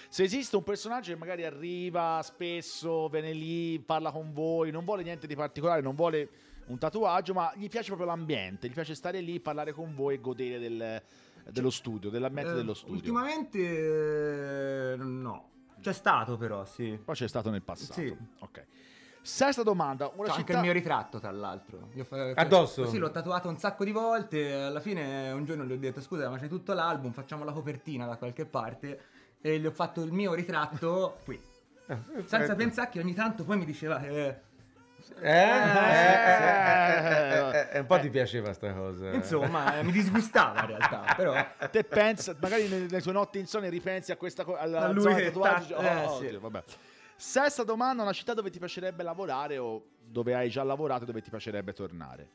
[0.09, 5.03] se esiste un personaggio che magari arriva spesso, viene lì, parla con voi, non vuole
[5.03, 6.29] niente di particolare, non vuole
[6.67, 10.19] un tatuaggio, ma gli piace proprio l'ambiente, gli piace stare lì, parlare con voi e
[10.19, 11.01] godere del-
[11.49, 12.95] dello studio, dell'ambiente Eh, dello studio.
[12.95, 15.47] Ultimamente, eh, no.
[15.81, 16.99] C'è stato, però, sì.
[17.03, 17.99] Poi c'è stato nel passato.
[17.99, 18.15] Sì.
[18.39, 18.65] Ok.
[19.21, 20.53] Sesta domanda, una anche città...
[20.53, 21.89] il mio ritratto, tra l'altro.
[21.93, 22.87] Io fa- Addosso?
[22.87, 24.53] Sì, l'ho tatuato un sacco di volte.
[24.53, 28.05] Alla fine, un giorno gli ho detto: Scusa, ma c'è tutto l'album, facciamo la copertina
[28.05, 29.01] da qualche parte.
[29.41, 31.41] E gli ho fatto il mio ritratto qui.
[32.25, 34.41] Senza pensare che ogni tanto poi mi diceva: eh,
[35.21, 35.33] Eh, eh,
[36.01, 39.11] eh, eh, eh, eh, un po' ti piaceva sta cosa.
[39.11, 41.13] Insomma, eh, mi disgustava in realtà.
[41.15, 41.33] Però,
[41.71, 45.03] te pensa, magari nelle, nelle tue notti insonne ripensi a questa cosa, alla A lui
[45.03, 46.25] zona che tatuaggio, ta- eh, oh, sì.
[46.25, 46.63] oddio, vabbè.
[47.19, 51.21] Sesta domanda, una città dove ti piacerebbe lavorare o dove hai già lavorato e dove
[51.21, 52.31] ti piacerebbe tornare?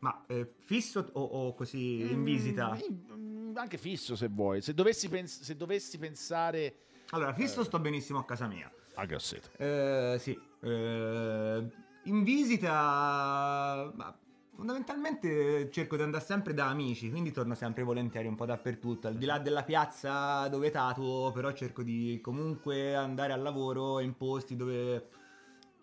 [0.00, 2.76] ma eh, fisso o, o così in visita?
[3.16, 4.60] Mm, anche fisso se vuoi.
[4.60, 6.74] Se dovessi, pens- se dovessi pensare
[7.10, 8.70] Allora, fisso sto benissimo a casa mia.
[8.96, 9.48] a Grosseto.
[9.56, 10.38] Eh, sì.
[10.60, 11.66] Eh,
[12.02, 14.18] in visita, ma
[14.62, 19.08] fondamentalmente cerco di andare sempre da amici, quindi torno sempre volentieri un po' dappertutto.
[19.08, 24.16] Al di là della piazza dove tatuo, però cerco di comunque andare al lavoro in
[24.16, 25.08] posti dove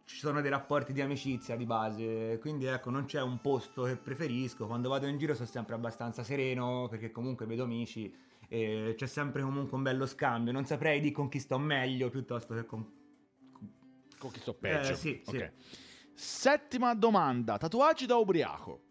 [0.05, 2.37] ci sono dei rapporti di amicizia di base.
[2.39, 4.65] Quindi ecco, non c'è un posto che preferisco.
[4.65, 8.15] Quando vado in giro sono sempre abbastanza sereno perché comunque vedo amici.
[8.47, 10.53] E c'è sempre comunque un bello scambio.
[10.53, 12.89] Non saprei di con chi sto meglio piuttosto che con
[14.17, 14.93] Con chi sto peggio.
[14.93, 15.49] Eh, sì, sì.
[16.21, 18.81] Settima domanda, tatuaggi da ubriaco.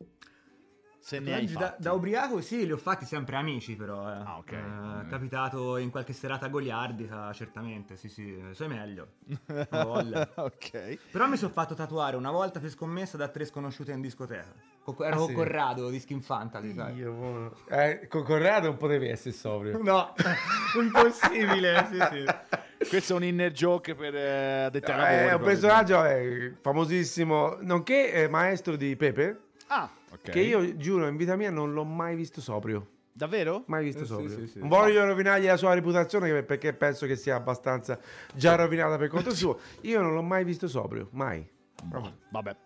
[1.08, 4.10] Se ne hai da, da ubriaco sì, li ho fatti sempre amici però.
[4.10, 4.16] Eh.
[4.26, 4.52] Ah, ok.
[4.52, 5.00] Eh, Mm.
[5.00, 9.12] È capitato in qualche serata goliardica, certamente, sì sì, sai meglio.
[10.36, 10.98] Ok.
[11.10, 14.52] Però mi sono fatto tatuare una volta per scommessa da tre sconosciute in discoteca.
[14.84, 15.32] Co- ero Ah, con sì?
[15.34, 16.96] Corrado di Skin Fantasy, sai.
[16.96, 17.56] Io.
[17.70, 19.78] Eh, con Corrado non potevi essere sobrio.
[19.82, 20.12] No,
[20.78, 22.86] impossibile, sì sì.
[22.88, 28.12] Questo è un inner joke per eh, ai Eh, è un personaggio eh, famosissimo, nonché
[28.12, 30.30] eh, maestro di Pepe, Ah, ok.
[30.30, 32.86] che io giuro in vita mia non l'ho mai visto sobrio.
[33.12, 33.64] Davvero?
[33.66, 34.36] Mai visto Eh, sì, sobrio.
[34.38, 34.58] sì, sì.
[34.60, 37.98] Non voglio rovinargli la sua reputazione perché penso che sia abbastanza
[38.34, 39.58] già rovinata per conto suo.
[39.82, 41.46] Io non l'ho mai visto sobrio, mai.
[41.82, 42.56] Boh, Vabbè.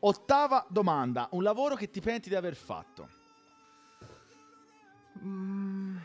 [0.00, 1.28] Ottava domanda.
[1.30, 3.08] Un lavoro che ti penti di aver fatto.
[5.24, 5.96] Mm,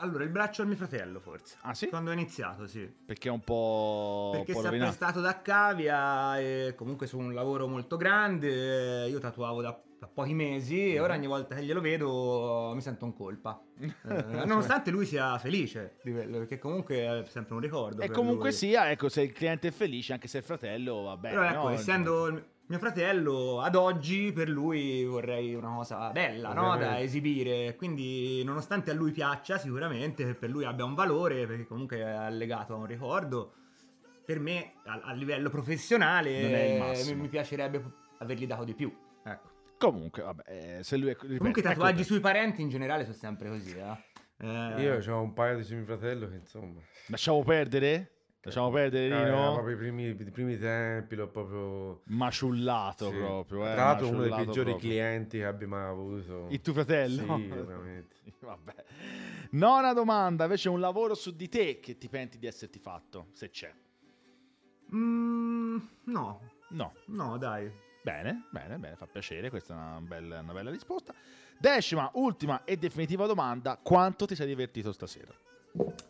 [0.00, 1.56] Allora, il braccio al mio fratello, forse.
[1.62, 1.88] Ah, sì?
[1.88, 2.88] Quando ho iniziato, sì.
[3.04, 7.18] Perché è un po', Perché un po' si è prestato da cavia e comunque su
[7.18, 9.08] un lavoro molto grande.
[9.08, 13.04] Io tatuavo da, da pochi mesi e ora ogni volta che glielo vedo mi sento
[13.04, 13.60] in colpa.
[14.08, 18.02] Eh, nonostante lui sia felice di quello, perché comunque è sempre un ricordo.
[18.02, 18.56] E comunque lui.
[18.56, 21.34] sia, ecco, se il cliente è felice, anche se il fratello va bene.
[21.36, 21.70] Però ecco, no?
[21.70, 26.76] essendo mio fratello, ad oggi per lui vorrei una cosa bella, no?
[26.76, 27.74] Da esibire.
[27.76, 32.74] Quindi, nonostante a lui piaccia, sicuramente per lui abbia un valore, perché comunque è legato
[32.74, 33.54] a un ricordo.
[34.24, 37.82] Per me, a, a livello professionale, Non è mi, mi piacerebbe
[38.18, 38.94] avergli dato di più.
[39.24, 39.48] Ecco.
[39.78, 40.42] Comunque, vabbè,
[40.78, 41.12] eh, se lui è...
[41.12, 42.04] ripeto, Comunque, i ecco tatuaggi te.
[42.04, 44.06] sui parenti in generale sono sempre così, eh.
[44.40, 46.80] Eh, Io ho un paio di mio fratello che insomma...
[47.06, 48.17] Lasciamo perdere?
[48.48, 49.52] Lasciamo perdere, Eh, Rino?
[49.52, 52.02] proprio i primi, i primi tempi l'ho proprio...
[52.06, 53.16] Maciullato Sì.
[53.16, 53.72] proprio, eh.
[53.72, 54.76] Tra l'altro uno dei peggiori proprio.
[54.78, 56.46] clienti che abbia mai avuto.
[56.50, 57.36] Il tuo fratello?
[57.36, 58.16] Sì, veramente.
[58.40, 58.74] Vabbè.
[59.52, 63.50] Nona domanda, invece un lavoro su di te che ti penti di esserti fatto, se
[63.50, 63.72] c'è.
[64.94, 66.92] mm, no, No.
[67.06, 67.70] no, dai.
[68.02, 71.12] Bene, bene, bene, fa piacere, questa è una bella, una bella risposta.
[71.58, 75.32] Decima, ultima e definitiva domanda, quanto ti sei divertito stasera?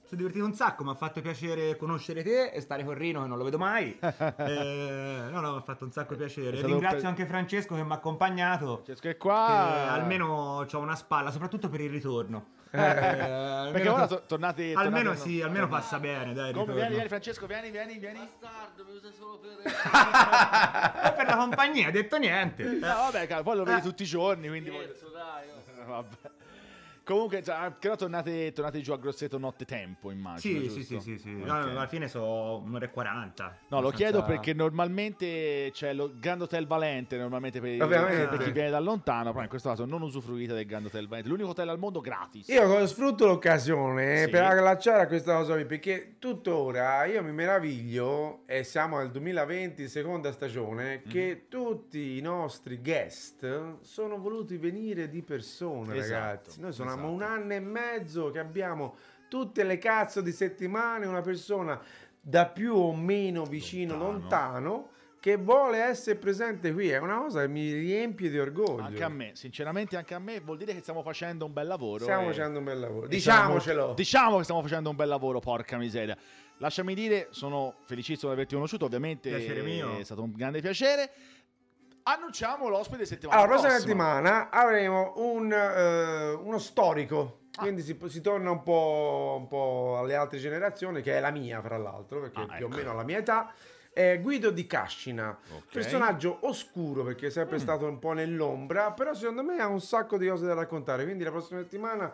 [0.09, 3.29] Sono divertito un sacco, mi ha fatto piacere conoscere te e stare con Rino che
[3.29, 3.99] non lo vedo mai.
[4.39, 6.57] Eh, no, no, mi ha fatto un sacco piacere.
[6.57, 8.83] stato Ringrazio anche Francesco che mi ha accompagnato.
[8.85, 9.91] Che che qua...
[9.93, 12.57] almeno ho una spalla, soprattutto per il ritorno.
[12.71, 14.73] Eh, Perché ora to- to- tornate...
[14.75, 18.19] almeno tornate- sì, almeno passa bene, dai, Come, vieni, vieni Francesco, vieni, vieni, vieni.
[18.19, 19.51] Bastardo, mi usa solo per...
[21.03, 22.65] È per la compagnia, ha detto niente.
[22.65, 23.83] No, vabbè, caro, poi lo vedi Eh.
[23.83, 24.69] tutti i giorni, quindi...
[24.69, 25.49] voglio- Scherzo, dai.
[25.49, 25.81] oh.
[25.81, 26.17] Eh, Vabbè.
[27.09, 30.61] Comunque, cioè, ora tornate, tornate giù a Grosseto notte tempo, immagino.
[30.61, 31.35] Sì, sì, sì, sì, sì.
[31.41, 31.47] Ok.
[31.47, 33.59] No, alla fine sono un'ora e 40.
[33.69, 38.69] No, lo chiedo perché normalmente c'è lo Grand Hotel Valente, normalmente per, per chi viene
[38.69, 41.79] da lontano, però in questo caso non usufruite del Grand Hotel Valente, l'unico hotel al
[41.79, 42.47] mondo gratis.
[42.49, 44.29] Io sfrutto l'occasione eh, Sì.
[44.31, 49.89] per allacciare a questa cosa qui, perché tuttora io mi meraviglio, e siamo al 2020,
[49.89, 51.11] seconda stagione, Mhm.
[51.11, 56.61] che tutti i nostri guest sono voluti venire di persona, Esatto, ragazzi.
[56.61, 56.98] Noi siamo esatto.
[57.07, 58.97] Un anno e mezzo che abbiamo
[59.29, 61.81] tutte le cazzo di settimane una persona
[62.21, 64.11] da più o meno vicino, Lontano.
[64.21, 64.89] lontano,
[65.21, 66.89] che vuole essere presente qui.
[66.91, 68.83] È una cosa che mi riempie di orgoglio.
[68.85, 72.03] Anche a me, sinceramente anche a me vuol dire che stiamo facendo un bel lavoro.
[72.05, 73.01] Stiamo e- facendo un bel lavoro.
[73.01, 73.79] siamo Diciamocelo.
[73.81, 76.17] molto- Diciamo che stiamo facendo un bel lavoro, porca miseria.
[76.61, 79.97] Lasciami dire, sono felicissimo di averti conosciuto, ovviamente Piacere mio.
[79.99, 81.11] è stato un grande piacere.
[82.11, 87.41] Annunciamo l'ospite settimana Allora, la prossima settimana avremo un, eh, uno storico.
[87.57, 87.61] Ah.
[87.63, 91.61] Quindi si, si torna un po', un po' alle altre generazioni, che è la mia,
[91.61, 92.77] fra l'altro, perché Ah, più o ecco.
[92.77, 93.53] meno alla mia età.
[93.93, 95.73] È Guido di Cascina, Ok.
[95.73, 97.61] personaggio oscuro perché è sempre Mm.
[97.61, 101.05] stato un po' nell'ombra, però secondo me ha un sacco di cose da raccontare.
[101.05, 102.11] Quindi la prossima settimana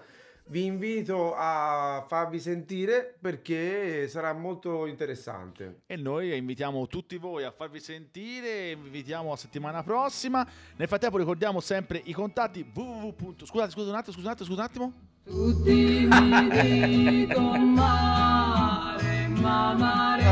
[0.49, 5.81] vi invito a farvi sentire perché sarà molto interessante.
[5.87, 10.47] E noi invitiamo tutti voi a farvi sentire, vi invitiamo a settimana prossima.
[10.77, 13.35] Nel frattempo ricordiamo sempre i contatti www.
[13.45, 14.93] Scusate, scusate un attimo, scusate un attimo, scusate un attimo.
[15.25, 20.23] Tutti mi dicono mare, ma mare.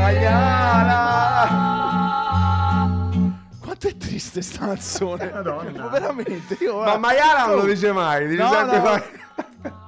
[3.59, 5.31] Quanto è triste sta canzone.
[5.31, 5.87] Madonna.
[5.87, 8.83] Veramente, io Ma Maiala non lo dice mai, dice No, sempre no.
[8.83, 9.01] mai-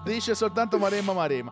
[0.06, 1.52] Dice soltanto Maremma Maremma.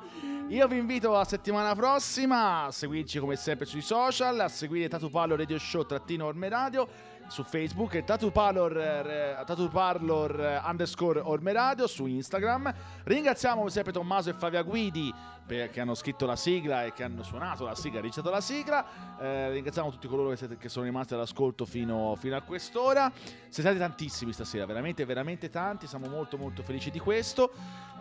[0.50, 5.10] Io vi invito la settimana prossima a seguirci come sempre sui social, a seguire Tatu
[5.10, 6.88] Parlor Radio Show trattino Orme Radio
[7.28, 12.74] su Facebook e Tatu Parlor, eh, Parlor eh, underscore Orme Radio su Instagram.
[13.04, 15.14] Ringraziamo come sempre Tommaso e Flavia Guidi
[15.46, 18.86] perché hanno scritto la sigla e che hanno suonato la sigla, registrato la sigla.
[19.20, 23.12] Eh, ringraziamo tutti coloro che, siete- che sono rimasti all'ascolto fino, fino a quest'ora.
[23.14, 25.86] Siete stati tantissimi stasera, veramente, veramente tanti.
[25.88, 27.52] Siamo molto, molto felici di questo.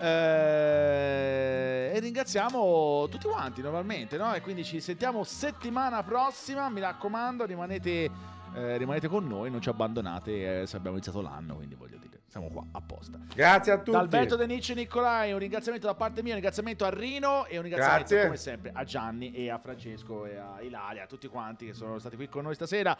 [0.00, 4.32] Eh, e ringraziamo tutti quanti normalmente, no?
[4.34, 6.68] E quindi ci sentiamo settimana prossima.
[6.68, 8.10] Mi raccomando, rimanete,
[8.54, 10.62] eh, rimanete con noi, non ci abbandonate.
[10.62, 13.18] eh, se abbiamo iniziato l'anno, quindi voglio dire, siamo qua apposta.
[13.34, 13.90] Grazie a tutti.
[13.90, 17.46] Da Alberto De Nicci e Nicolai, un ringraziamento da parte mia, un ringraziamento a Rino
[17.46, 18.24] e un ringraziamento Grazie.
[18.24, 21.98] come sempre a Gianni e a Francesco e a Ilaria, a tutti quanti che sono
[21.98, 22.96] stati qui con noi stasera.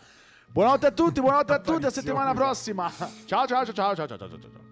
[0.46, 2.90] Buonanotte a tutti, buonanotte a tutti, a settimana prossima.
[3.24, 4.38] Ciao ciao ciao ciao ciao ciao ciao ciao.
[4.38, 4.71] ciao.